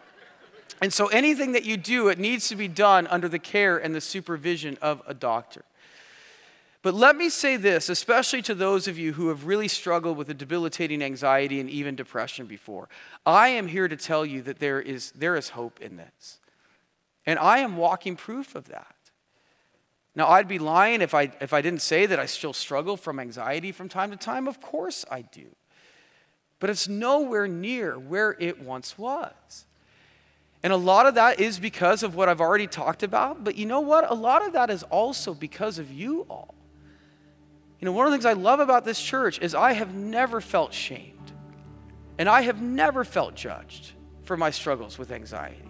And 0.81 0.91
so 0.91 1.07
anything 1.07 1.51
that 1.51 1.63
you 1.63 1.77
do, 1.77 2.07
it 2.07 2.19
needs 2.19 2.49
to 2.49 2.55
be 2.55 2.67
done 2.67 3.07
under 3.07 3.27
the 3.27 3.39
care 3.39 3.77
and 3.77 3.93
the 3.93 4.01
supervision 4.01 4.77
of 4.81 5.01
a 5.05 5.13
doctor. 5.13 5.63
But 6.83 6.93
let 6.93 7.15
me 7.15 7.29
say 7.29 7.57
this, 7.57 7.89
especially 7.89 8.41
to 8.43 8.55
those 8.55 8.87
of 8.87 8.97
you 8.97 9.13
who 9.13 9.29
have 9.29 9.45
really 9.45 9.67
struggled 9.67 10.15
with 10.15 10.29
a 10.29 10.33
debilitating 10.33 11.01
anxiety 11.01 11.59
and 11.59 11.69
even 11.69 11.95
depression 11.95 12.45
before. 12.45 12.87
I 13.25 13.49
am 13.49 13.67
here 13.67 13.87
to 13.87 13.97
tell 13.97 14.25
you 14.25 14.41
that 14.43 14.59
there 14.59 14.79
is, 14.79 15.11
there 15.11 15.35
is 15.35 15.49
hope 15.49 15.81
in 15.81 15.97
this. 15.97 16.39
And 17.25 17.39
I 17.39 17.59
am 17.59 17.77
walking 17.77 18.15
proof 18.15 18.55
of 18.55 18.67
that. 18.69 18.95
Now, 20.15 20.29
I'd 20.29 20.47
be 20.47 20.59
lying 20.59 21.01
if 21.01 21.13
I, 21.13 21.31
if 21.41 21.53
I 21.53 21.61
didn't 21.61 21.81
say 21.81 22.05
that 22.05 22.19
I 22.19 22.25
still 22.25 22.53
struggle 22.53 22.97
from 22.97 23.19
anxiety 23.19 23.71
from 23.71 23.89
time 23.89 24.11
to 24.11 24.17
time. 24.17 24.47
Of 24.47 24.61
course 24.61 25.05
I 25.11 25.21
do. 25.21 25.47
But 26.59 26.69
it's 26.69 26.87
nowhere 26.87 27.47
near 27.47 27.99
where 27.99 28.35
it 28.39 28.59
once 28.59 28.97
was. 28.97 29.65
And 30.63 30.73
a 30.73 30.77
lot 30.77 31.05
of 31.05 31.15
that 31.15 31.39
is 31.39 31.59
because 31.59 32.01
of 32.01 32.15
what 32.15 32.29
I've 32.29 32.41
already 32.41 32.65
talked 32.65 33.03
about. 33.03 33.43
But 33.43 33.57
you 33.57 33.65
know 33.65 33.79
what? 33.79 34.09
A 34.09 34.15
lot 34.15 34.45
of 34.45 34.53
that 34.53 34.69
is 34.69 34.83
also 34.83 35.33
because 35.33 35.77
of 35.77 35.91
you 35.91 36.25
all. 36.29 36.55
You 37.79 37.85
know, 37.85 37.91
one 37.91 38.07
of 38.07 38.11
the 38.11 38.17
things 38.17 38.25
I 38.25 38.33
love 38.33 38.59
about 38.59 38.85
this 38.85 39.01
church 39.01 39.39
is 39.39 39.53
I 39.53 39.73
have 39.73 39.93
never 39.93 40.41
felt 40.41 40.73
shamed. 40.73 41.13
And 42.17 42.27
I 42.27 42.41
have 42.41 42.61
never 42.61 43.03
felt 43.03 43.35
judged 43.35 43.91
for 44.23 44.35
my 44.35 44.49
struggles 44.49 44.97
with 44.97 45.11
anxiety. 45.11 45.63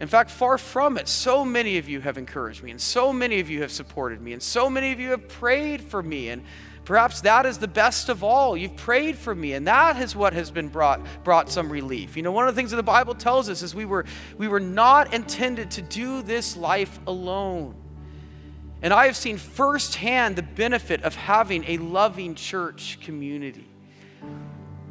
In 0.00 0.08
fact, 0.08 0.30
far 0.30 0.56
from 0.56 0.96
it, 0.96 1.06
so 1.06 1.44
many 1.44 1.76
of 1.76 1.86
you 1.86 2.00
have 2.00 2.16
encouraged 2.16 2.62
me, 2.62 2.70
and 2.70 2.80
so 2.80 3.12
many 3.12 3.38
of 3.38 3.50
you 3.50 3.60
have 3.60 3.70
supported 3.70 4.22
me, 4.22 4.32
and 4.32 4.42
so 4.42 4.70
many 4.70 4.92
of 4.92 4.98
you 4.98 5.10
have 5.10 5.28
prayed 5.28 5.82
for 5.82 6.02
me. 6.02 6.30
And 6.30 6.42
perhaps 6.86 7.20
that 7.20 7.44
is 7.44 7.58
the 7.58 7.68
best 7.68 8.08
of 8.08 8.24
all. 8.24 8.56
You've 8.56 8.76
prayed 8.76 9.18
for 9.18 9.34
me, 9.34 9.52
and 9.52 9.66
that 9.66 10.00
is 10.00 10.16
what 10.16 10.32
has 10.32 10.50
been 10.50 10.68
brought, 10.68 11.02
brought 11.22 11.50
some 11.50 11.70
relief. 11.70 12.16
You 12.16 12.22
know, 12.22 12.32
one 12.32 12.48
of 12.48 12.54
the 12.54 12.58
things 12.58 12.70
that 12.70 12.78
the 12.78 12.82
Bible 12.82 13.14
tells 13.14 13.50
us 13.50 13.60
is 13.60 13.74
we 13.74 13.84
were, 13.84 14.06
we 14.38 14.48
were 14.48 14.58
not 14.58 15.12
intended 15.12 15.70
to 15.72 15.82
do 15.82 16.22
this 16.22 16.56
life 16.56 16.98
alone. 17.06 17.79
And 18.82 18.94
I 18.94 19.06
have 19.06 19.16
seen 19.16 19.36
firsthand 19.36 20.36
the 20.36 20.42
benefit 20.42 21.02
of 21.02 21.14
having 21.14 21.64
a 21.66 21.76
loving 21.78 22.34
church 22.34 22.98
community. 23.02 23.68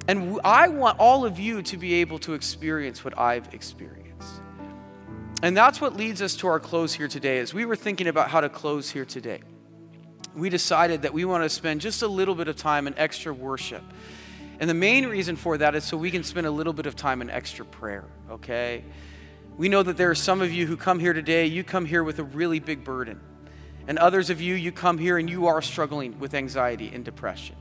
And 0.08 0.40
I 0.44 0.68
want 0.68 1.00
all 1.00 1.26
of 1.26 1.40
you 1.40 1.62
to 1.64 1.78
be 1.78 1.96
able 1.96 2.20
to 2.20 2.34
experience 2.34 3.04
what 3.04 3.18
I've 3.18 3.54
experienced. 3.54 4.42
And 5.42 5.56
that's 5.56 5.80
what 5.80 5.96
leads 5.96 6.22
us 6.22 6.36
to 6.38 6.48
our 6.48 6.60
close 6.60 6.94
here 6.94 7.08
today. 7.08 7.40
As 7.40 7.54
we 7.54 7.66
were 7.66 7.76
thinking 7.76 8.08
about 8.08 8.30
how 8.30 8.42
to 8.42 8.50
close 8.50 8.90
here 8.90 9.06
today, 9.06 9.42
we 10.36 10.50
decided 10.50 11.04
that 11.04 11.14
we 11.14 11.26
want 11.26 11.44
to 11.44 11.50
spend 11.50 11.82
just 11.82 12.02
a 12.02 12.08
little 12.08 12.36
bit 12.36 12.48
of 12.48 12.56
time 12.56 12.88
in 12.88 12.98
extra 12.98 13.34
worship. 13.34 13.84
And 14.60 14.70
the 14.70 14.76
main 14.76 15.08
reason 15.08 15.36
for 15.36 15.58
that 15.58 15.76
is 15.76 15.84
so 15.84 15.96
we 15.96 16.12
can 16.12 16.24
spend 16.24 16.46
a 16.46 16.52
little 16.52 16.74
bit 16.74 16.86
of 16.86 16.96
time 16.96 17.22
in 17.22 17.30
extra 17.30 17.66
prayer, 17.66 18.06
okay? 18.30 18.84
We 19.58 19.70
know 19.70 19.82
that 19.84 19.96
there 19.96 20.10
are 20.10 20.16
some 20.16 20.42
of 20.42 20.52
you 20.52 20.68
who 20.68 20.76
come 20.76 21.00
here 21.00 21.14
today, 21.14 21.46
you 21.46 21.64
come 21.64 21.86
here 21.86 22.04
with 22.04 22.20
a 22.20 22.24
really 22.24 22.60
big 22.60 22.84
burden. 22.84 23.22
And 23.90 23.98
others 23.98 24.30
of 24.30 24.40
you, 24.40 24.54
you 24.54 24.72
come 24.72 25.00
here 25.00 25.18
and 25.18 25.28
you 25.28 25.48
are 25.48 25.64
struggling 25.64 26.20
with 26.20 26.36
anxiety 26.36 26.92
and 26.94 27.04
depression. 27.04 27.56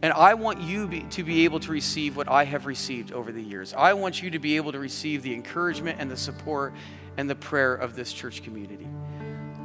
And 0.00 0.10
I 0.14 0.32
want 0.32 0.62
you 0.62 0.86
be, 0.86 1.02
to 1.02 1.22
be 1.22 1.44
able 1.44 1.60
to 1.60 1.70
receive 1.70 2.16
what 2.16 2.30
I 2.30 2.44
have 2.44 2.64
received 2.64 3.12
over 3.12 3.30
the 3.30 3.42
years. 3.42 3.74
I 3.74 3.92
want 3.92 4.22
you 4.22 4.30
to 4.30 4.38
be 4.38 4.56
able 4.56 4.72
to 4.72 4.78
receive 4.78 5.22
the 5.22 5.34
encouragement 5.34 5.98
and 6.00 6.10
the 6.10 6.16
support 6.16 6.72
and 7.18 7.28
the 7.28 7.34
prayer 7.34 7.74
of 7.74 7.94
this 7.94 8.10
church 8.10 8.42
community. 8.42 8.88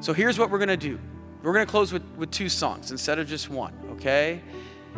So 0.02 0.12
here's 0.12 0.38
what 0.38 0.52
we're 0.52 0.58
going 0.58 0.68
to 0.68 0.78
do 0.78 1.00
we're 1.42 1.54
going 1.54 1.66
to 1.66 1.72
close 1.72 1.94
with, 1.94 2.04
with 2.18 2.30
two 2.30 2.50
songs 2.50 2.92
instead 2.92 3.18
of 3.18 3.30
just 3.30 3.50
one, 3.50 3.74
okay? 3.92 4.42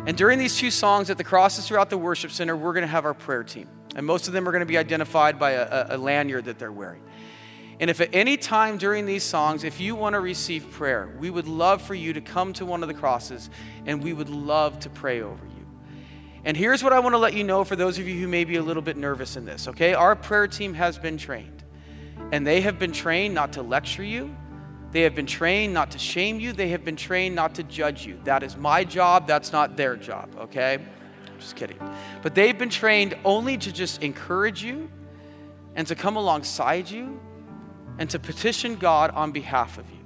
And 0.04 0.16
during 0.16 0.40
these 0.40 0.56
two 0.58 0.72
songs 0.72 1.10
at 1.10 1.16
the 1.16 1.22
crosses 1.22 1.68
throughout 1.68 1.90
the 1.90 1.98
worship 1.98 2.32
center, 2.32 2.56
we're 2.56 2.72
going 2.72 2.82
to 2.82 2.88
have 2.88 3.04
our 3.04 3.14
prayer 3.14 3.44
team. 3.44 3.68
And 3.94 4.04
most 4.04 4.26
of 4.26 4.32
them 4.32 4.48
are 4.48 4.50
going 4.50 4.60
to 4.62 4.66
be 4.66 4.78
identified 4.78 5.38
by 5.38 5.52
a, 5.52 5.62
a, 5.92 5.96
a 5.96 5.98
lanyard 5.98 6.46
that 6.46 6.58
they're 6.58 6.72
wearing. 6.72 7.02
And 7.82 7.90
if 7.90 8.00
at 8.00 8.10
any 8.12 8.36
time 8.36 8.78
during 8.78 9.06
these 9.06 9.24
songs, 9.24 9.64
if 9.64 9.80
you 9.80 9.96
want 9.96 10.12
to 10.12 10.20
receive 10.20 10.70
prayer, 10.70 11.12
we 11.18 11.30
would 11.30 11.48
love 11.48 11.82
for 11.82 11.96
you 11.96 12.12
to 12.12 12.20
come 12.20 12.52
to 12.52 12.64
one 12.64 12.82
of 12.82 12.86
the 12.86 12.94
crosses 12.94 13.50
and 13.86 14.04
we 14.04 14.12
would 14.12 14.28
love 14.28 14.78
to 14.78 14.88
pray 14.88 15.20
over 15.20 15.44
you. 15.44 15.66
And 16.44 16.56
here's 16.56 16.84
what 16.84 16.92
I 16.92 17.00
want 17.00 17.14
to 17.14 17.18
let 17.18 17.34
you 17.34 17.42
know 17.42 17.64
for 17.64 17.74
those 17.74 17.98
of 17.98 18.06
you 18.06 18.20
who 18.20 18.28
may 18.28 18.44
be 18.44 18.54
a 18.54 18.62
little 18.62 18.84
bit 18.84 18.96
nervous 18.96 19.34
in 19.34 19.44
this, 19.44 19.66
okay? 19.66 19.94
Our 19.94 20.14
prayer 20.14 20.46
team 20.46 20.74
has 20.74 20.96
been 20.96 21.16
trained. 21.16 21.64
And 22.30 22.46
they 22.46 22.60
have 22.60 22.78
been 22.78 22.92
trained 22.92 23.34
not 23.34 23.54
to 23.54 23.62
lecture 23.62 24.04
you. 24.04 24.32
They 24.92 25.00
have 25.00 25.16
been 25.16 25.26
trained 25.26 25.74
not 25.74 25.90
to 25.90 25.98
shame 25.98 26.38
you. 26.38 26.52
They 26.52 26.68
have 26.68 26.84
been 26.84 26.94
trained 26.94 27.34
not 27.34 27.56
to 27.56 27.64
judge 27.64 28.06
you. 28.06 28.16
That 28.22 28.44
is 28.44 28.56
my 28.56 28.84
job. 28.84 29.26
That's 29.26 29.50
not 29.50 29.76
their 29.76 29.96
job, 29.96 30.32
okay? 30.38 30.78
Just 31.40 31.56
kidding. 31.56 31.78
But 32.22 32.36
they've 32.36 32.56
been 32.56 32.70
trained 32.70 33.16
only 33.24 33.58
to 33.58 33.72
just 33.72 34.04
encourage 34.04 34.62
you 34.62 34.88
and 35.74 35.84
to 35.88 35.96
come 35.96 36.14
alongside 36.14 36.88
you 36.88 37.18
and 37.98 38.08
to 38.10 38.18
petition 38.18 38.76
God 38.76 39.10
on 39.10 39.32
behalf 39.32 39.78
of 39.78 39.88
you. 39.90 39.98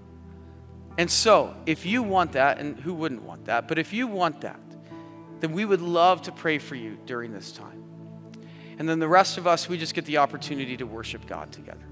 And 0.99 1.11
so, 1.11 1.55
if 1.67 1.85
you 1.85 2.03
want 2.03 2.33
that, 2.33 2.59
and 2.59 2.79
who 2.81 2.95
wouldn't 2.95 3.23
want 3.23 3.45
that, 3.47 3.69
but 3.69 3.79
if 3.79 3.93
you 3.93 4.07
want 4.07 4.41
that, 4.41 4.61
then 5.41 5.53
we 5.53 5.65
would 5.65 5.83
love 5.83 6.23
to 6.23 6.33
pray 6.33 6.59
for 6.59 6.75
you 6.75 6.99
during 7.05 7.33
this 7.33 7.53
time. 7.53 7.83
And 8.79 8.89
then 8.89 8.99
the 8.99 9.09
rest 9.09 9.39
of 9.39 9.47
us, 9.47 9.69
we 9.69 9.79
just 9.79 9.95
get 9.95 10.05
the 10.07 10.19
opportunity 10.19 10.77
to 10.77 10.85
worship 10.87 11.27
God 11.27 11.53
together. 11.53 11.85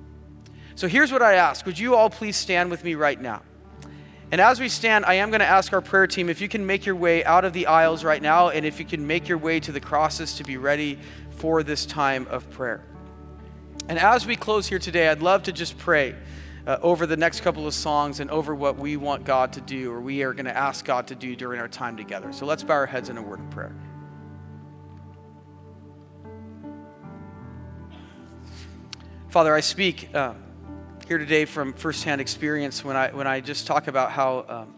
So 0.74 0.88
here's 0.88 1.12
what 1.12 1.22
I 1.22 1.34
ask 1.34 1.66
Would 1.66 1.78
you 1.78 1.94
all 1.94 2.10
please 2.10 2.36
stand 2.36 2.70
with 2.70 2.84
me 2.84 2.94
right 2.94 3.20
now? 3.20 3.42
And 4.32 4.40
as 4.40 4.58
we 4.58 4.68
stand, 4.68 5.04
I 5.04 5.14
am 5.14 5.30
going 5.30 5.40
to 5.40 5.46
ask 5.46 5.72
our 5.72 5.80
prayer 5.80 6.06
team 6.06 6.28
if 6.28 6.40
you 6.40 6.48
can 6.48 6.66
make 6.66 6.86
your 6.86 6.96
way 6.96 7.24
out 7.24 7.44
of 7.44 7.52
the 7.52 7.66
aisles 7.66 8.02
right 8.02 8.20
now 8.20 8.48
and 8.48 8.66
if 8.66 8.80
you 8.80 8.86
can 8.86 9.06
make 9.06 9.28
your 9.28 9.38
way 9.38 9.60
to 9.60 9.70
the 9.70 9.80
crosses 9.80 10.34
to 10.36 10.44
be 10.44 10.56
ready 10.56 10.98
for 11.30 11.62
this 11.62 11.86
time 11.86 12.26
of 12.30 12.50
prayer. 12.50 12.82
And 13.86 13.98
as 13.98 14.26
we 14.26 14.34
close 14.34 14.66
here 14.66 14.78
today, 14.78 15.08
I'd 15.08 15.20
love 15.20 15.42
to 15.42 15.52
just 15.52 15.76
pray 15.76 16.14
uh, 16.66 16.78
over 16.80 17.06
the 17.06 17.18
next 17.18 17.42
couple 17.42 17.66
of 17.66 17.74
songs 17.74 18.18
and 18.18 18.30
over 18.30 18.54
what 18.54 18.78
we 18.78 18.96
want 18.96 19.24
God 19.24 19.52
to 19.54 19.60
do 19.60 19.92
or 19.92 20.00
we 20.00 20.22
are 20.22 20.32
going 20.32 20.46
to 20.46 20.56
ask 20.56 20.84
God 20.86 21.08
to 21.08 21.14
do 21.14 21.36
during 21.36 21.60
our 21.60 21.68
time 21.68 21.96
together. 21.96 22.32
So 22.32 22.46
let's 22.46 22.62
bow 22.62 22.74
our 22.74 22.86
heads 22.86 23.10
in 23.10 23.18
a 23.18 23.22
word 23.22 23.40
of 23.40 23.50
prayer. 23.50 23.76
Father, 29.28 29.54
I 29.54 29.60
speak 29.60 30.14
uh, 30.14 30.32
here 31.06 31.18
today 31.18 31.44
from 31.44 31.74
firsthand 31.74 32.22
experience 32.22 32.84
when 32.84 32.96
I, 32.96 33.10
when 33.10 33.26
I 33.26 33.40
just 33.40 33.66
talk 33.66 33.88
about 33.88 34.12
how, 34.12 34.46
um, 34.48 34.74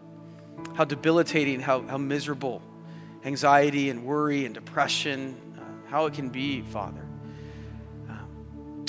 how 0.75 0.83
debilitating, 0.83 1.61
how, 1.61 1.83
how 1.83 1.97
miserable 1.97 2.61
anxiety 3.23 3.89
and 3.89 4.03
worry 4.03 4.45
and 4.45 4.53
depression, 4.53 5.37
uh, 5.57 5.89
how 5.89 6.07
it 6.07 6.13
can 6.13 6.29
be, 6.29 6.61
Father. 6.61 7.06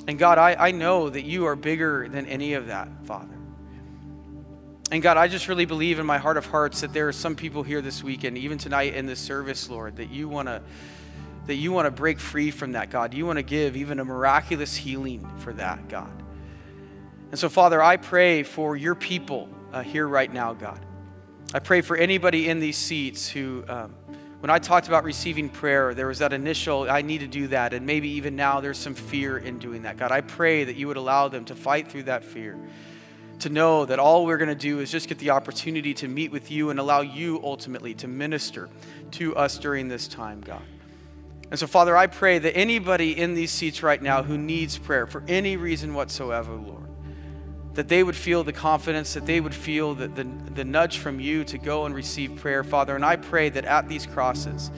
And 0.09 0.19
God, 0.19 0.39
I, 0.39 0.55
I 0.55 0.71
know 0.71 1.11
that 1.11 1.25
you 1.25 1.45
are 1.45 1.55
bigger 1.55 2.09
than 2.09 2.25
any 2.27 2.55
of 2.55 2.69
that, 2.69 2.89
Father. 3.05 3.37
And 4.91 5.03
God, 5.03 5.19
I 5.19 5.29
just 5.29 5.49
really 5.49 5.67
believe 5.67 5.99
in 5.99 6.07
my 6.07 6.17
heart 6.17 6.39
of 6.39 6.47
hearts 6.47 6.81
that 6.81 6.95
there 6.95 7.09
are 7.09 7.13
some 7.13 7.37
people 7.37 7.63
here 7.63 7.83
this 7.83 8.03
weekend, 8.03 8.39
even 8.39 8.57
tonight 8.57 8.95
in 8.95 9.05
this 9.05 9.21
service, 9.21 9.69
Lord, 9.69 9.97
that 9.97 10.11
you 10.11 10.27
want 10.27 10.49
to 10.49 10.63
that 11.47 11.57
you 11.57 11.73
want 11.73 11.87
to 11.87 11.91
break 11.91 12.21
free 12.21 12.51
from 12.51 12.73
that, 12.73 12.91
God. 12.91 13.15
You 13.15 13.25
want 13.25 13.39
to 13.39 13.43
give 13.43 13.75
even 13.75 14.01
a 14.01 14.05
miraculous 14.05 14.77
healing 14.77 15.27
for 15.39 15.55
that, 15.55 15.89
God. 15.89 16.23
And 17.31 17.39
so, 17.39 17.49
Father, 17.49 17.83
I 17.83 17.97
pray 17.97 18.43
for 18.43 18.77
your 18.77 18.95
people 18.95 19.49
uh, 19.73 19.83
here 19.83 20.07
right 20.07 20.31
now, 20.31 20.53
God. 20.53 20.79
I 21.55 21.59
pray 21.61 21.81
for 21.81 21.97
anybody 21.97 22.51
in 22.51 22.61
these 22.61 22.77
seats 22.77 23.29
who 23.31 23.65
um, 23.67 23.95
when 24.41 24.51
I 24.51 24.61
talked 24.61 24.87
about 24.87 25.03
receiving 25.03 25.49
prayer, 25.49 25.95
there 25.95 26.07
was 26.07 26.21
that 26.21 26.33
initial, 26.33 26.89
I 26.89 27.03
need 27.03 27.19
to 27.19 27.27
do 27.27 27.49
that. 27.49 27.73
And 27.73 27.85
maybe 27.85 28.09
even 28.11 28.37
now 28.37 28.61
there's 28.61 28.79
some 28.79 28.95
fear 28.95 29.37
in 29.37 29.59
doing 29.59 29.83
that. 29.83 29.97
God, 29.97 30.13
I 30.13 30.21
pray 30.21 30.65
that 30.65 30.77
you 30.77 30.87
would 30.87 30.97
allow 30.97 31.29
them 31.29 31.45
to 31.47 31.57
fight 31.57 31.91
through 31.91 32.05
that 32.05 32.25
fear, 32.25 32.57
to 33.41 33.49
know 33.49 33.85
that 33.85 33.99
all 33.99 34.27
we're 34.27 34.37
going 34.37 34.49
to 34.49 34.55
do 34.55 34.79
is 34.79 34.93
just 34.93 35.09
get 35.09 35.19
the 35.19 35.31
opportunity 35.31 35.93
to 35.95 36.07
meet 36.07 36.31
with 36.31 36.53
you 36.53 36.71
and 36.71 36.79
allow 36.79 37.01
you 37.01 37.41
ultimately 37.43 37.95
to 37.95 38.07
minister 38.07 38.69
to 39.13 39.35
us 39.35 39.59
during 39.59 39.89
this 39.89 40.07
time, 40.07 40.41
God. 40.41 40.63
And 41.51 41.59
so, 41.59 41.67
Father, 41.67 41.97
I 41.97 42.07
pray 42.07 42.39
that 42.39 42.57
anybody 42.57 43.19
in 43.19 43.35
these 43.35 43.51
seats 43.51 43.83
right 43.83 44.01
now 44.01 44.23
who 44.23 44.39
needs 44.39 44.79
prayer 44.79 45.07
for 45.07 45.25
any 45.27 45.57
reason 45.57 45.95
whatsoever, 45.95 46.55
Lord, 46.55 46.88
that 47.79 47.87
they 47.87 48.03
would 48.03 48.17
feel 48.17 48.43
the 48.43 48.53
confidence, 48.53 49.15
that 49.15 49.25
they 49.25 49.41
would 49.41 49.55
feel 49.55 49.95
the, 49.95 50.09
the, 50.09 50.25
the 50.25 50.65
nudge 50.65 50.99
from 50.99 51.21
you 51.21 51.45
to 51.45 51.59
go 51.59 51.87
and 51.87 51.95
receive 51.95 52.35
prayer, 52.35 52.65
Father. 52.65 52.97
And 52.97 53.05
I 53.05 53.15
pray 53.15 53.51
that 53.51 53.65
at 53.65 53.89
these 53.89 54.05
crosses, 54.05 54.73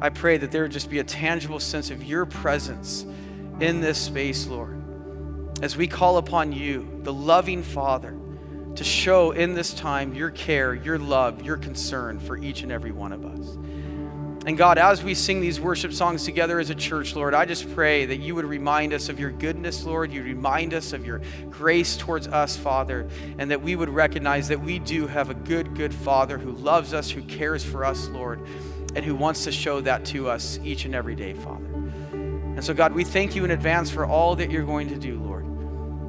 I 0.00 0.08
pray 0.08 0.36
that 0.36 0.52
there 0.52 0.62
would 0.62 0.70
just 0.70 0.88
be 0.88 1.00
a 1.00 1.04
tangible 1.04 1.58
sense 1.58 1.90
of 1.90 2.04
your 2.04 2.24
presence 2.24 3.04
in 3.58 3.80
this 3.80 3.98
space, 3.98 4.46
Lord, 4.46 4.80
as 5.62 5.76
we 5.76 5.88
call 5.88 6.16
upon 6.16 6.52
you, 6.52 7.00
the 7.02 7.12
loving 7.12 7.64
Father, 7.64 8.16
to 8.76 8.84
show 8.84 9.32
in 9.32 9.54
this 9.54 9.74
time 9.74 10.14
your 10.14 10.30
care, 10.30 10.74
your 10.74 11.00
love, 11.00 11.42
your 11.42 11.56
concern 11.56 12.20
for 12.20 12.36
each 12.36 12.62
and 12.62 12.70
every 12.70 12.92
one 12.92 13.10
of 13.10 13.24
us. 13.26 13.58
And 14.44 14.58
God, 14.58 14.76
as 14.76 15.04
we 15.04 15.14
sing 15.14 15.40
these 15.40 15.60
worship 15.60 15.92
songs 15.92 16.24
together 16.24 16.58
as 16.58 16.68
a 16.68 16.74
church, 16.74 17.14
Lord, 17.14 17.32
I 17.32 17.44
just 17.44 17.72
pray 17.74 18.06
that 18.06 18.16
you 18.16 18.34
would 18.34 18.44
remind 18.44 18.92
us 18.92 19.08
of 19.08 19.20
your 19.20 19.30
goodness, 19.30 19.84
Lord. 19.84 20.12
You 20.12 20.24
remind 20.24 20.74
us 20.74 20.92
of 20.92 21.06
your 21.06 21.20
grace 21.48 21.96
towards 21.96 22.26
us, 22.26 22.56
Father, 22.56 23.08
and 23.38 23.52
that 23.52 23.62
we 23.62 23.76
would 23.76 23.88
recognize 23.88 24.48
that 24.48 24.60
we 24.60 24.80
do 24.80 25.06
have 25.06 25.30
a 25.30 25.34
good, 25.34 25.76
good 25.76 25.94
Father 25.94 26.38
who 26.38 26.50
loves 26.50 26.92
us, 26.92 27.08
who 27.08 27.22
cares 27.22 27.64
for 27.64 27.84
us, 27.84 28.08
Lord, 28.08 28.44
and 28.96 29.04
who 29.04 29.14
wants 29.14 29.44
to 29.44 29.52
show 29.52 29.80
that 29.82 30.04
to 30.06 30.28
us 30.28 30.58
each 30.64 30.86
and 30.86 30.94
every 30.94 31.14
day, 31.14 31.34
Father. 31.34 31.64
And 32.12 32.64
so, 32.64 32.74
God, 32.74 32.94
we 32.94 33.04
thank 33.04 33.36
you 33.36 33.44
in 33.44 33.52
advance 33.52 33.90
for 33.90 34.04
all 34.04 34.34
that 34.36 34.50
you're 34.50 34.66
going 34.66 34.88
to 34.88 34.96
do, 34.96 35.20
Lord. 35.20 35.44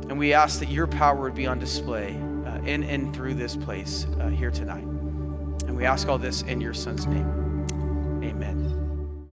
And 0.10 0.18
we 0.18 0.34
ask 0.34 0.60
that 0.60 0.70
your 0.70 0.88
power 0.88 1.22
would 1.22 1.36
be 1.36 1.46
on 1.46 1.60
display 1.60 2.20
uh, 2.48 2.58
in 2.66 2.84
and 2.84 3.16
through 3.16 3.36
this 3.36 3.56
place 3.56 4.08
uh, 4.20 4.30
here 4.30 4.52
tonight. 4.52 4.84
And 4.84 5.78
we 5.78 5.86
ask 5.86 6.08
all 6.08 6.18
this 6.18 6.42
in 6.42 6.60
your 6.60 6.74
Son's 6.74 7.06
name. 7.06 7.53
Amen. 8.24 8.73